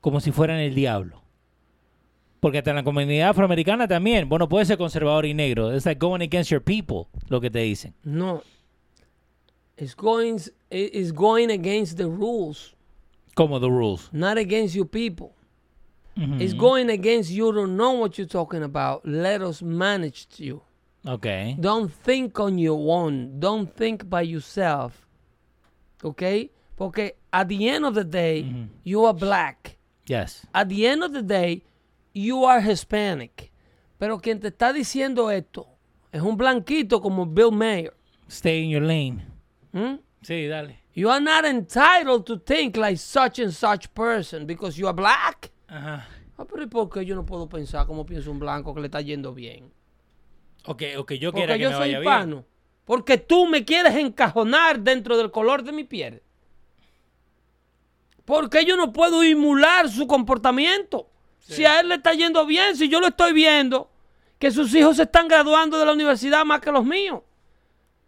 como 0.00 0.20
si 0.20 0.30
fueran 0.30 0.60
el 0.60 0.76
diablo? 0.76 1.23
Porque 2.44 2.58
hasta 2.58 2.70
en 2.72 2.76
la 2.76 2.82
comunidad 2.84 3.30
afroamericana 3.30 3.88
también, 3.88 4.28
bueno, 4.28 4.46
puede 4.50 4.66
ser 4.66 4.76
conservador 4.76 5.24
y 5.24 5.32
negro. 5.32 5.72
Es 5.72 5.86
like 5.86 5.98
going 5.98 6.20
against 6.20 6.50
your 6.50 6.60
people, 6.62 7.06
lo 7.30 7.40
que 7.40 7.48
te 7.48 7.60
dicen. 7.60 7.94
No. 8.04 8.42
It's 9.78 9.94
going, 9.96 10.38
it's 10.70 11.10
going 11.10 11.50
against 11.50 11.96
the 11.96 12.04
rules, 12.04 12.74
Como 13.34 13.58
the 13.58 13.70
rules. 13.70 14.10
not 14.12 14.36
against 14.36 14.74
you 14.76 14.84
people. 14.84 15.30
Ujú. 16.18 16.38
It's 16.38 16.52
going 16.52 16.90
against 16.90 17.30
you 17.30 17.50
don't 17.50 17.76
know 17.78 17.92
what 17.92 18.18
you're 18.18 18.28
talking 18.28 18.62
about. 18.62 19.06
Let 19.06 19.40
us 19.40 19.62
manage 19.62 20.26
you. 20.38 20.60
Ok. 21.06 21.56
Don't 21.58 21.90
think 21.90 22.38
on 22.38 22.58
your 22.58 22.78
own. 22.94 23.40
Don't 23.40 23.74
think 23.74 24.10
by 24.10 24.20
yourself. 24.20 25.06
Okay? 26.04 26.50
Porque 26.76 27.12
at 27.32 27.48
the 27.48 27.70
end 27.70 27.86
of 27.86 27.94
the 27.94 28.04
day, 28.04 28.42
Ujú. 28.44 28.68
you 28.84 29.06
are 29.06 29.14
black. 29.14 29.78
Yes. 30.06 30.44
At 30.54 30.68
the 30.68 30.86
end 30.86 31.02
of 31.02 31.14
the 31.14 31.22
day, 31.22 31.62
you 32.14 32.46
are 32.46 32.60
Hispanic. 32.62 33.52
Pero 33.98 34.18
quien 34.18 34.40
te 34.40 34.48
está 34.48 34.72
diciendo 34.72 35.30
esto 35.30 35.66
es 36.10 36.22
un 36.22 36.36
blanquito 36.36 37.00
como 37.00 37.26
Bill 37.26 37.52
Mayer. 37.52 37.94
Stay 38.28 38.62
in 38.64 38.70
your 38.70 38.82
lane. 38.82 39.26
¿Mm? 39.72 39.98
Sí, 40.22 40.46
dale. 40.46 40.80
You 40.94 41.10
are 41.10 41.22
not 41.22 41.44
entitled 41.44 42.24
to 42.26 42.38
think 42.38 42.76
like 42.76 42.96
such 42.96 43.38
and 43.40 43.50
such 43.52 43.88
person 43.94 44.46
because 44.46 44.78
you 44.78 44.86
are 44.86 44.94
black. 44.94 45.50
Ajá. 45.68 46.08
Ah, 46.36 46.44
pero 46.44 46.62
¿y 46.62 46.66
por 46.66 46.88
qué 46.88 47.04
yo 47.04 47.14
no 47.14 47.24
puedo 47.24 47.48
pensar 47.48 47.86
como 47.86 48.04
piensa 48.06 48.30
un 48.30 48.38
blanco 48.38 48.74
que 48.74 48.80
le 48.80 48.86
está 48.86 49.00
yendo 49.00 49.34
bien? 49.34 49.72
Ok, 50.66 50.82
ok, 50.98 51.12
yo 51.14 51.32
quiero 51.32 51.48
Porque 51.48 51.52
que 51.54 51.58
yo 51.58 51.70
me 51.70 51.76
soy 51.76 51.88
vaya 51.94 51.98
hispano. 52.00 52.36
bien. 52.36 52.46
Porque 52.84 53.18
tú 53.18 53.46
me 53.46 53.64
quieres 53.64 53.94
encajonar 53.96 54.80
dentro 54.80 55.16
del 55.16 55.30
color 55.30 55.62
de 55.62 55.72
mi 55.72 55.84
piel. 55.84 56.22
Porque 58.24 58.64
yo 58.64 58.76
no 58.76 58.92
puedo 58.92 59.22
emular 59.22 59.88
su 59.88 60.06
comportamiento. 60.06 61.10
Si 61.46 61.64
a 61.64 61.80
él 61.80 61.88
le 61.90 61.96
está 61.96 62.12
yendo 62.14 62.46
bien, 62.46 62.76
si 62.76 62.88
yo 62.88 63.00
lo 63.00 63.08
estoy 63.08 63.32
viendo, 63.32 63.90
que 64.38 64.50
sus 64.50 64.74
hijos 64.74 64.96
se 64.96 65.02
están 65.02 65.28
graduando 65.28 65.78
de 65.78 65.86
la 65.86 65.92
universidad 65.92 66.44
más 66.44 66.60
que 66.60 66.72
los 66.72 66.84
míos. 66.84 67.20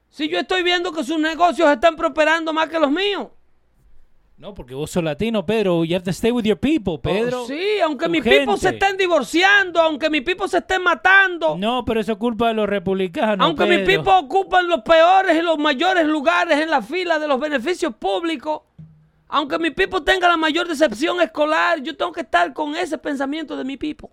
Si 0.08 0.28
yo 0.28 0.38
estoy 0.38 0.62
viendo 0.62 0.92
que 0.92 1.04
sus 1.04 1.18
negocios 1.18 1.70
están 1.70 1.96
prosperando 1.96 2.52
más 2.52 2.68
que 2.68 2.78
los 2.78 2.90
míos. 2.90 3.28
No, 4.38 4.52
porque 4.52 4.74
vos 4.74 4.90
sos 4.90 5.02
latino, 5.02 5.46
Pedro. 5.46 5.82
You 5.84 5.96
have 5.96 6.04
to 6.04 6.10
stay 6.10 6.30
with 6.30 6.44
your 6.44 6.58
people, 6.58 6.98
Pedro. 6.98 7.44
Oh, 7.44 7.46
sí, 7.46 7.80
aunque 7.82 8.06
mis 8.08 8.22
people 8.22 8.58
se 8.58 8.68
estén 8.70 8.96
divorciando, 8.98 9.80
aunque 9.80 10.10
mis 10.10 10.22
people 10.22 10.46
se 10.46 10.58
estén 10.58 10.82
matando, 10.82 11.56
No, 11.56 11.84
pero 11.86 12.00
eso 12.00 12.12
es 12.12 12.18
culpa 12.18 12.48
de 12.48 12.54
los 12.54 12.68
republicanos. 12.68 13.46
aunque 13.46 13.64
mis 13.64 13.80
people 13.80 14.12
ocupan 14.12 14.68
los 14.68 14.82
peores 14.82 15.38
y 15.38 15.42
los 15.42 15.58
mayores 15.58 16.06
lugares 16.06 16.60
en 16.60 16.70
la 16.70 16.82
fila 16.82 17.18
de 17.18 17.28
los 17.28 17.40
beneficios 17.40 17.94
públicos, 17.94 18.60
Aunque 19.28 19.58
mi 19.58 19.70
pipo 19.70 20.02
tenga 20.02 20.28
la 20.28 20.36
mayor 20.36 20.68
decepción 20.68 21.20
escolar, 21.20 21.80
yo 21.82 21.96
tengo 21.96 22.12
que 22.12 22.20
estar 22.20 22.52
con 22.52 22.76
ese 22.76 22.96
pensamiento 22.98 23.56
de 23.56 23.64
mi 23.64 23.76
pipo. 23.76 24.10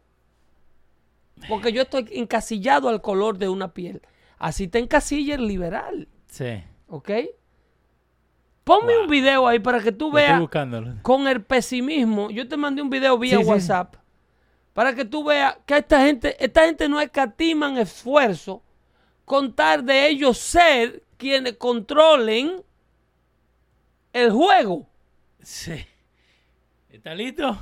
Porque 1.48 1.72
yo 1.72 1.82
estoy 1.84 2.08
encasillado 2.14 2.90
al 2.90 3.02
color 3.02 3.38
de 3.38 3.50
una 3.50 3.74
piel. 3.74 4.02
Así 4.40 4.68
te 4.68 4.80
encasilla 4.80 5.36
el 5.36 5.48
liberal. 5.48 6.08
Sí. 6.28 6.64
¿Ok? 6.88 7.12
Ponme 8.64 8.98
un 8.98 9.08
video 9.08 9.46
ahí 9.48 9.60
para 9.60 9.82
que 9.82 9.92
tú 9.92 10.10
Lo 10.12 10.18
estoy 10.18 10.28
veas 10.30 10.40
buscándolo. 10.40 10.94
con 11.02 11.28
el 11.28 11.44
pesimismo. 11.44 12.30
Yo 12.32 12.48
te 12.48 12.56
mandé 12.56 12.82
un 12.82 12.90
video 12.90 13.18
vía 13.18 13.38
Sí, 13.38 13.44
sí. 13.44 13.50
WhatsApp 13.50 13.96
para 14.72 14.96
que 14.96 15.06
tú 15.06 15.24
veas 15.24 15.58
que 15.66 15.78
esta 15.78 16.02
gente, 16.04 16.36
esta 16.44 16.66
gente 16.66 16.90
no 16.90 17.00
escatiman 17.00 17.78
esfuerzo 17.78 18.64
contar 19.26 19.84
de 19.84 20.08
ellos 20.08 20.38
ser 20.40 21.04
quienes 21.18 21.58
controlen 21.58 22.64
el 24.14 24.32
juego. 24.32 24.88
Sí. 25.44 25.86
¿Está 26.90 27.14
listo? 27.14 27.58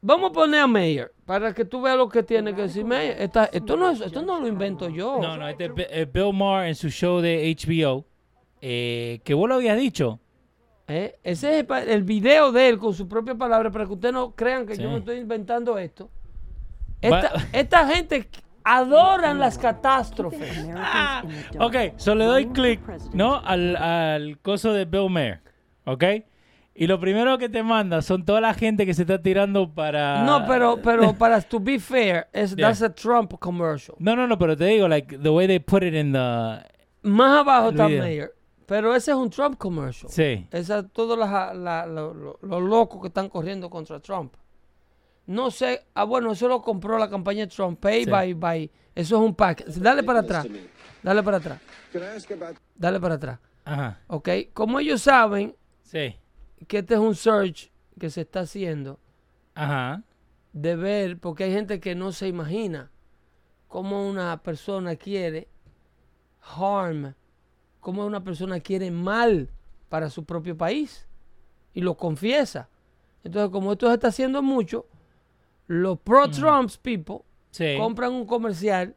Vamos 0.00 0.30
a 0.30 0.32
poner 0.32 0.60
a 0.60 0.66
Mayer 0.66 1.12
para 1.24 1.52
que 1.52 1.64
tú 1.64 1.80
veas 1.82 1.96
lo 1.96 2.08
que 2.08 2.22
tiene 2.22 2.54
que 2.54 2.62
decir 2.62 2.84
Mayer. 2.84 3.20
Esta- 3.20 3.46
esto, 3.46 3.76
no 3.76 3.90
es- 3.90 4.00
esto 4.00 4.22
no 4.22 4.38
lo 4.40 4.46
invento 4.46 4.88
yo. 4.88 5.18
No, 5.20 5.36
no, 5.36 5.48
este 5.48 5.64
es 5.66 5.70
eh, 5.90 6.06
Bill 6.10 6.32
Maher 6.32 6.68
en 6.68 6.74
su 6.74 6.88
show 6.90 7.20
de 7.20 7.48
HBO. 7.50 8.04
eh, 8.62 9.20
que 9.24 9.34
vos 9.34 9.48
lo 9.48 9.56
habías 9.56 9.76
dicho. 9.78 10.18
¿Eh? 10.88 11.18
Ese 11.22 11.60
es 11.60 11.66
el, 11.88 12.02
video 12.04 12.52
de 12.52 12.68
él 12.68 12.78
con 12.78 12.94
su 12.94 13.06
propia 13.06 13.34
palabra 13.34 13.70
para 13.70 13.84
que 13.86 13.92
ustedes 13.92 14.14
no 14.14 14.34
crean 14.34 14.66
que 14.66 14.76
Sí. 14.76 14.82
yo 14.82 14.90
me 14.90 14.98
estoy 14.98 15.18
inventando 15.18 15.76
esto. 15.78 16.10
Esta 17.52 17.86
gente 17.88 18.28
adoran 18.64 19.38
las 19.38 19.58
catástrofes. 19.58 20.66
Ah, 20.76 21.22
ok, 21.60 21.76
so 21.96 22.14
le 22.14 22.24
doy 22.24 22.46
clic, 22.46 22.80
¿no? 23.12 23.36
Al, 23.44 23.76
al 23.76 24.38
coso 24.40 24.72
de 24.72 24.84
Bill 24.84 25.10
Maher, 25.10 25.40
¿ok? 25.84 26.04
Y 26.78 26.86
lo 26.86 27.00
primero 27.00 27.38
que 27.38 27.48
te 27.48 27.62
manda 27.62 28.02
son 28.02 28.24
toda 28.24 28.40
la 28.40 28.52
gente 28.52 28.84
que 28.84 28.92
se 28.92 29.02
está 29.02 29.22
tirando 29.22 29.72
para... 29.72 30.22
No, 30.24 30.46
pero, 30.46 30.80
pero 30.82 31.14
para 31.18 31.40
to 31.40 31.58
be 31.58 31.78
fair, 31.80 32.28
es 32.32 32.54
Yeah. 32.54 32.68
that's 32.68 32.82
a 32.82 32.94
Trump 32.94 33.32
commercial. 33.38 33.96
No, 33.98 34.14
no, 34.14 34.26
no, 34.26 34.36
pero 34.38 34.56
te 34.56 34.66
digo, 34.66 34.86
like, 34.86 35.16
the 35.18 35.30
way 35.30 35.46
they 35.46 35.58
put 35.58 35.82
it 35.82 35.94
in 35.94 36.12
the... 36.12 36.58
Más 37.02 37.38
abajo 37.40 37.70
está. 37.70 37.88
Mayer. 37.88 38.32
Pero 38.66 38.94
ese 38.94 39.12
es 39.12 39.16
un 39.16 39.30
Trump 39.30 39.56
commercial. 39.58 40.10
Sí. 40.10 40.46
Esa, 40.50 40.86
todos 40.86 41.16
las- 41.18 41.56
la- 41.56 41.86
lo- 41.86 42.12
lo- 42.12 42.38
los 42.42 42.62
locos 42.62 43.00
que 43.00 43.08
están 43.08 43.28
corriendo 43.28 43.70
contra 43.70 44.00
Trump. 44.00 44.34
No 45.26 45.50
sé. 45.50 45.86
Ah, 45.94 46.04
bueno, 46.04 46.32
eso 46.32 46.46
lo 46.48 46.60
compró 46.62 46.98
la 46.98 47.08
campaña 47.08 47.40
de 47.40 47.46
Trump. 47.46 47.80
Pay 47.80 48.04
Sí. 48.04 48.10
by, 48.10 48.34
by. 48.34 48.70
Eso 48.94 49.16
es 49.16 49.22
un 49.22 49.34
pack. 49.34 49.64
Dale 49.66 50.02
para 50.02 50.20
atrás. 50.20 50.46
Dale 51.02 51.22
para 51.22 51.36
atrás. 51.38 51.60
Can 51.92 52.02
I 52.02 52.16
ask 52.16 52.30
about 52.32 52.56
Dale 52.74 53.00
para 53.00 53.14
atrás. 53.14 53.38
Ajá, 53.64 54.00
¿Ok? 54.08 54.28
Como 54.52 54.78
ellos 54.80 55.00
saben 55.02 55.54
sí. 55.82 56.16
Que 56.66 56.78
este 56.78 56.94
es 56.94 57.00
un 57.00 57.14
search 57.14 57.70
que 57.98 58.10
se 58.10 58.22
está 58.22 58.40
haciendo 58.40 58.98
Ajá. 59.54 60.02
de 60.52 60.76
ver, 60.76 61.18
porque 61.18 61.44
hay 61.44 61.52
gente 61.52 61.80
que 61.80 61.94
no 61.94 62.12
se 62.12 62.28
imagina 62.28 62.90
cómo 63.68 64.08
una 64.08 64.42
persona 64.42 64.96
quiere 64.96 65.48
harm, 66.40 67.14
cómo 67.80 68.06
una 68.06 68.22
persona 68.22 68.60
quiere 68.60 68.90
mal 68.90 69.50
para 69.88 70.10
su 70.10 70.24
propio 70.24 70.56
país 70.56 71.06
y 71.74 71.80
lo 71.80 71.96
confiesa. 71.96 72.68
Entonces, 73.24 73.50
como 73.50 73.72
esto 73.72 73.88
se 73.88 73.94
está 73.94 74.08
haciendo 74.08 74.42
mucho, 74.42 74.86
los 75.66 75.98
pro-Trumps 75.98 76.78
people 76.78 77.18
Sí. 77.50 77.74
compran 77.78 78.12
un 78.12 78.26
comercial 78.26 78.94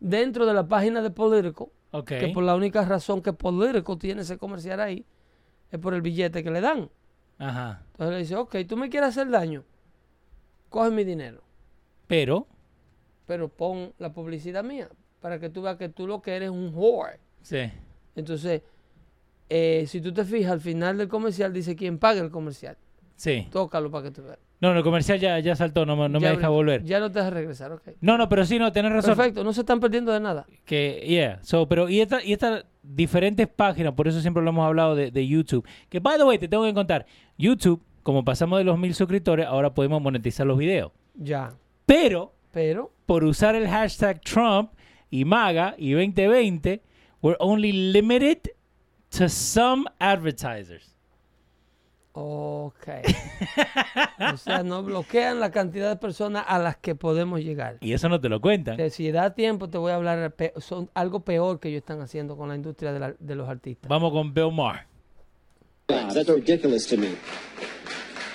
dentro 0.00 0.46
de 0.46 0.54
la 0.54 0.66
página 0.66 1.00
de 1.02 1.10
Politico, 1.10 1.70
Ok. 1.92 2.06
que 2.08 2.28
por 2.28 2.42
la 2.42 2.54
única 2.56 2.84
razón 2.84 3.22
que 3.22 3.32
Politico 3.32 3.96
tiene 3.98 4.22
ese 4.22 4.38
comercial 4.38 4.80
ahí 4.80 5.04
es 5.70 5.78
por 5.78 5.94
el 5.94 6.02
billete 6.02 6.42
que 6.42 6.50
le 6.50 6.60
dan. 6.60 6.90
Ajá. 7.38 7.82
Entonces 7.92 8.12
le 8.14 8.18
dice, 8.18 8.36
ok, 8.36 8.56
tú 8.68 8.76
me 8.76 8.88
quieres 8.90 9.10
hacer 9.10 9.30
daño, 9.30 9.64
coge 10.68 10.90
mi 10.90 11.04
dinero, 11.04 11.42
Pero, 12.06 12.46
pero 13.26 13.48
pon 13.48 13.92
la 13.98 14.12
publicidad 14.12 14.64
mía 14.64 14.88
para 15.20 15.38
que 15.38 15.48
tú 15.50 15.62
veas 15.62 15.76
que 15.76 15.88
tú 15.88 16.06
lo 16.06 16.20
que 16.22 16.34
eres 16.36 16.46
es 16.48 16.54
un 16.54 16.72
whore. 16.74 17.18
sí. 17.42 17.70
Entonces, 18.16 18.62
eh, 19.48 19.84
si 19.86 20.00
tú 20.00 20.12
te 20.12 20.24
fijas, 20.24 20.50
al 20.50 20.60
final 20.60 20.98
del 20.98 21.06
comercial 21.08 21.52
dice 21.52 21.76
quién 21.76 21.98
paga 21.98 22.20
el 22.20 22.30
comercial. 22.32 22.76
Sí. 23.14 23.46
Tócalo 23.52 23.90
para 23.92 24.04
que 24.04 24.10
tú 24.10 24.24
veas. 24.24 24.38
No, 24.60 24.72
no, 24.72 24.78
el 24.78 24.84
comercial 24.84 25.20
ya, 25.20 25.38
ya 25.38 25.54
saltó, 25.54 25.86
no, 25.86 25.94
me- 25.96 26.08
no 26.08 26.18
me 26.18 26.28
deja 26.28 26.48
volver. 26.48 26.82
Ya 26.84 26.98
no 26.98 27.10
te 27.12 27.20
deja 27.20 27.30
regresar, 27.30 27.70
ok. 27.72 27.82
No, 28.00 28.18
no, 28.18 28.28
pero 28.28 28.44
sí, 28.44 28.58
no, 28.58 28.72
tenés 28.72 28.92
razón. 28.92 29.14
Perfecto, 29.16 29.44
no 29.44 29.52
se 29.52 29.60
están 29.60 29.78
perdiendo 29.78 30.10
de 30.12 30.18
nada. 30.20 30.46
Que, 30.64 31.04
yeah, 31.06 31.38
so, 31.42 31.68
pero 31.68 31.88
y 31.88 32.00
esta- 32.00 32.22
y 32.24 32.32
estas 32.32 32.64
diferentes 32.82 33.46
páginas, 33.46 33.92
por 33.94 34.08
eso 34.08 34.20
siempre 34.20 34.42
lo 34.42 34.50
hemos 34.50 34.66
hablado 34.66 34.96
de, 34.96 35.10
de 35.12 35.26
YouTube. 35.28 35.64
Que, 35.88 36.00
by 36.00 36.16
the 36.18 36.24
way, 36.24 36.38
te 36.38 36.48
tengo 36.48 36.64
que 36.64 36.74
contar, 36.74 37.06
YouTube, 37.36 37.80
como 38.02 38.24
pasamos 38.24 38.58
de 38.58 38.64
los 38.64 38.76
mil 38.78 38.94
suscriptores, 38.94 39.46
ahora 39.46 39.74
podemos 39.74 40.02
monetizar 40.02 40.44
los 40.46 40.58
videos. 40.58 40.90
Ya. 41.14 41.52
Pero, 41.86 42.32
Pero, 42.50 42.90
por 43.06 43.22
usar 43.24 43.54
el 43.54 43.68
hashtag 43.68 44.20
Trump 44.22 44.72
y 45.10 45.24
MAGA 45.24 45.74
y 45.78 45.92
2020, 45.92 46.82
we're 47.22 47.36
only 47.38 47.72
limited 47.92 48.38
to 49.16 49.28
some 49.28 49.84
advertisers. 50.00 50.96
ok. 52.12 52.88
o 54.32 54.36
sea, 54.36 54.62
no 54.62 54.82
bloquean 54.82 55.40
la 55.40 55.50
cantidad 55.50 55.88
de 55.88 55.96
personas 55.96 56.44
a 56.46 56.58
las 56.58 56.76
que 56.76 56.94
podemos 56.94 57.40
llegar. 57.40 57.78
Y 57.80 57.92
eso 57.92 58.08
no 58.08 58.20
te 58.20 58.28
lo 58.28 58.40
cuentan. 58.40 58.78
Si 58.90 59.10
da 59.10 59.34
tiempo, 59.34 59.68
te 59.68 59.78
voy 59.78 59.92
a 59.92 59.96
hablar 59.96 60.34
son 60.58 60.90
algo 60.94 61.20
peor 61.20 61.60
que 61.60 61.68
ellos 61.68 61.78
están 61.80 62.00
haciendo 62.00 62.36
con 62.36 62.48
la 62.48 62.54
industria 62.54 62.92
de, 62.92 63.00
la- 63.00 63.14
de 63.18 63.34
los 63.34 63.48
artistas. 63.48 63.88
Vamos 63.88 64.12
con 64.12 64.32
Bill 64.32 64.52
Maher. 64.52 64.86
That's 65.88 66.28
ridiculous 66.28 66.86
to 66.88 66.96
me. 66.96 67.16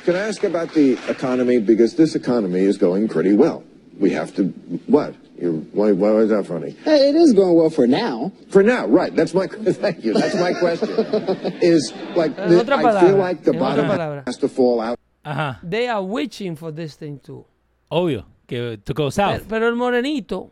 Can 0.06 0.16
I 0.16 0.28
ask 0.28 0.44
about 0.44 0.74
the 0.74 0.98
economy? 1.08 1.60
Because 1.60 1.96
this 1.96 2.16
economy 2.16 2.62
is 2.62 2.78
going 2.78 3.08
pretty 3.08 3.36
well. 3.36 3.64
We 4.00 4.10
have 4.12 4.34
to, 4.36 4.44
what? 4.88 5.14
You're, 5.40 5.54
why, 5.74 5.92
why 5.92 6.10
is 6.24 6.30
that 6.30 6.46
funny? 6.46 6.76
Hey, 6.84 7.10
it 7.10 7.16
is 7.16 7.34
going 7.34 7.56
well 7.56 7.70
for 7.70 7.86
now. 7.88 8.32
For 8.50 8.64
now, 8.64 8.88
right. 8.88 9.16
That's 9.16 9.34
my, 9.34 9.48
thank 9.82 10.04
you. 10.04 10.14
That's 10.14 10.36
my 10.36 10.54
question. 10.54 10.90
is 11.62 11.94
like, 12.16 12.36
the, 12.36 12.64
otra 12.64 12.74
I 12.74 12.82
feel 12.82 13.18
palabra, 13.18 13.20
like 13.20 13.44
the 13.44 13.52
en 13.54 13.58
otra 13.58 13.60
bottom 13.60 13.86
palabra. 13.86 14.24
has 14.26 14.38
to 14.38 14.48
fall 14.50 14.82
out. 14.82 14.98
Ajá, 15.24 15.60
They 15.68 15.88
are 15.88 16.02
wishing 16.04 16.56
for 16.56 16.72
this 16.72 16.96
thing 16.96 17.18
too. 17.20 17.46
obvio, 17.90 18.26
que 18.48 18.78
to 18.78 18.94
go 18.94 19.10
south. 19.10 19.44
Pero, 19.48 19.50
pero 19.50 19.68
el 19.70 19.76
morenito, 19.76 20.52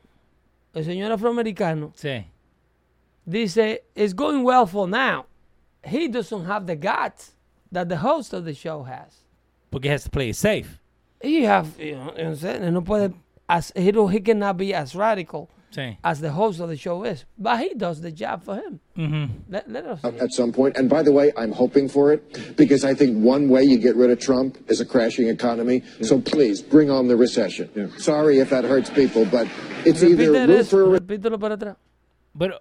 el 0.74 0.86
señor 0.86 1.12
afroamericano, 1.12 1.92
sí. 1.96 2.26
dice, 3.26 3.82
it's 3.96 4.14
going 4.14 4.44
well 4.44 4.66
for 4.66 4.88
now. 4.88 5.26
He 5.84 6.08
doesn't 6.08 6.46
have 6.46 6.68
the 6.68 6.76
guts 6.76 7.32
that 7.72 7.90
the 7.90 7.98
host 7.98 8.34
of 8.34 8.46
the 8.46 8.54
show 8.54 8.84
has. 8.84 9.26
Porque 9.72 9.86
he 9.86 9.90
has 9.90 10.04
to 10.04 10.10
play 10.10 10.30
it 10.30 10.36
safe. 10.36 10.80
He 11.22 11.44
have, 11.44 11.80
you 11.80 11.96
know, 11.96 11.98
you 11.98 11.98
know 11.98 12.06
what 12.06 12.20
I'm 12.20 12.36
saying? 12.36 12.74
no 12.74 12.82
puede, 12.82 13.14
as, 13.50 13.72
he, 13.76 13.92
he 13.92 14.20
cannot 14.20 14.58
be 14.58 14.74
as 14.74 14.96
radical 14.96 15.50
Sí. 15.72 15.98
as 16.04 16.20
the 16.20 16.32
host 16.32 16.60
of 16.60 16.70
the 16.70 16.76
show 16.76 17.04
is. 17.04 17.26
But 17.38 17.60
he 17.60 17.74
does 17.74 18.02
the 18.02 18.12
job 18.12 18.44
for 18.44 18.56
him. 18.56 18.80
Ujú. 18.98 19.30
Let, 19.50 19.70
let 19.72 19.86
us 19.86 20.02
see. 20.02 20.20
at 20.20 20.34
some 20.34 20.52
point. 20.52 20.76
And 20.78 20.90
by 20.90 21.02
the 21.02 21.12
way, 21.12 21.32
I'm 21.38 21.52
hoping 21.52 21.88
for 21.88 22.12
it 22.12 22.56
because 22.58 22.84
I 22.84 22.94
think 22.94 23.18
one 23.24 23.48
way 23.50 23.64
you 23.64 23.78
get 23.78 23.96
rid 23.96 24.12
of 24.12 24.20
Trump 24.20 24.58
is 24.70 24.82
a 24.82 24.86
crashing 24.86 25.30
economy. 25.30 25.84
So 26.02 26.20
please 26.20 26.62
bring 26.62 26.90
on 26.92 27.08
the 27.08 27.16
recession. 27.16 27.70
Sorry 27.98 28.40
if 28.40 28.50
that 28.50 28.66
hurts 28.66 28.90
people, 28.90 29.26
but 29.26 29.48
it's 29.86 30.04
either 30.04 30.26
Repite 30.28 30.48
root 30.48 30.60
eso, 30.60 30.70
for 30.70 30.96
a 30.96 31.00
repítelo 31.00 31.40
para 31.40 31.58
atrás. 31.58 31.76
Pero, 32.38 32.60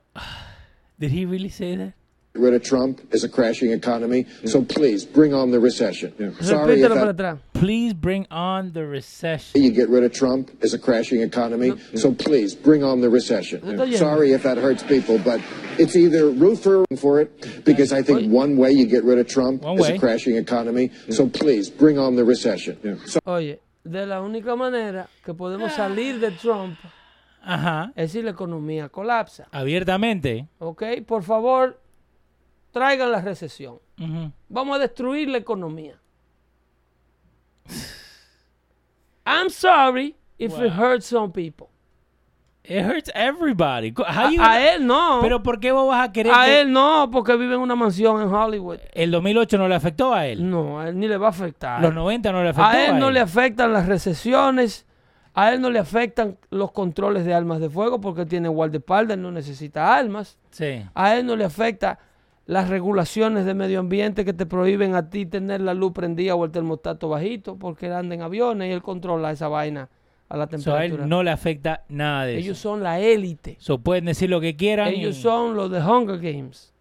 did 0.99 1.11
he 1.11 1.25
really 1.27 1.49
say 1.49 1.75
that? 1.77 1.93
Get 2.35 2.43
rid 2.43 2.55
of 2.55 2.62
Trump 2.62 3.01
is 3.12 3.24
a 3.24 3.28
crashing 3.28 3.72
economy. 3.72 4.26
So 4.45 4.62
please 4.62 5.05
bring 5.05 5.35
on 5.35 5.51
the 5.51 5.59
recession. 5.59 6.12
Sorry 6.41 6.81
that 6.81 6.91
atrás. 6.91 7.39
Please 7.55 7.93
bring 7.93 8.26
on 8.31 8.72
the 8.72 8.87
recession. 8.87 9.61
you 9.61 9.70
get 9.70 9.89
rid 9.89 10.05
of 10.05 10.12
Trump 10.12 10.51
is 10.62 10.72
a 10.72 10.78
crashing 10.78 11.22
economy. 11.22 11.72
So 11.95 12.12
please 12.12 12.55
bring 12.55 12.85
on 12.85 13.01
the 13.01 13.11
recession. 13.11 13.61
Sorry 13.97 14.33
if 14.33 14.43
that 14.45 14.59
hurts 14.59 14.83
people, 14.83 15.18
but 15.18 15.41
it's 15.78 15.97
either 15.97 16.31
root 16.31 16.59
for 16.59 16.85
for 16.97 17.20
it 17.20 17.64
because 17.64 17.93
I 17.93 18.03
think 18.03 18.33
one 18.33 18.57
way 18.57 18.72
you 18.72 18.87
get 18.87 19.05
rid 19.05 19.18
of 19.18 19.26
Trump 19.26 19.62
One 19.62 19.78
is 19.78 19.89
way. 19.89 19.97
a 19.97 19.99
crashing 19.99 20.37
economy. 20.37 20.91
So 21.11 21.28
please 21.28 21.68
bring 21.70 21.99
on 21.99 22.16
the 22.16 22.24
recession. 22.24 23.01
So 23.07 23.18
Oye, 23.26 23.59
de 23.85 24.07
la 24.07 24.20
única 24.20 24.57
manera 24.57 25.09
que 25.24 25.35
podemos 25.35 25.72
salir 25.72 26.20
de 26.20 26.31
Trump 26.31 26.78
Ajá. 27.43 27.93
es 27.97 28.12
si 28.12 28.22
la 28.22 28.31
economía 28.31 28.89
colapsa. 28.89 29.49
Abiertamente. 29.51 30.47
¿Ok? 30.59 30.83
Por 31.07 31.22
favor, 31.22 31.78
traigan 32.71 33.11
la 33.12 33.21
recesión. 33.21 33.79
Vamos 34.49 34.77
a 34.77 34.79
destruir 34.81 35.29
la 35.29 35.39
economía. 35.39 35.99
I'm 39.27 39.51
sorry 39.51 40.16
if 40.39 40.53
it 40.59 40.73
hurts 40.73 41.07
some 41.07 41.33
people. 41.33 41.68
It 42.64 42.85
hurts 42.85 43.11
everybody. 43.14 43.93
How 43.97 44.27
A, 44.27 44.31
you- 44.31 44.41
a 44.43 44.75
él 44.75 44.87
no. 44.87 45.21
Pero 45.23 45.43
¿por 45.43 45.59
qué 45.61 45.73
vos 45.73 45.89
vas 45.89 46.09
a 46.09 46.12
querer 46.12 46.33
a 46.35 46.45
que 46.45 46.61
él 46.61 46.73
no, 46.73 47.09
porque 47.11 47.37
vive 47.37 47.55
en 47.55 47.61
una 47.61 47.75
mansión 47.75 48.21
en 48.21 48.29
Hollywood. 48.33 48.79
el 48.93 49.11
2008 49.11 49.59
no 49.59 49.66
le 49.68 49.75
afectó 49.75 50.12
a 50.14 50.27
él? 50.27 50.49
No, 50.49 50.79
a 50.81 50.89
él 50.89 50.99
ni 50.99 51.09
le 51.09 51.16
va 51.16 51.29
a 51.29 51.31
afectar. 51.31 51.81
Los 51.81 51.95
90 51.95 52.33
no 52.33 52.43
le 52.43 52.51
afectó 52.51 52.64
a, 52.68 52.71
a 52.73 52.87
él 52.87 52.99
no 52.99 53.09
él. 53.09 53.14
le 53.14 53.21
afectan 53.21 53.73
las 53.73 53.87
recesiones. 53.87 54.87
A 55.33 55.53
él 55.53 55.61
no 55.61 55.71
le 55.71 55.79
afectan 55.79 56.39
los 56.51 56.73
controles 56.73 57.25
de 57.25 57.33
armas 57.33 57.61
de 57.61 57.71
fuego 57.71 58.01
porque 58.01 58.23
él 58.23 58.29
tiene 58.29 58.49
guardaespaldas, 58.49 59.16
él 59.16 59.23
no 59.23 59.31
necesita 59.31 59.95
armas. 59.97 60.39
Sí. 60.51 60.85
A 60.95 61.14
él 61.16 61.25
no 61.25 61.37
le 61.37 61.45
afecta 61.45 61.99
las 62.51 62.69
regulaciones 62.69 63.45
de 63.45 63.55
medio 63.55 63.79
ambiente 63.79 64.25
que 64.25 64.33
te 64.33 64.45
prohíben 64.45 64.97
a 64.97 65.09
ti 65.09 65.25
tener 65.25 65.61
la 65.61 65.73
luz 65.73 65.93
prendida 65.93 66.35
o 66.35 66.45
el 66.45 66.51
termostato 66.51 67.09
bajito 67.09 67.57
porque 67.57 67.87
él 67.87 67.93
anda 67.93 68.17
en 68.17 68.23
aviones 68.23 68.69
y 68.69 68.73
él 68.73 68.83
controla 68.83 69.31
esa 69.31 69.47
vaina 69.47 69.89
a 70.29 70.37
la 70.37 70.45
So, 70.47 70.49
a 70.49 70.49
temperatura. 70.81 71.05
él 71.05 71.09
no 71.09 71.23
le 71.23 71.31
afecta 71.31 71.85
nada 71.89 72.25
de 72.25 72.39
Ellos 72.39 72.59
eso. 72.59 72.71
son 72.71 72.83
la 72.83 72.99
élite. 72.99 73.57
So, 73.61 73.79
pueden 73.79 74.07
decir 74.07 74.29
lo 74.31 74.41
que 74.41 74.57
quieran. 74.57 74.89
Ellos 74.89 75.17
y- 75.19 75.23
son 75.23 75.55
los 75.55 75.71
de 75.71 75.81
Hunger 75.81 76.19
Games. 76.19 76.75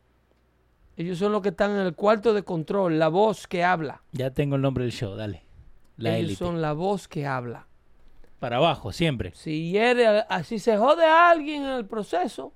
Ellos 0.98 1.20
son 1.20 1.32
los 1.32 1.42
que 1.44 1.50
están 1.50 1.72
en 1.72 1.78
el 1.86 1.94
cuarto 1.94 2.34
de 2.34 2.42
control, 2.42 2.98
la 2.98 3.08
voz 3.10 3.46
que 3.48 3.64
habla. 3.64 4.02
Ya 4.12 4.32
tengo 4.32 4.56
el 4.56 4.64
nombre 4.64 4.86
del 4.86 4.92
show, 4.92 5.16
dale. 5.16 5.44
La 5.98 6.10
Ellos 6.18 6.30
élite. 6.32 6.40
son 6.46 6.62
la 6.62 6.74
voz 6.74 7.08
que 7.08 7.28
habla. 7.28 7.68
Para 8.40 8.58
abajo, 8.58 8.92
siempre. 8.92 9.34
Si 9.36 9.70
hiere, 9.72 10.24
si 10.46 10.58
se 10.58 10.78
jode 10.78 11.06
a 11.06 11.30
alguien 11.30 11.62
en 11.64 11.70
el 11.70 11.86
proceso, 11.86 12.54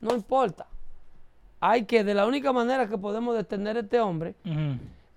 no 0.00 0.14
importa. 0.14 0.66
Hay 1.64 1.84
que, 1.84 2.02
de 2.02 2.12
la 2.12 2.26
única 2.26 2.52
manera 2.52 2.88
que 2.88 2.98
podemos 2.98 3.36
detener 3.36 3.76
a 3.76 3.80
este 3.80 4.00
hombre 4.00 4.34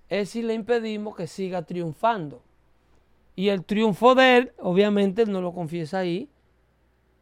es 0.08 0.30
si 0.30 0.42
le 0.42 0.54
impedimos 0.54 1.16
que 1.16 1.26
siga 1.26 1.62
triunfando. 1.62 2.40
Y 3.34 3.48
el 3.48 3.64
triunfo 3.64 4.14
de 4.14 4.36
él, 4.36 4.52
obviamente, 4.60 5.22
él 5.22 5.32
no 5.32 5.40
lo 5.40 5.52
confiesa 5.52 5.98
ahí. 5.98 6.28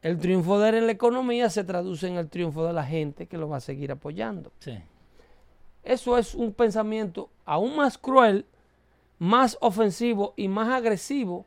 El 0.02 0.18
triunfo 0.18 0.58
de 0.58 0.68
él 0.68 0.74
en 0.74 0.86
la 0.86 0.92
economía 0.92 1.48
se 1.48 1.64
traduce 1.64 2.06
en 2.06 2.16
el 2.16 2.28
triunfo 2.28 2.66
de 2.66 2.74
la 2.74 2.84
gente 2.84 3.26
que 3.26 3.38
lo 3.38 3.48
va 3.48 3.56
a 3.56 3.60
seguir 3.60 3.90
apoyando. 3.92 4.52
Sí. 4.58 4.78
Eso 5.82 6.18
es 6.18 6.34
un 6.34 6.52
pensamiento 6.52 7.30
aún 7.46 7.76
más 7.76 7.96
cruel, 7.96 8.44
más 9.18 9.56
ofensivo 9.62 10.34
y 10.36 10.48
más 10.48 10.68
agresivo 10.68 11.46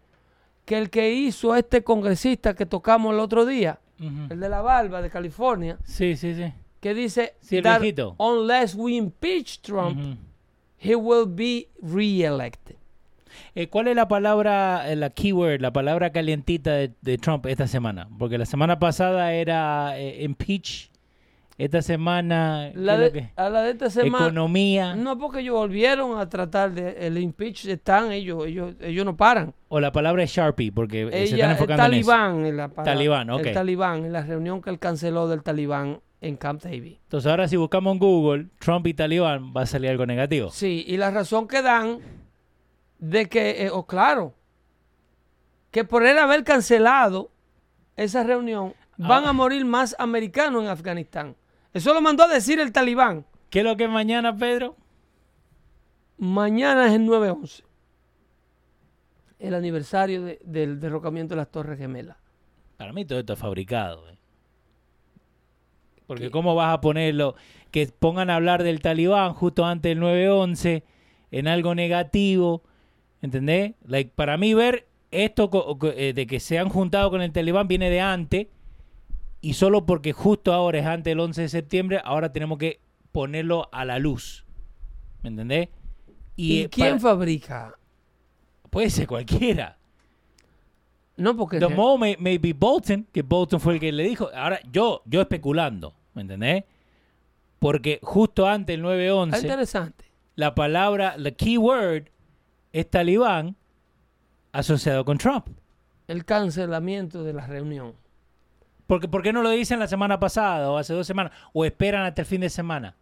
que 0.66 0.80
el 0.80 0.90
que 0.90 1.14
hizo 1.14 1.56
este 1.56 1.84
congresista 1.84 2.56
que 2.56 2.66
tocamos 2.66 3.14
el 3.14 3.20
otro 3.20 3.46
día, 3.46 3.80
el 4.00 4.40
de 4.40 4.50
la 4.50 4.64
barba 4.64 5.04
de 5.04 5.12
California, 5.12 5.78
Sí, 5.84 6.16
sí, 6.16 6.34
sí. 6.34 6.52
Que 6.88 6.94
dice 6.94 7.34
Sí, 7.42 7.62
that 7.62 7.82
viejito. 7.82 8.16
unless 8.20 8.76
we 8.76 8.94
impeach 8.94 9.62
Trump, 9.62 10.18
he 10.78 10.96
will 10.96 11.26
be 11.28 11.68
reelected. 11.82 12.76
Eh, 13.56 13.68
¿Cuál 13.68 13.88
es 13.88 13.96
la 13.96 14.08
palabra, 14.08 14.90
eh, 14.92 14.96
la 14.96 15.10
keyword, 15.10 15.62
la 15.62 15.72
palabra 15.74 16.12
calientita 16.12 16.72
de, 16.74 16.92
de 17.02 17.18
Trump 17.18 17.46
esta 17.48 17.68
semana? 17.68 18.08
Porque 18.18 18.38
la 18.38 18.46
semana 18.46 18.80
pasada 18.80 19.34
era 19.34 19.98
eh, 20.00 20.24
impeach. 20.24 20.90
Esta 21.60 21.82
semana, 21.82 22.70
¿qué 22.72 22.80
La 22.80 22.94
es 22.94 23.00
lo 23.00 23.06
de- 23.06 23.12
que? 23.14 23.30
a 23.36 23.50
la 23.50 23.64
de 23.64 23.72
esta 23.72 23.90
semana, 23.90 24.26
economía 24.28 24.96
no 24.96 25.18
porque 25.18 25.40
ellos 25.40 25.56
volvieron 25.56 26.20
a 26.20 26.30
tratar 26.30 26.72
de 26.72 27.08
el 27.08 27.18
impeach 27.18 27.66
están 27.66 28.12
ellos 28.12 28.46
ellos 28.46 28.76
ellos 28.80 29.04
no 29.04 29.18
paran. 29.18 29.56
o 29.68 29.80
la 29.80 29.92
palabra 29.92 30.22
es 30.22 30.30
Sharpie 30.32 30.72
porque 30.72 31.08
eh, 31.08 31.10
se 31.12 31.24
están 31.24 31.36
Ella, 31.40 31.46
el 31.46 31.52
enfocando 31.54 31.84
en 31.86 31.94
eso. 31.96 32.12
talibán, 32.12 32.58
la 32.58 32.68
palabra- 32.68 32.94
Talibán, 32.94 33.30
ok. 33.32 33.46
el 33.48 33.54
talibán, 33.56 34.06
en 34.06 34.14
la 34.14 34.22
reunión 34.22 34.62
que 34.62 34.70
él 34.70 34.78
canceló 34.78 35.28
del 35.28 35.42
talibán 35.42 36.00
en 36.22 36.36
Camp 36.38 36.62
David. 36.64 36.98
Entonces 37.04 37.30
ahora 37.30 37.48
si 37.48 37.56
buscamos 37.58 37.94
en 37.94 38.00
Google 38.00 38.48
Trump 38.60 38.88
y 38.88 38.94
Talibán 38.94 39.54
va 39.56 39.62
a 39.62 39.66
salir 39.66 39.90
algo 39.92 40.06
negativo. 40.06 40.50
Sí, 40.52 40.84
y 40.88 40.98
la 40.98 41.12
razón 41.12 41.48
que 41.48 41.62
dan 41.62 42.00
de 43.00 43.28
que, 43.30 43.66
eh, 43.66 43.70
o 43.70 43.86
claro, 43.86 44.34
que 45.72 45.84
por 45.84 46.06
él 46.06 46.18
haber 46.18 46.44
cancelado 46.44 47.30
esa 47.96 48.24
reunión, 48.24 48.74
van 48.98 49.26
Ah. 49.26 49.30
a 49.30 49.34
morir 49.34 49.64
más 49.66 49.96
americanos 50.00 50.64
en 50.64 50.70
Afganistán. 50.70 51.36
Eso 51.74 51.94
lo 51.94 52.02
mandó 52.02 52.24
a 52.24 52.28
decir 52.28 52.60
el 52.60 52.72
talibán. 52.72 53.26
¿Qué 53.52 53.60
es 53.60 53.66
lo 53.66 53.78
que 53.78 53.84
es 53.84 53.90
mañana, 53.90 54.36
Pedro? 54.36 54.76
Mañana 56.18 56.88
es 56.88 56.94
el 56.94 57.06
9-11, 57.06 57.64
el 59.38 59.54
aniversario 59.54 60.24
de- 60.24 60.40
del 60.44 60.80
derrocamiento 60.80 61.36
de 61.36 61.38
las 61.42 61.52
Torres 61.52 61.78
Gemelas. 61.78 62.18
Para 62.78 62.92
mí 62.92 63.06
todo 63.06 63.20
esto 63.20 63.34
es 63.34 63.40
fabricado. 63.40 64.10
eh. 64.10 64.17
Porque 66.08 66.26
¿Qué? 66.26 66.32
¿cómo 66.32 66.56
vas 66.56 66.74
a 66.74 66.82
ponerlo? 66.82 67.36
Que 67.72 67.88
pongan 67.88 68.30
a 68.30 68.36
hablar 68.36 68.64
del 68.64 68.80
talibán 68.80 69.34
justo 69.34 69.66
antes 69.66 69.90
del 69.90 70.02
9-11 70.02 70.84
en 71.32 71.48
algo 71.48 71.76
negativo. 71.76 72.64
¿Entendés? 73.22 73.74
Like, 73.86 74.12
para 74.16 74.38
mí 74.38 74.54
ver 74.54 74.88
esto 75.12 75.50
eh, 75.96 76.14
de 76.14 76.28
que 76.28 76.40
se 76.40 76.60
han 76.60 76.70
juntado 76.70 77.10
con 77.10 77.22
el 77.22 77.32
talibán 77.32 77.68
viene 77.68 77.90
de 77.90 78.02
antes. 78.02 78.48
Y 79.42 79.54
solo 79.54 79.86
porque 79.86 80.14
justo 80.14 80.54
ahora 80.54 80.80
es 80.80 80.86
antes 80.86 81.12
del 81.12 81.20
11 81.20 81.44
de 81.44 81.50
septiembre, 81.50 82.02
ahora 82.04 82.32
tenemos 82.34 82.58
que 82.58 82.80
ponerlo 83.12 83.70
a 83.72 83.86
la 83.86 84.00
luz. 84.00 84.46
¿Me 85.22 85.30
entendés? 85.30 85.70
¿Y, 86.36 86.68
quién 86.68 86.90
para- 86.90 87.00
fabrica? 87.00 87.74
puede 88.70 88.90
ser 88.90 89.08
cualquiera. 89.08 89.78
No, 91.16 91.36
porque... 91.36 91.60
The 91.60 91.68
Mo 91.68 91.98
may, 91.98 92.16
may 92.20 92.38
be 92.38 92.54
Bolton, 92.54 93.08
que 93.12 93.24
Bolton 93.24 93.60
fue 93.60 93.76
el 93.76 93.80
que 93.80 93.92
le 93.92 94.04
dijo. 94.04 94.30
Ahora, 94.36 94.60
yo, 94.72 95.02
yo 95.06 95.22
especulando, 95.22 95.96
¿me 96.18 96.24
entendés? 96.24 96.64
Porque 97.60 98.00
justo 98.04 98.48
antes 98.48 98.76
del 98.76 98.86
Está 98.86 99.38
9-11, 99.38 99.42
interesante. 99.42 100.06
la 100.36 100.54
palabra, 100.54 101.16
la 101.18 101.32
keyword 101.32 102.10
es 102.74 102.90
talibán 102.90 103.56
asociado 104.52 105.06
con 105.06 105.18
Trump. 105.18 105.48
El 106.08 106.26
cancelamiento 106.26 107.24
de 107.24 107.34
la 107.34 107.48
reunión. 107.48 107.94
Porque, 108.86 109.08
¿Por 109.08 109.22
qué 109.22 109.34
no 109.34 109.42
lo 109.42 109.50
dicen 109.50 109.80
la 109.80 109.88
semana 109.88 110.20
pasada 110.20 110.70
o 110.72 110.78
hace 110.78 110.94
dos 110.94 111.06
semanas? 111.08 111.34
O 111.54 111.66
esperan 111.66 112.04
hasta 112.06 112.22
el 112.22 112.26
fin 112.28 112.42
de 112.42 112.50
semana. 112.50 112.96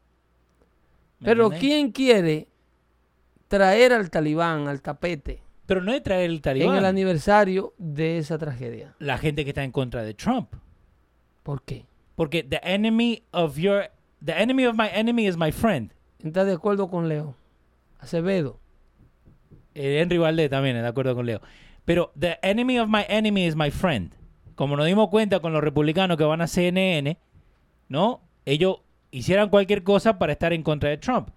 ¿Me 1.19 1.25
Pero 1.27 1.43
entendés? 1.45 1.59
¿quién 1.59 1.91
quiere 1.91 2.47
traer 3.47 3.93
al 3.93 4.09
talibán 4.09 4.67
al 4.67 4.81
tapete 4.81 5.41
Pero 5.67 5.81
no 5.83 5.93
es 5.93 6.01
traer 6.01 6.25
el 6.29 6.37
en 6.37 6.41
talibán. 6.41 6.77
el 6.77 6.85
aniversario 6.85 7.73
de 7.77 8.17
esa 8.17 8.37
tragedia? 8.37 8.95
la 8.99 9.17
gente 9.17 9.43
que 9.43 9.51
está 9.51 9.63
en 9.63 9.71
contra 9.71 10.01
de 10.03 10.13
Trump. 10.13 10.53
¿Por 11.43 11.61
qué? 11.61 11.85
Porque 12.15 12.43
the 12.43 12.59
enemy 12.63 13.23
of 13.31 13.57
your... 13.57 13.91
The 14.23 14.33
enemy 14.33 14.65
of 14.65 14.75
my 14.75 14.87
enemy 14.87 15.27
is 15.27 15.37
my 15.37 15.51
friend. 15.51 15.91
¿Está 16.23 16.45
de 16.45 16.53
acuerdo 16.53 16.89
con 16.89 17.07
Leo? 17.07 17.35
Acevedo. 17.99 18.59
Eh, 19.75 19.99
Henry 20.01 20.17
Valdés 20.17 20.49
también, 20.49 20.75
de 20.75 20.87
acuerdo 20.87 21.13
con 21.13 21.25
Leo. 21.25 21.41
Pero 21.83 22.11
the 22.19 22.39
enemy 22.41 22.79
of 22.79 22.89
my 22.89 23.03
enemy 23.07 23.45
is 23.45 23.55
my 23.55 23.69
friend. 23.69 24.13
Como 24.55 24.77
nos 24.77 24.85
dimos 24.87 25.09
cuenta 25.09 25.39
con 25.41 25.53
los 25.53 25.63
republicanos 25.63 26.17
que 26.17 26.23
van 26.23 26.41
a 26.41 26.47
CNN, 26.47 27.17
¿no? 27.89 28.21
Ellos 28.45 28.77
hicieran 29.11 29.49
cualquier 29.49 29.83
cosa 29.83 30.17
para 30.17 30.33
estar 30.33 30.53
en 30.53 30.63
contra 30.63 30.89
de 30.89 30.97
Trump. 30.97 31.29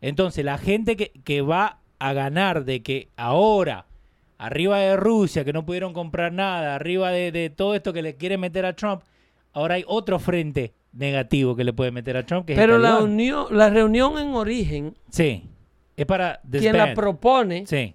Entonces, 0.00 0.44
la 0.44 0.56
gente 0.56 0.96
que, 0.96 1.10
que 1.24 1.42
va 1.42 1.80
a 1.98 2.12
ganar 2.12 2.64
de 2.64 2.82
que 2.82 3.08
ahora, 3.16 3.86
arriba 4.38 4.78
de 4.78 4.96
Rusia, 4.96 5.44
que 5.44 5.52
no 5.52 5.66
pudieron 5.66 5.92
comprar 5.92 6.32
nada, 6.32 6.74
arriba 6.74 7.10
de, 7.10 7.32
de 7.32 7.50
todo 7.50 7.74
esto 7.74 7.92
que 7.92 8.02
le 8.02 8.16
quiere 8.16 8.38
meter 8.38 8.64
a 8.64 8.74
Trump, 8.74 9.02
ahora 9.52 9.74
hay 9.76 9.84
otro 9.86 10.18
frente 10.18 10.74
negativo 10.92 11.54
que 11.56 11.64
le 11.64 11.72
puede 11.72 11.90
meter 11.92 12.16
a 12.16 12.26
Trump, 12.26 12.46
que 12.46 12.52
es 12.54 12.58
el 12.58 12.64
Pero 12.64 12.78
la, 12.78 12.98
unión, 12.98 13.46
la 13.50 13.70
reunión 13.70 14.18
en 14.18 14.28
origen, 14.34 14.96
Sí, 15.10 15.48
es 15.96 16.06
para 16.06 16.40
quien 16.50 16.76
la 16.76 16.94
propone, 16.94 17.64
Sí, 17.66 17.94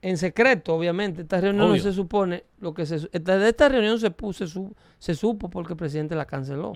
en 0.00 0.16
secreto, 0.16 0.74
obviamente, 0.76 1.22
esta 1.22 1.40
reunión 1.40 1.66
Obvio. 1.70 1.76
no 1.78 1.82
se 1.82 1.92
supone, 1.92 2.44
lo 2.60 2.72
que 2.72 2.86
se, 2.86 2.96
esta- 3.10 3.38
de 3.38 3.48
esta 3.48 3.68
reunión 3.68 3.98
se, 3.98 4.10
puso, 4.12 4.46
se, 4.46 4.52
su- 4.52 4.74
se 4.98 5.14
supo 5.16 5.50
porque 5.50 5.72
el 5.72 5.76
presidente 5.76 6.14
la 6.14 6.24
canceló. 6.26 6.72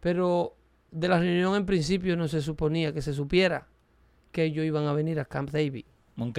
Pero 0.00 0.56
de 0.90 1.08
la 1.08 1.18
reunión 1.18 1.54
en 1.56 1.66
principio 1.66 2.16
no 2.16 2.28
se 2.28 2.40
suponía 2.40 2.92
que 2.92 3.02
se 3.02 3.12
supiera 3.12 3.66
que 4.32 4.44
ellos 4.44 4.64
iban 4.64 4.86
a 4.86 4.92
venir 4.92 5.18
a 5.20 5.24
Camp 5.24 5.50
David. 5.50 5.84
ok. 6.18 6.38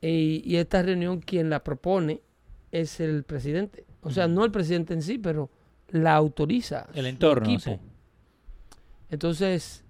Y, 0.00 0.42
y 0.44 0.56
esta 0.56 0.80
reunión 0.82 1.18
quien 1.20 1.50
la 1.50 1.64
propone 1.64 2.20
es 2.70 3.00
el 3.00 3.24
presidente. 3.24 3.84
O 4.02 4.10
sea, 4.10 4.28
no 4.28 4.44
el 4.44 4.52
presidente 4.52 4.94
en 4.94 5.02
sí, 5.02 5.18
pero 5.18 5.50
la 5.88 6.14
autoriza. 6.16 6.86
El 6.94 7.06
entorno, 7.06 7.46
equipo. 7.48 7.62
sí. 7.72 7.78
Entonces, 9.10 9.84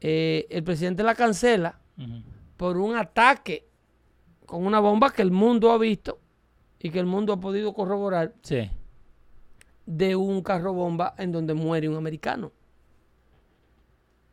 eh, 0.00 0.46
el 0.50 0.62
presidente 0.64 1.02
la 1.02 1.14
cancela 1.14 1.78
por 2.56 2.76
un 2.78 2.94
ataque 2.96 3.66
con 4.46 4.64
una 4.66 4.80
bomba 4.80 5.12
que 5.12 5.22
el 5.22 5.30
mundo 5.30 5.70
ha 5.70 5.78
visto 5.78 6.18
y 6.78 6.90
que 6.90 6.98
el 6.98 7.06
mundo 7.06 7.32
ha 7.34 7.40
podido 7.40 7.72
corroborar 7.72 8.34
Sí. 8.42 8.70
de 9.86 10.16
un 10.16 10.42
carro 10.42 10.72
bomba 10.72 11.14
en 11.18 11.32
donde 11.32 11.54
muere 11.54 11.88
un 11.88 11.96
americano. 11.96 12.52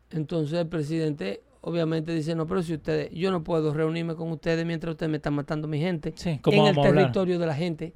Entonces 0.09 0.59
el 0.59 0.67
presidente 0.67 1.43
obviamente 1.61 2.13
dice, 2.13 2.33
no, 2.35 2.47
pero 2.47 2.63
si 2.63 2.73
ustedes, 2.73 3.11
yo 3.11 3.31
no 3.31 3.43
puedo 3.43 3.73
reunirme 3.73 4.15
con 4.15 4.31
ustedes 4.31 4.65
mientras 4.65 4.91
ustedes 4.93 5.09
me 5.09 5.17
están 5.17 5.33
matando 5.35 5.67
a 5.67 5.69
mi 5.69 5.79
gente 5.79 6.13
Sí, 6.15 6.39
¿cómo 6.41 6.67
en 6.67 6.77
el 6.77 6.81
territorio 6.81 7.37
de 7.39 7.45
la 7.45 7.55
gente, 7.55 7.93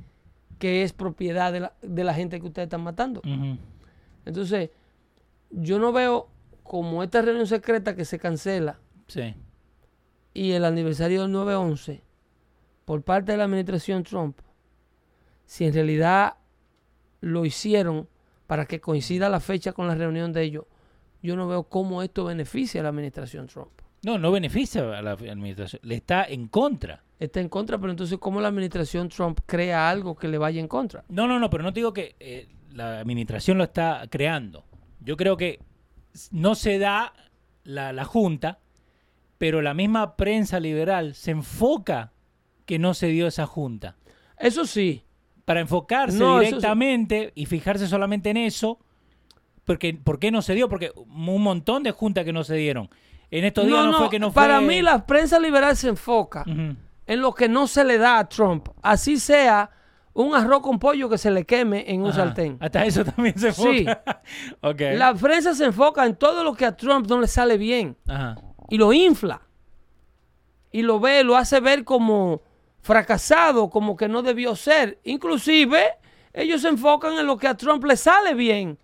que 0.62 0.84
es 0.84 0.94
propiedad 0.94 1.52
de 1.52 1.60
la, 1.62 1.74
de 1.82 2.04
la 2.04 2.14
gente 2.14 2.40
que 2.40 2.46
ustedes 2.46 2.68
están 2.68 2.84
matando. 2.84 3.20
Entonces, 4.26 4.70
yo 5.50 5.80
no 5.80 5.92
veo 5.92 6.30
como 6.62 7.02
esta 7.02 7.24
reunión 7.24 7.48
secreta 7.48 7.96
que 7.96 8.06
se 8.06 8.20
cancela 8.20 8.80
Sí. 9.08 9.34
y 10.36 10.52
el 10.52 10.64
aniversario 10.64 11.24
del 11.24 11.32
9-11 11.34 12.02
por 12.86 13.02
parte 13.02 13.32
de 13.32 13.40
la 13.40 13.46
administración 13.46 14.04
Trump, 14.04 14.38
si 15.48 15.66
en 15.66 15.74
realidad 15.74 16.36
lo 17.22 17.44
hicieron 17.44 18.08
para 18.46 18.66
que 18.68 18.80
coincida 18.80 19.30
la 19.30 19.40
fecha 19.40 19.74
con 19.74 19.88
la 19.88 19.96
reunión 19.96 20.32
de 20.32 20.44
ellos, 20.44 20.66
yo 21.24 21.36
no 21.36 21.48
veo 21.48 21.64
cómo 21.64 22.04
esto 22.04 22.26
beneficia 22.26 22.82
a 22.82 22.84
la 22.84 22.90
administración 22.90 23.48
Trump. 23.48 23.72
No, 24.04 24.18
no 24.18 24.32
beneficia 24.32 24.98
a 24.98 25.02
la 25.02 25.12
administración. 25.12 25.80
Le 25.84 25.96
está 25.96 26.24
en 26.26 26.48
contra. 26.48 27.04
Está 27.20 27.40
en 27.40 27.50
contra, 27.50 27.78
pero 27.78 27.92
entonces 27.92 28.18
¿cómo 28.20 28.42
la 28.42 28.48
administración 28.48 29.10
Trump 29.10 29.40
crea 29.46 29.90
algo 29.90 30.16
que 30.16 30.28
le 30.28 30.38
vaya 30.40 30.60
en 30.60 30.68
contra? 30.68 31.04
No, 31.08 31.28
no, 31.28 31.40
no, 31.40 31.50
pero 31.50 31.64
no 31.64 31.72
te 31.72 31.82
digo 31.82 31.94
que 31.94 32.16
eh, 32.20 32.48
la 32.72 33.00
administración 33.00 33.58
lo 33.60 33.64
está 33.64 34.08
creando. 34.10 34.64
Yo 35.02 35.18
creo 35.18 35.38
que 35.38 35.60
no 36.32 36.56
se 36.56 36.80
da 36.80 37.14
la, 37.64 37.94
la 37.94 38.06
junta, 38.06 38.60
pero 39.38 39.62
la 39.62 39.74
misma 39.76 40.16
prensa 40.18 40.60
liberal 40.60 41.14
se 41.14 41.32
enfoca 41.32 42.12
que 42.66 42.80
no 42.80 42.94
se 42.96 43.08
dio 43.08 43.28
esa 43.28 43.46
junta. 43.46 43.98
Eso 44.40 44.66
sí. 44.66 45.04
Para 45.46 45.60
enfocarse 45.60 46.18
No, 46.18 46.40
eso 46.40 46.42
sí. 46.42 46.56
directamente 46.56 47.32
y 47.36 47.46
fijarse 47.46 47.88
solamente 47.88 48.30
en 48.32 48.38
eso, 48.38 48.80
porque 49.64 49.94
¿por 49.94 50.18
qué 50.20 50.32
no 50.32 50.42
se 50.42 50.56
dio? 50.56 50.70
Porque 50.70 50.92
un 50.96 51.42
montón 51.44 51.84
de 51.84 51.92
juntas 51.92 52.26
que 52.26 52.34
no 52.34 52.44
se 52.44 52.56
dieron. 52.56 52.90
En 53.32 53.46
estos 53.46 53.66
días 53.66 53.86
no, 53.86 53.98
fue 53.98 54.10
que 54.10 54.20
no 54.20 54.32
para 54.32 54.58
fue... 54.58 54.68
mí 54.68 54.82
la 54.82 55.06
prensa 55.06 55.40
liberal 55.40 55.76
se 55.78 55.88
enfoca 55.90 56.44
en 56.46 57.22
lo 57.22 57.34
que 57.34 57.48
no 57.50 57.66
se 57.68 57.84
le 57.84 57.98
da 57.98 58.20
a 58.20 58.30
Trump. 58.30 58.68
Así 58.82 59.18
sea 59.18 59.72
un 60.14 60.36
arroz 60.36 60.62
con 60.62 60.78
pollo 60.78 61.08
que 61.10 61.18
se 61.18 61.32
le 61.32 61.46
queme 61.46 61.86
en 61.88 62.02
un 62.02 62.10
Ajá. 62.10 62.26
sartén. 62.26 62.58
Hasta 62.60 62.86
eso 62.86 63.06
también 63.06 63.40
se 63.40 63.52
Sí. 63.54 63.86
enfoca. 63.88 64.22
ok. 64.62 64.82
La 64.96 65.14
prensa 65.16 65.54
se 65.56 65.64
enfoca 65.66 66.06
en 66.06 66.16
todo 66.18 66.44
lo 66.44 66.54
que 66.54 66.66
a 66.66 66.76
Trump 66.76 67.08
no 67.08 67.20
le 67.22 67.28
sale 67.28 67.58
bien 67.58 67.98
Ajá. 68.08 68.36
y 68.70 68.78
lo 68.78 68.92
infla. 68.94 69.42
Y 70.74 70.82
lo 70.84 71.00
ve, 71.00 71.24
lo 71.24 71.36
hace 71.38 71.60
ver 71.62 71.84
como 71.86 72.42
fracasado, 72.82 73.70
como 73.70 73.96
que 73.96 74.08
no 74.10 74.22
debió 74.22 74.56
ser. 74.56 75.00
Inclusive, 75.04 75.82
ellos 76.34 76.62
se 76.62 76.68
enfocan 76.70 77.14
en 77.18 77.26
lo 77.26 77.38
que 77.38 77.48
a 77.48 77.56
Trump 77.56 77.84
le 77.86 77.96
sale 77.96 78.34
bien 78.34 78.78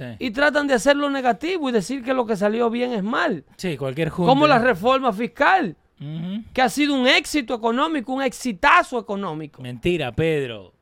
Sí. 0.00 0.16
y 0.18 0.30
tratan 0.30 0.66
de 0.66 0.72
hacerlo 0.72 1.10
negativo 1.10 1.68
y 1.68 1.72
decir 1.72 2.02
que 2.02 2.14
lo 2.14 2.24
que 2.24 2.34
salió 2.34 2.70
bien 2.70 2.92
es 2.92 3.02
mal. 3.02 3.44
Sí, 3.58 3.76
cualquier 3.76 4.08
junta. 4.08 4.30
Como 4.30 4.46
la 4.46 4.58
reforma 4.58 5.12
fiscal, 5.12 5.76
que 6.54 6.62
ha 6.62 6.70
sido 6.70 6.94
un 6.94 7.06
éxito 7.06 7.52
económico, 7.52 8.14
un 8.14 8.22
exitazo 8.22 8.98
económico. 8.98 9.60
Mentira, 9.60 10.10
Pedro. 10.12 10.72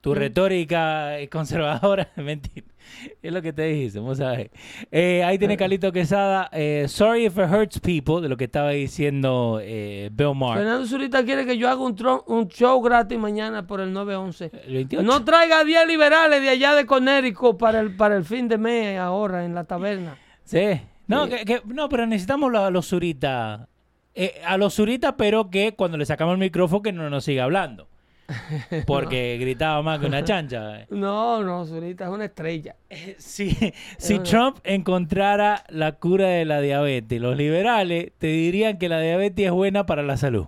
Tu 0.00 0.14
retórica 0.14 1.18
es 1.18 1.28
conservadora, 1.28 2.12
mentira. 2.16 2.68
Es 3.22 3.32
lo 3.32 3.42
que 3.42 3.52
te 3.52 3.62
dije, 3.64 3.98
vamos 3.98 4.20
a 4.20 4.30
ver. 4.32 4.50
Eh, 4.90 5.22
ahí 5.24 5.38
tiene 5.38 5.56
Carlito 5.56 5.92
Quesada. 5.92 6.48
eh, 6.52 6.86
sorry 6.88 7.26
if 7.26 7.36
it 7.38 7.44
hurts 7.50 7.80
people, 7.80 8.20
de 8.20 8.28
lo 8.28 8.36
que 8.36 8.44
estaba 8.44 8.70
diciendo 8.70 9.60
eh, 9.62 10.10
Bill 10.12 10.34
Maher. 10.34 10.58
Fernando 10.58 10.86
Zurita 10.86 11.24
quiere 11.24 11.44
que 11.46 11.56
yo 11.58 11.68
haga 11.68 11.80
un, 11.82 11.96
tro- 11.96 12.24
un 12.26 12.48
show 12.48 12.80
gratis 12.82 13.18
mañana 13.18 13.66
por 13.66 13.80
el 13.80 13.92
911. 13.92 14.50
El 14.66 14.74
28. 14.74 15.02
No 15.06 15.24
traiga 15.24 15.64
10 15.64 15.86
liberales 15.86 16.40
de 16.42 16.48
allá 16.48 16.74
de 16.74 16.86
Connecticut 16.86 17.58
para 17.58 17.80
el, 17.80 17.96
para 17.96 18.16
el 18.16 18.24
fin 18.24 18.48
de 18.48 18.58
mes 18.58 18.98
ahora 18.98 19.44
en 19.44 19.54
la 19.54 19.64
taberna. 19.64 20.16
Sí. 20.44 20.80
No, 21.06 21.28
que- 21.28 21.44
que- 21.44 21.62
no 21.66 21.88
pero 21.88 22.06
necesitamos 22.06 22.54
a 22.54 22.70
los 22.70 22.86
Zurita. 22.88 23.68
Eh, 24.14 24.40
a 24.44 24.56
los 24.56 24.74
Zurita, 24.74 25.16
pero 25.16 25.48
que 25.50 25.72
cuando 25.74 25.96
le 25.96 26.04
sacamos 26.04 26.32
el 26.34 26.38
micrófono 26.40 26.82
que 26.82 26.92
no 26.92 27.08
nos 27.08 27.24
siga 27.24 27.44
hablando. 27.44 27.88
Porque 28.86 29.38
gritaba 29.40 29.82
más 29.82 29.98
que 30.00 30.06
una 30.06 30.22
chancha. 30.24 30.86
No, 30.90 31.42
no, 31.42 31.64
Zurita 31.64 32.04
es 32.04 32.10
una 32.10 32.26
estrella. 32.26 32.76
Si, 33.18 33.56
si 33.96 34.14
una- 34.14 34.22
Trump 34.24 34.58
encontrara 34.64 35.64
la 35.68 35.92
cura 35.92 36.28
de 36.28 36.44
la 36.44 36.60
diabetes, 36.60 37.20
los 37.20 37.36
liberales 37.36 38.12
te 38.18 38.26
dirían 38.26 38.78
que 38.78 38.88
la 38.88 39.00
diabetes 39.00 39.46
es 39.46 39.52
buena 39.52 39.86
para 39.86 40.02
la 40.02 40.16
salud. 40.16 40.46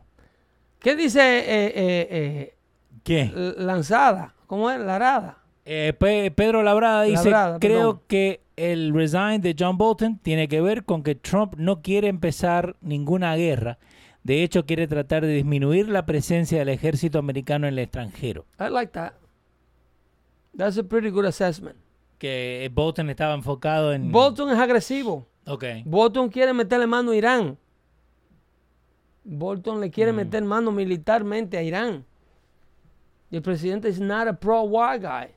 ¿Qué 0.78 0.96
dice 0.96 1.20
eh, 1.20 1.72
eh, 1.74 2.54
¿Qué? 3.02 3.32
eh, 3.34 3.54
Lanzada? 3.58 4.34
¿Cómo 4.46 4.70
es? 4.70 4.78
Larada. 4.80 5.38
Eh, 5.64 5.92
Pe- 5.98 6.30
Pedro 6.32 6.62
Labrada 6.62 7.02
dice, 7.02 7.24
Labrada, 7.30 7.58
creo 7.60 8.02
que 8.06 8.40
el 8.56 8.92
resign 8.94 9.40
de 9.40 9.54
John 9.58 9.78
Bolton 9.78 10.18
tiene 10.18 10.48
que 10.48 10.60
ver 10.60 10.84
con 10.84 11.02
que 11.02 11.14
Trump 11.14 11.54
no 11.56 11.80
quiere 11.82 12.08
empezar 12.08 12.76
ninguna 12.80 13.36
guerra. 13.36 13.78
De 14.22 14.42
hecho, 14.42 14.66
quiere 14.66 14.86
tratar 14.86 15.24
de 15.24 15.32
disminuir 15.32 15.88
la 15.88 16.04
presencia 16.04 16.58
del 16.58 16.68
ejército 16.68 17.18
americano 17.18 17.66
en 17.66 17.72
el 17.74 17.78
extranjero. 17.78 18.44
I 18.58 18.68
like 18.70 18.92
that. 18.92 19.14
That's 20.56 20.76
a 20.78 20.82
pretty 20.82 21.08
good 21.10 21.24
assessment. 21.24 21.76
Que 22.18 22.64
eh, 22.64 22.68
Bolton 22.68 23.08
estaba 23.08 23.34
enfocado 23.34 23.92
en... 23.94 24.12
Bolton 24.12 24.50
es 24.50 24.58
agresivo. 24.58 25.26
Ok. 25.46 25.64
Bolton 25.86 26.28
quiere 26.28 26.52
meterle 26.52 26.86
mano 26.86 27.12
a 27.12 27.16
Irán. 27.16 27.56
Bolton 29.24 29.80
le 29.80 29.88
Mm. 29.88 29.90
quiere 29.90 30.12
meter 30.12 30.42
mano 30.44 30.70
militarmente 30.72 31.56
a 31.56 31.62
Irán. 31.62 32.04
Y 33.30 33.36
el 33.36 33.42
presidente 33.42 33.88
is 33.88 34.00
not 34.00 34.26
a 34.26 34.32
pro-war 34.38 34.98
guy. 34.98 35.32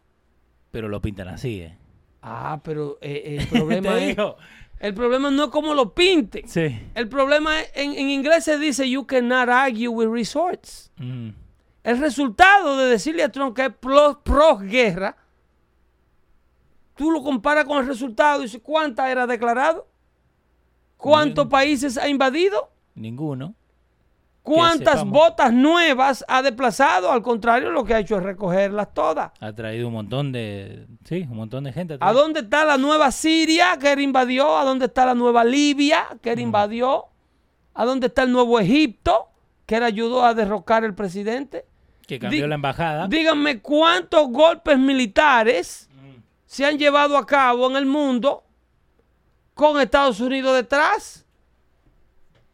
Pero 0.72 0.88
lo 0.90 1.00
pintan 1.02 1.28
así, 1.28 1.62
¿eh? 1.62 1.78
Ah, 2.22 2.60
pero 2.64 2.98
eh, 3.02 3.38
el 3.40 3.48
problema 3.50 3.98
es... 4.00 4.08
digo. 4.18 4.36
El 4.84 4.94
problema 4.94 5.32
no 5.32 5.46
es 5.46 5.50
cómo 5.50 5.74
lo 5.74 5.94
pinten. 5.94 6.46
Sí. 6.46 6.78
El 6.94 7.08
problema 7.08 7.62
es, 7.62 7.72
en, 7.74 7.94
en 7.94 8.10
inglés 8.10 8.44
se 8.44 8.60
dice, 8.60 8.90
you 8.90 9.08
cannot 9.08 9.48
argue 9.48 9.88
with 9.88 10.10
resorts. 10.10 10.92
Mm. 10.98 11.30
El 11.86 12.00
resultado 12.00 12.76
de 12.76 12.88
decirle 12.88 13.24
a 13.24 13.32
Trump 13.32 13.56
que 13.56 13.68
es 13.68 13.74
pro, 13.74 14.20
pro 14.22 14.58
guerra, 14.58 15.16
tú 16.98 17.12
lo 17.12 17.24
comparas 17.24 17.64
con 17.64 17.78
el 17.78 17.88
resultado 17.88 18.42
y 18.42 18.44
dices, 18.44 18.60
¿cuántas 18.62 19.10
era 19.10 19.26
declarado? 19.26 19.88
¿Cuántos 20.98 21.46
Bien. 21.46 21.50
países 21.50 21.98
ha 21.98 22.10
invadido? 22.10 22.70
Ninguno. 22.94 23.56
¿Cuántas 24.44 25.06
botas 25.06 25.54
nuevas 25.54 26.26
ha 26.28 26.42
desplazado? 26.42 27.12
Al 27.12 27.22
contrario, 27.22 27.72
lo 27.72 27.86
que 27.86 27.94
ha 27.94 28.00
hecho 28.00 28.18
es 28.18 28.24
recogerlas 28.24 28.94
todas. 28.94 29.32
Ha 29.40 29.54
traído 29.54 29.88
un 29.88 29.94
montón 29.94 30.34
de... 30.34 30.86
Sí, 31.06 31.26
un 31.30 31.38
montón 31.38 31.64
de 31.64 31.72
gente. 31.72 31.98
¿A 32.02 32.12
dónde 32.12 32.42
está 32.42 32.66
la 32.66 32.78
nueva 32.78 33.10
Siria 33.12 33.78
que 33.80 33.94
él 33.94 34.02
invadió? 34.02 34.58
¿A 34.58 34.66
dónde 34.66 34.86
está 34.88 35.06
la 35.06 35.16
nueva 35.16 35.46
Libia 35.46 36.06
que 36.22 36.30
Mm. 36.32 36.34
él 36.34 36.40
invadió? 36.42 37.06
¿A 37.74 37.86
dónde 37.86 38.08
está 38.08 38.24
el 38.24 38.32
nuevo 38.34 38.60
Egipto 38.60 39.30
que 39.66 39.78
él 39.78 39.84
ayudó 39.84 40.26
a 40.26 40.34
derrocar 40.34 40.84
el 40.84 40.94
presidente? 40.94 41.66
Que 42.06 42.20
cambió 42.20 42.46
la 42.46 42.56
embajada. 42.56 43.08
Díganme 43.08 43.62
cuántos 43.62 44.28
golpes 44.28 44.78
militares 44.78 45.90
se 46.46 46.66
han 46.66 46.78
llevado 46.78 47.18
a 47.18 47.26
cabo 47.26 47.70
en 47.70 47.78
el 47.78 47.86
mundo 47.86 48.44
con 49.54 49.80
Estados 49.80 50.20
Unidos 50.20 50.54
detrás. 50.56 51.23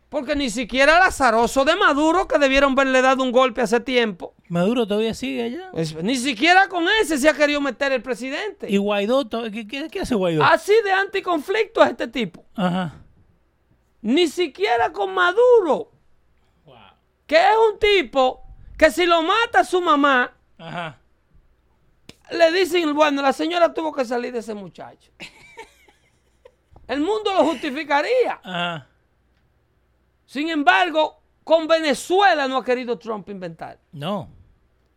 Porque 0.10 0.36
ni 0.36 0.49
siquiera 0.49 0.97
el 0.97 1.03
azaroso 1.03 1.64
de 1.66 1.76
Maduro, 1.76 2.28
que 2.28 2.39
debieron 2.39 2.74
haberle 2.74 3.01
dado 3.03 3.24
un 3.24 3.32
golpe 3.32 3.62
hace 3.62 3.80
tiempo, 3.80 4.34
Maduro 4.47 4.88
todavía 4.88 5.14
sigue 5.14 5.43
allá. 5.43 5.70
pues, 5.72 5.93
ni 6.03 6.16
siquiera 6.16 6.68
con 6.68 6.88
ese 7.01 7.20
se 7.20 7.30
ha 7.30 7.34
querido 7.34 7.62
meter 7.62 7.91
el 7.91 8.01
presidente. 8.01 8.68
Y 8.72 8.78
Guaidó, 8.78 9.28
to- 9.28 9.51
¿qué, 9.51 9.68
qué, 9.68 9.88
qué 9.88 9.99
hace 10.01 10.16
Guaidó? 10.16 10.43
Así 10.43 10.74
de 10.84 10.91
anticonflicto 10.91 11.84
es 11.84 11.91
este 11.91 12.07
tipo. 12.07 12.43
Ajá. 12.55 12.95
Ni 14.01 14.28
siquiera 14.28 14.91
con 14.91 15.14
Maduro, 15.14 15.91
Wow. 16.66 16.76
que 17.28 17.36
es 17.36 17.55
un 17.72 17.78
tipo 17.78 18.41
que 18.78 18.89
si 18.89 19.05
lo 19.05 19.22
mata 19.22 19.64
su 19.64 19.80
mamá, 19.80 20.34
Ajá. 20.57 20.97
le 22.32 22.51
dicen, 22.51 22.95
bueno, 22.95 23.22
la 23.22 23.34
señora 23.34 23.74
tuvo 23.76 23.93
que 23.93 24.05
salir 24.05 24.34
de 24.34 24.39
ese 24.39 24.55
muchacho. 24.55 25.12
El 26.88 27.01
mundo 27.01 27.32
lo 27.34 27.43
justificaría. 27.45 28.39
Ajá. 28.43 28.88
Sin 30.30 30.48
embargo, 30.48 31.24
con 31.44 31.68
Venezuela 31.68 32.48
no 32.48 32.58
ha 32.58 32.64
querido 32.64 33.00
Trump 33.00 33.28
inventar. 33.30 33.80
No. 33.92 34.30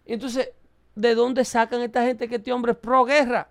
Entonces, 0.04 0.50
¿de 0.94 1.14
dónde 1.14 1.46
sacan 1.46 1.80
esta 1.80 2.04
gente 2.04 2.28
que 2.28 2.34
este 2.34 2.52
hombre 2.52 2.72
es 2.72 2.78
pro 2.78 3.02
guerra? 3.06 3.48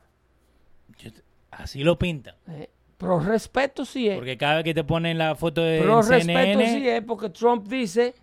Yo 0.99 1.09
Así 1.49 1.83
lo 1.83 1.97
pintan. 1.97 2.35
Eh, 2.49 2.69
pro 2.99 3.19
respeto 3.19 3.83
sí 3.83 4.07
es. 4.07 4.15
Porque 4.15 4.37
cada 4.37 4.57
vez 4.57 4.63
que 4.63 4.75
te 4.75 4.83
ponen 4.83 5.17
la 5.17 5.33
foto 5.33 5.61
de 5.63 5.81
Pro 5.81 6.03
respeto 6.03 6.59
sí 6.59 6.87
es 6.87 7.03
porque 7.03 7.31
Trump 7.31 7.67
dice, 7.67 8.13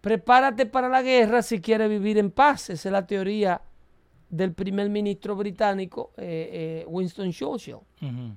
prepárate 0.00 0.66
para 0.66 0.88
la 0.88 1.02
guerra 1.02 1.42
si 1.42 1.60
quieres 1.60 1.88
vivir 1.88 2.18
en 2.18 2.32
paz. 2.32 2.70
Esa 2.70 2.88
es 2.88 2.92
la 2.92 3.06
teoría 3.06 3.62
del 4.28 4.54
primer 4.54 4.90
ministro 4.90 5.36
británico, 5.36 6.10
eh, 6.16 6.82
eh, 6.82 6.84
Winston 6.88 7.30
Churchill. 7.30 7.78
Ujú. 8.02 8.36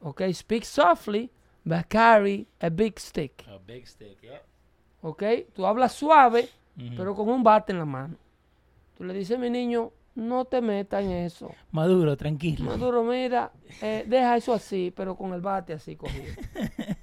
Ok, 0.00 0.22
speak 0.32 0.64
softly, 0.64 1.30
but 1.64 1.88
carry 1.88 2.46
a 2.60 2.70
big 2.70 2.98
stick. 2.98 3.44
A 3.48 3.58
big 3.58 3.86
stick, 3.86 4.20
yeah. 4.22 4.42
Ok, 5.02 5.22
tú 5.54 5.66
hablas 5.66 5.92
suave, 5.92 6.48
pero 6.96 7.14
con 7.14 7.28
un 7.28 7.42
bate 7.42 7.72
en 7.72 7.78
la 7.78 7.84
mano. 7.84 8.16
Tú 8.96 9.04
le 9.04 9.14
dices, 9.14 9.38
mi 9.38 9.48
niño, 9.48 9.92
no 10.14 10.44
te 10.44 10.60
metas 10.60 11.04
en 11.04 11.12
eso. 11.12 11.54
Maduro, 11.70 12.16
tranquilo. 12.16 12.64
Maduro, 12.64 13.02
mira, 13.02 13.50
eh, 13.80 14.04
deja 14.06 14.36
eso 14.36 14.52
así, 14.52 14.92
pero 14.94 15.16
con 15.16 15.32
el 15.32 15.40
bate 15.40 15.72
así 15.72 15.96
cogido. 15.96 16.34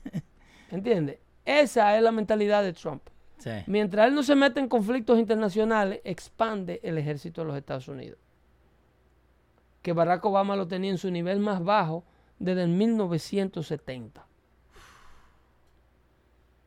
¿Entiendes? 0.71 1.17
Esa 1.43 1.95
es 1.95 2.03
la 2.03 2.11
mentalidad 2.11 2.61
de 2.63 2.73
Trump. 2.73 3.01
Sí. 3.37 3.51
Mientras 3.67 4.07
él 4.07 4.15
no 4.15 4.23
se 4.23 4.35
mete 4.35 4.59
en 4.59 4.67
conflictos 4.67 5.17
internacionales, 5.17 6.01
expande 6.03 6.79
el 6.83 6.97
ejército 6.97 7.41
de 7.41 7.47
los 7.47 7.57
Estados 7.57 7.87
Unidos. 7.87 8.19
Que 9.81 9.93
Barack 9.93 10.25
Obama 10.25 10.55
lo 10.55 10.67
tenía 10.67 10.91
en 10.91 10.97
su 10.97 11.09
nivel 11.09 11.39
más 11.39 11.63
bajo 11.63 12.03
desde 12.39 12.63
el 12.63 12.69
1970. 12.69 14.27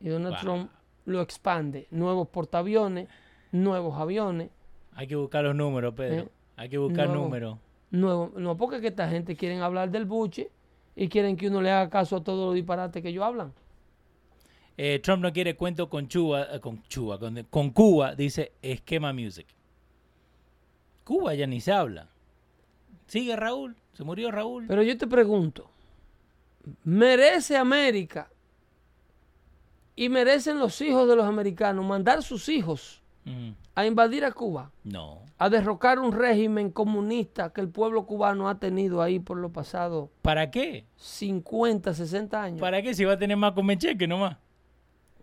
Y 0.01 0.09
Donald 0.09 0.35
Wow. 0.35 0.41
Trump 0.43 0.71
lo 1.05 1.21
expande. 1.21 1.87
Nuevos 1.91 2.27
portaaviones, 2.29 3.07
nuevos 3.51 3.97
aviones, 3.99 4.49
Hay 4.95 5.07
que 5.07 5.15
buscar 5.15 5.43
los 5.43 5.55
números, 5.55 5.93
Pedro. 5.93 6.23
Eh, 6.23 6.29
Hay 6.57 6.69
que 6.69 6.77
buscar 6.77 7.09
números. 7.09 7.57
No, 7.91 8.55
porque 8.57 8.77
es 8.77 8.81
que 8.81 8.87
esta 8.89 9.09
gente 9.09 9.35
quieren 9.35 9.61
hablar 9.61 9.89
del 9.89 10.05
buche 10.05 10.49
y 10.95 11.07
quieren 11.07 11.37
que 11.37 11.47
uno 11.47 11.61
le 11.61 11.71
haga 11.71 11.89
caso 11.89 12.17
a 12.17 12.23
todos 12.23 12.47
los 12.47 12.55
disparates 12.55 13.01
que 13.01 13.09
ellos 13.09 13.23
hablan. 13.23 13.53
Eh, 14.77 14.99
Trump 15.03 15.21
no 15.23 15.31
quiere 15.31 15.55
cuento 15.55 15.89
con 15.89 16.07
Cuba, 16.07 16.47
eh, 16.53 16.59
con 16.59 16.81
Cuba, 16.93 17.19
con, 17.19 17.43
con 17.49 17.69
Cuba, 17.71 18.15
dice 18.15 18.53
esquema 18.61 19.13
music. 19.13 19.47
Cuba 21.03 21.33
ya 21.35 21.47
ni 21.47 21.59
se 21.61 21.71
habla. 21.71 22.07
Sigue 23.07 23.35
Raúl, 23.35 23.75
se 23.93 24.03
murió 24.03 24.31
Raúl. 24.31 24.65
Pero 24.67 24.83
yo 24.83 24.97
te 24.97 25.07
pregunto, 25.07 25.69
merece 26.83 27.57
América 27.57 28.29
y 30.01 30.09
merecen 30.09 30.57
los 30.57 30.81
hijos 30.81 31.07
de 31.07 31.15
los 31.15 31.27
americanos 31.27 31.85
mandar 31.85 32.23
sus 32.23 32.49
hijos 32.49 32.97
Mm, 33.23 33.51
a 33.75 33.85
invadir 33.85 34.25
a 34.25 34.31
Cuba, 34.31 34.71
No. 34.83 35.19
a 35.37 35.47
derrocar 35.47 35.99
un 35.99 36.11
régimen 36.11 36.71
comunista 36.71 37.53
que 37.53 37.61
el 37.61 37.69
pueblo 37.69 38.07
cubano 38.07 38.49
ha 38.49 38.57
tenido 38.57 38.99
ahí 38.99 39.19
por 39.19 39.37
los 39.37 39.51
pasados 39.51 40.09
¿Para 40.23 40.49
qué? 40.49 40.85
50, 40.95 41.93
60 41.93 42.41
años. 42.41 42.59
¿Para 42.59 42.81
qué 42.81 42.95
si 42.95 43.05
va 43.05 43.13
a 43.13 43.17
tener 43.19 43.37
más 43.37 43.51
con 43.51 43.67
cheque 43.77 44.07
nomás? 44.07 44.37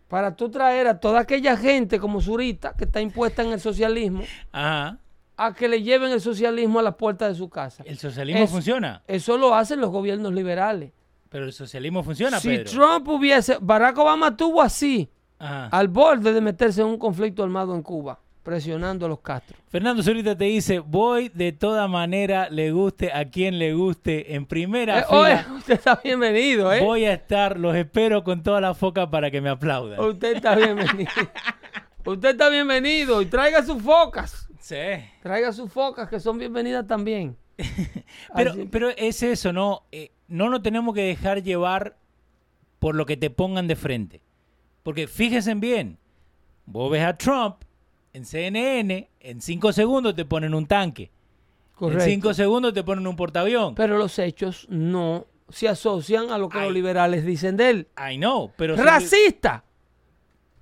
Para 0.07 0.37
tú 0.37 0.49
traer 0.49 0.87
a 0.87 1.01
toda 1.01 1.19
aquella 1.19 1.57
gente 1.57 1.99
como 1.99 2.21
Zurita, 2.21 2.75
que 2.75 2.85
está 2.85 3.01
impuesta 3.01 3.43
en 3.43 3.51
el 3.51 3.59
socialismo, 3.61 4.23
Ajá. 4.53 4.99
a 5.37 5.55
que 5.55 5.67
le 5.67 5.83
lleven 5.83 6.13
el 6.13 6.21
socialismo 6.21 6.79
a 6.79 6.83
las 6.85 6.95
puertas 6.95 7.31
de 7.31 7.35
su 7.35 7.49
casa. 7.51 7.83
El 7.85 7.99
socialismo 7.99 8.47
funciona. 8.47 9.03
Eso 9.09 9.37
lo 9.37 9.57
hacen 9.57 9.81
los 9.81 9.91
gobiernos 9.91 10.33
liberales. 10.33 10.93
Pero 11.29 11.45
el 11.45 11.53
socialismo 11.53 12.03
funciona, 12.03 12.41
si 12.41 12.49
Pedro. 12.49 12.71
Trump 12.71 13.09
hubiese, 13.09 13.59
Barack 13.61 13.99
Obama 13.99 14.37
tuvo 14.37 14.63
así, 14.63 15.11
Ajá. 15.39 15.67
al 15.69 15.89
borde 15.89 16.33
de 16.33 16.41
meterse 16.41 16.81
en 16.81 16.87
un 16.89 16.99
conflicto 16.99 17.43
armado 17.43 17.75
en 17.75 17.83
Cuba, 17.83 18.19
presionando 18.43 19.05
a 19.05 19.09
los 19.11 19.21
Castro. 19.21 19.57
Fernando 19.69 20.03
Zurita 20.03 20.37
te 20.37 20.45
dice, 20.45 20.79
voy 20.79 21.29
de 21.29 21.53
toda 21.53 21.87
manera, 21.87 22.49
le 22.49 22.73
guste 22.73 23.13
a 23.13 23.27
quien 23.27 23.59
le 23.59 23.75
guste, 23.75 24.35
en 24.35 24.47
primera 24.47 25.01
Eh, 25.01 25.05
oye, 25.11 25.37
fila. 25.39 25.55
usted 25.59 25.75
está 25.75 26.01
bienvenido, 26.03 26.73
¿eh? 26.73 26.81
Voy 26.83 27.05
a 27.05 27.13
estar, 27.13 27.59
los 27.59 27.77
espero 27.77 28.25
con 28.25 28.43
toda 28.43 28.61
la 28.63 28.73
foca 28.75 29.11
para 29.11 29.31
que 29.31 29.41
me 29.43 29.51
aplaudan. 29.51 30.01
Usted 30.01 30.37
está 30.37 30.55
bienvenido. 30.57 31.11
usted 32.07 32.31
está 32.31 32.49
bienvenido 32.49 33.21
y 33.21 33.27
traiga 33.27 33.63
sus 33.63 33.83
focas. 33.83 34.49
Sí. 34.61 34.77
Traiga 35.23 35.53
sus 35.53 35.71
focas 35.71 36.09
que 36.09 36.19
son 36.21 36.39
bienvenidas 36.39 36.87
también. 36.87 37.37
Pero, 38.35 38.53
Así 38.53 38.69
pero 38.71 38.91
es 38.91 39.23
eso, 39.23 39.53
¿no? 39.53 39.83
Eh, 39.91 40.13
no 40.29 40.49
nos 40.51 40.63
tenemos 40.63 40.95
que 40.95 41.03
dejar 41.03 41.43
llevar 41.43 41.97
por 42.79 42.95
lo 42.95 43.07
que 43.07 43.17
te 43.17 43.31
pongan 43.31 43.67
de 43.67 43.77
frente. 43.77 44.23
Porque 44.83 45.07
fíjense 45.09 45.55
bien, 45.55 45.99
vos 46.67 46.91
ves 46.91 47.03
a 47.05 47.17
Trump 47.17 47.57
en 48.13 48.25
CNN, 48.25 49.09
en 49.21 49.41
cinco 49.41 49.73
segundos 49.73 50.15
te 50.15 50.25
ponen 50.25 50.55
un 50.55 50.67
tanque. 50.67 51.11
Correcto. 51.75 52.05
En 52.05 52.11
cinco 52.11 52.35
segundos 52.35 52.73
te 52.75 52.83
ponen 52.83 53.07
un 53.07 53.17
portaavión. 53.17 53.75
Pero 53.75 53.99
los 53.99 54.19
hechos 54.19 54.67
no 54.69 55.27
se 55.49 55.69
asocian 55.69 56.31
a 56.31 56.39
lo 56.39 56.49
que 56.49 56.61
los 56.61 56.73
liberales 56.73 57.25
dicen 57.25 57.57
de 57.57 57.71
él. 57.71 57.89
I 58.13 58.17
know, 58.17 58.53
pero... 58.57 58.77
¡Racista! 58.77 59.65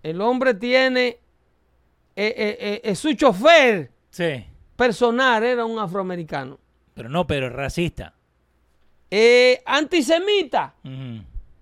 El 0.03 0.21
hombre 0.21 0.55
tiene. 0.55 1.19
eh, 2.15 2.35
eh, 2.37 2.81
eh, 2.85 2.95
su 2.95 3.13
chofer 3.15 3.91
Sí, 4.11 4.45
personal 4.77 5.43
era 5.45 5.65
un 5.65 5.79
afroamericano. 5.79 6.59
pero 6.95 7.09
no, 7.09 7.27
pero 7.27 7.47
es 7.49 7.53
racista. 7.53 8.15
Eh, 9.11 9.63
antisemita. 9.67 10.75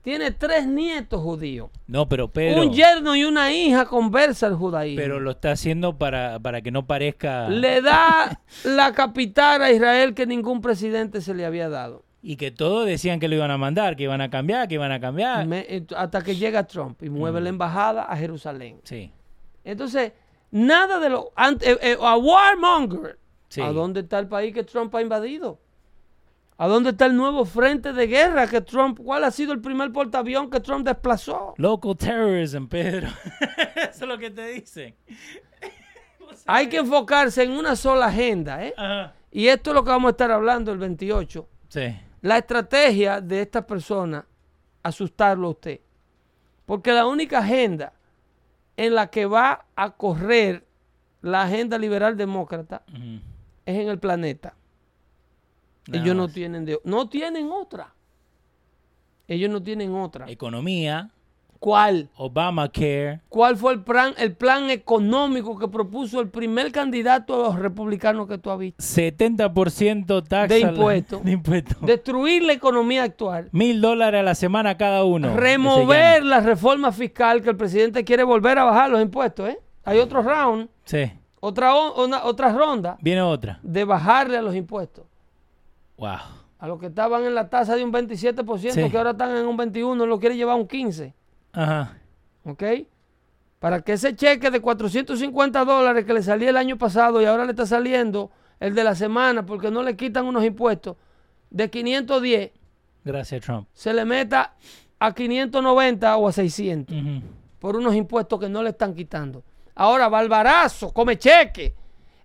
Tiene 0.02 0.32
tres 0.32 0.66
nietos 0.66 1.22
judíos. 1.22 1.70
No, 1.86 2.06
pero 2.08 2.28
Pedro... 2.28 2.60
Un 2.62 2.72
yerno 2.74 3.16
y 3.16 3.24
una 3.24 3.52
hija 3.54 3.86
conversa 3.86 4.46
el 4.48 4.54
judaísmo. 4.54 5.00
Pero 5.00 5.18
lo 5.18 5.30
está 5.30 5.52
haciendo 5.52 5.96
para, 5.96 6.38
para 6.40 6.60
que 6.60 6.70
no 6.70 6.86
parezca... 6.86 7.48
Le 7.48 7.80
da 7.80 8.38
la 8.64 8.92
capital 8.92 9.62
a 9.62 9.70
Israel 9.72 10.12
que 10.12 10.26
ningún 10.26 10.60
presidente 10.60 11.22
se 11.22 11.32
le 11.34 11.46
había 11.46 11.70
dado. 11.70 12.04
Y 12.22 12.36
que 12.36 12.50
todos 12.50 12.86
decían 12.86 13.18
que 13.18 13.28
lo 13.28 13.34
iban 13.36 13.50
a 13.50 13.56
mandar, 13.56 13.96
que 13.96 14.02
iban 14.02 14.20
a 14.20 14.28
cambiar, 14.28 14.68
que 14.68 14.74
iban 14.74 14.92
a 14.92 15.00
cambiar. 15.00 15.46
Me- 15.46 15.64
eh, 15.68 15.86
hasta 15.96 16.22
que 16.22 16.36
llega 16.36 16.66
Trump 16.66 17.02
y 17.02 17.08
mueve 17.08 17.40
la 17.40 17.48
embajada 17.50 18.04
a 18.04 18.16
Jerusalén. 18.16 18.80
Sí. 18.84 19.10
Entonces, 19.62 20.12
nada 20.50 20.98
de 21.00 21.08
lo. 21.10 21.32
ante- 21.34 21.72
eh, 21.72 21.78
eh, 21.82 21.96
a 22.00 22.16
warmonger. 22.16 23.18
Sí. 23.48 23.60
¿A 23.62 23.72
dónde 23.72 24.00
está 24.00 24.18
el 24.18 24.28
país 24.28 24.52
que 24.54 24.64
Trump 24.64 24.94
ha 24.94 25.02
invadido? 25.02 25.60
¿A 26.56 26.68
dónde 26.68 26.90
está 26.90 27.06
el 27.06 27.16
nuevo 27.16 27.44
frente 27.44 27.92
de 27.92 28.06
guerra 28.06 28.46
que 28.46 28.60
Trump? 28.60 29.00
¿Cuál 29.02 29.24
ha 29.24 29.30
sido 29.30 29.52
el 29.52 29.60
primer 29.60 29.92
portaavión 29.92 30.50
que 30.50 30.60
Trump 30.60 30.86
desplazó? 30.86 31.54
Local 31.56 31.96
terrorism, 31.96 32.66
Pedro. 32.66 33.08
Eso 33.76 34.04
es 34.04 34.08
lo 34.08 34.18
que 34.18 34.30
te 34.30 34.46
dicen. 34.48 34.94
Hay 36.46 36.68
que 36.68 36.78
enfocarse 36.78 37.42
en 37.42 37.52
una 37.52 37.74
sola 37.74 38.06
agenda, 38.06 38.64
¿eh? 38.64 38.74
Ajá. 38.76 39.14
Y 39.32 39.48
esto 39.48 39.70
es 39.70 39.74
lo 39.74 39.82
que 39.82 39.90
vamos 39.90 40.08
a 40.08 40.10
estar 40.12 40.30
hablando 40.30 40.70
el 40.70 40.78
28. 40.78 41.48
Sí. 41.68 41.96
La 42.20 42.38
estrategia 42.38 43.20
de 43.20 43.42
esta 43.42 43.66
persona, 43.66 44.24
asustarlo 44.84 45.48
a 45.48 45.50
usted. 45.50 45.80
Porque 46.64 46.92
la 46.92 47.04
única 47.06 47.40
agenda 47.40 47.92
en 48.76 48.94
la 48.94 49.08
que 49.08 49.26
va 49.26 49.66
a 49.74 49.90
correr 49.90 50.64
la 51.20 51.42
agenda 51.42 51.78
liberal 51.78 52.16
demócrata 52.16 52.82
es 53.66 53.76
en 53.76 53.88
el 53.88 53.98
planeta. 53.98 54.54
Nada 55.88 56.02
Ellos 56.04 56.16
no 56.16 56.28
tienen, 56.28 56.64
de- 56.64 56.80
no 56.84 57.08
tienen 57.08 57.50
otra. 57.50 57.92
Ellos 59.28 59.50
no 59.50 59.62
tienen 59.62 59.94
otra. 59.94 60.30
Economía, 60.30 61.10
¿Cuál? 61.58 62.10
Obamacare. 62.16 63.22
¿Cuál 63.30 63.56
fue 63.56 63.72
el 63.72 63.82
plan, 63.82 64.12
el 64.18 64.34
plan 64.36 64.68
económico 64.68 65.58
que 65.58 65.66
propuso 65.66 66.20
el 66.20 66.28
primer 66.28 66.70
candidato 66.72 67.34
a 67.34 67.48
los 67.48 67.58
republicanos 67.58 68.28
que 68.28 68.36
tú 68.36 68.50
has 68.50 68.58
visto? 68.58 68.82
70% 68.84 70.22
taxa. 70.28 70.46
De 70.54 70.60
impuestos. 70.60 71.22
De 71.24 71.32
impuestos. 71.32 71.80
Destruir 71.80 72.42
la 72.42 72.52
economía 72.52 73.04
actual. 73.04 73.48
Mil 73.52 73.80
dólares 73.80 74.20
a 74.20 74.22
la 74.22 74.34
semana 74.34 74.76
cada 74.76 75.04
uno. 75.04 75.34
Remover 75.34 76.22
la 76.24 76.40
reforma 76.40 76.92
fiscal 76.92 77.40
que 77.40 77.48
el 77.48 77.56
presidente 77.56 78.04
quiere 78.04 78.24
volver 78.24 78.58
a 78.58 78.64
bajar 78.64 78.90
los 78.90 79.00
impuestos. 79.00 79.48
¿eh? 79.48 79.58
Hay 79.84 79.98
otro 80.00 80.20
round, 80.22 80.68
Sí. 80.84 81.10
otra, 81.40 81.72
una- 81.96 82.24
otra 82.24 82.52
ronda 82.52 82.98
Viene 83.00 83.22
otra. 83.22 83.58
de 83.62 83.84
bajarle 83.86 84.36
a 84.36 84.42
los 84.42 84.54
impuestos. 84.54 85.06
Wow. 85.96 86.16
A 86.58 86.66
los 86.68 86.78
que 86.80 86.86
estaban 86.86 87.24
en 87.24 87.34
la 87.34 87.48
tasa 87.50 87.76
de 87.76 87.84
un 87.84 87.92
27%, 87.92 88.72
Sí. 88.84 88.90
que 88.90 88.96
ahora 88.98 89.10
están 89.10 89.36
en 89.36 89.46
un 89.46 89.56
21%, 89.56 90.06
lo 90.06 90.18
quiere 90.18 90.36
llevar 90.36 90.54
a 90.54 90.58
un 90.60 90.66
15%. 90.68 91.14
Ajá. 91.52 91.98
¿Ok? 92.44 92.62
Para 93.58 93.80
que 93.80 93.92
ese 93.94 94.14
cheque 94.14 94.50
de 94.50 94.60
450 94.60 95.64
dólares 95.64 96.04
que 96.04 96.12
le 96.12 96.22
salía 96.22 96.50
el 96.50 96.56
año 96.56 96.76
pasado 96.76 97.20
y 97.22 97.24
ahora 97.24 97.44
le 97.44 97.50
está 97.52 97.64
saliendo 97.66 98.30
el 98.60 98.74
de 98.74 98.84
la 98.84 98.94
semana 98.94 99.44
porque 99.46 99.70
no 99.70 99.82
le 99.82 99.96
quitan 99.96 100.26
unos 100.26 100.44
impuestos 100.44 100.96
de 101.50 101.70
510, 101.70 102.50
Gracias, 103.04 103.42
Trump. 103.44 103.68
se 103.72 103.92
le 103.94 104.04
meta 104.04 104.54
a 104.98 105.12
590 105.14 106.16
o 106.16 106.28
a 106.28 106.32
600 106.32 106.96
Ujú. 106.96 107.22
por 107.58 107.76
unos 107.76 107.94
impuestos 107.94 108.38
que 108.40 108.48
no 108.48 108.62
le 108.62 108.70
están 108.70 108.94
quitando. 108.94 109.42
Ahora, 109.74 110.08
Balbarazo, 110.08 110.92
come 110.92 111.16
cheque. 111.18 111.74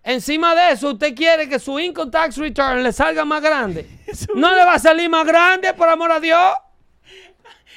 Encima 0.04 0.56
de 0.56 0.72
eso, 0.72 0.92
usted 0.92 1.14
quiere 1.14 1.48
que 1.50 1.60
su 1.60 1.80
income 1.80 2.10
tax 2.12 2.38
return 2.38 2.82
le 2.84 2.92
salga 2.94 3.26
más 3.26 3.42
grande. 3.42 3.86
No 4.36 4.56
le 4.56 4.66
va 4.66 4.74
a 4.76 4.80
salir 4.80 5.10
más 5.10 5.26
grande, 5.26 5.74
por 5.74 5.88
amor 5.88 6.12
a 6.12 6.20
Dios. 6.20 6.52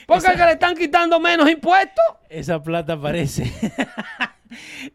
Porque 0.06 0.26
es 0.28 0.32
que 0.32 0.44
le 0.44 0.52
están 0.52 0.74
quitando 0.76 1.20
menos 1.20 1.48
impuestos. 1.50 2.04
Esa 2.28 2.62
plata 2.62 3.00
parece. 3.00 3.52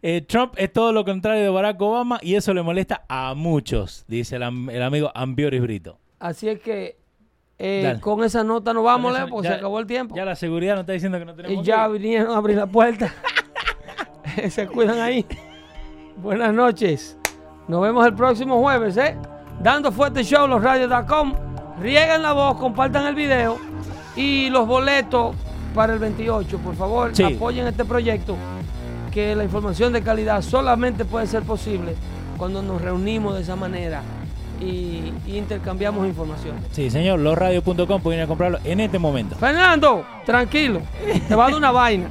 Eh, 0.04 0.22
Trump 0.22 0.54
es 0.58 0.72
todo 0.72 0.94
lo 0.94 1.04
contrario 1.04 1.42
de 1.42 1.50
Barack 1.50 1.82
Obama 1.82 2.20
y 2.22 2.36
eso 2.36 2.54
le 2.54 2.62
molesta 2.62 3.04
a 3.10 3.34
muchos, 3.34 4.06
dice 4.08 4.36
el, 4.36 4.44
am- 4.44 4.70
el 4.70 4.84
amigo 4.84 5.12
Ambioris 5.16 5.60
Brito. 5.64 5.98
Así 6.20 6.48
es 6.48 6.60
que 6.60 6.96
eh, 7.58 7.98
con 8.00 8.24
esa 8.24 8.44
nota 8.44 8.72
nos 8.72 8.84
vamos, 8.84 9.14
Leo, 9.18 9.28
porque 9.28 9.48
ya- 9.48 9.54
se 9.56 9.58
acabó 9.58 9.80
el 9.80 9.88
tiempo. 9.88 10.16
Ya 10.16 10.26
la 10.26 10.36
seguridad 10.36 10.74
nos 10.76 10.82
está 10.82 10.94
diciendo 10.94 11.18
que 11.18 11.26
no 11.26 11.34
tenemos 11.34 11.58
y 11.58 11.60
que 11.62 11.64
ya 11.68 11.88
ir. 11.88 11.92
vinieron 12.00 12.34
a 12.36 12.38
abrir 12.38 12.56
la 12.56 12.68
puerta. 12.68 13.12
se 14.50 14.68
cuidan 14.68 15.00
ahí. 15.00 15.26
Buenas 16.18 16.54
noches. 16.54 17.17
Nos 17.68 17.82
vemos 17.82 18.06
el 18.06 18.14
próximo 18.14 18.60
jueves, 18.60 18.96
¿eh? 18.98 19.18
Dando 19.62 19.92
fuerte 19.92 20.24
show, 20.24 20.48
los 20.48 20.62
radios.com. 20.64 21.34
Rieguen 21.82 22.22
la 22.22 22.34
voz, 22.34 22.58
compartan 22.58 23.06
el 23.08 23.16
video. 23.16 23.58
Y 24.16 24.50
los 24.50 24.66
boletos 24.68 25.36
para 25.76 25.94
el 25.94 26.00
28, 26.00 26.58
por 26.60 26.76
favor, 26.76 27.12
Sí. 27.16 27.24
apoyen 27.24 27.68
este 27.68 27.86
proyecto. 27.86 28.36
Que 29.12 29.36
la 29.36 29.44
información 29.44 29.94
de 29.94 30.02
calidad 30.02 30.42
solamente 30.42 31.04
puede 31.06 31.28
ser 31.28 31.44
posible 31.44 31.96
cuando 32.38 32.62
nos 32.62 32.82
reunimos 32.82 33.36
de 33.36 33.42
esa 33.42 33.56
manera 33.56 34.02
y, 34.62 35.12
y 35.26 35.38
intercambiamos 35.38 36.06
información. 36.08 36.56
Sí, 36.72 36.90
señor, 36.90 37.20
losradio.com 37.20 38.02
pueden 38.02 38.20
ir 38.20 38.26
a 38.26 38.28
comprarlo 38.28 38.60
en 38.64 38.80
este 38.80 39.00
momento. 39.00 39.36
Fernando, 39.36 40.06
tranquilo, 40.26 40.82
te 41.28 41.36
va 41.36 41.46
a 41.46 41.50
dar 41.50 41.58
una 41.58 41.72
vaina. 41.72 42.08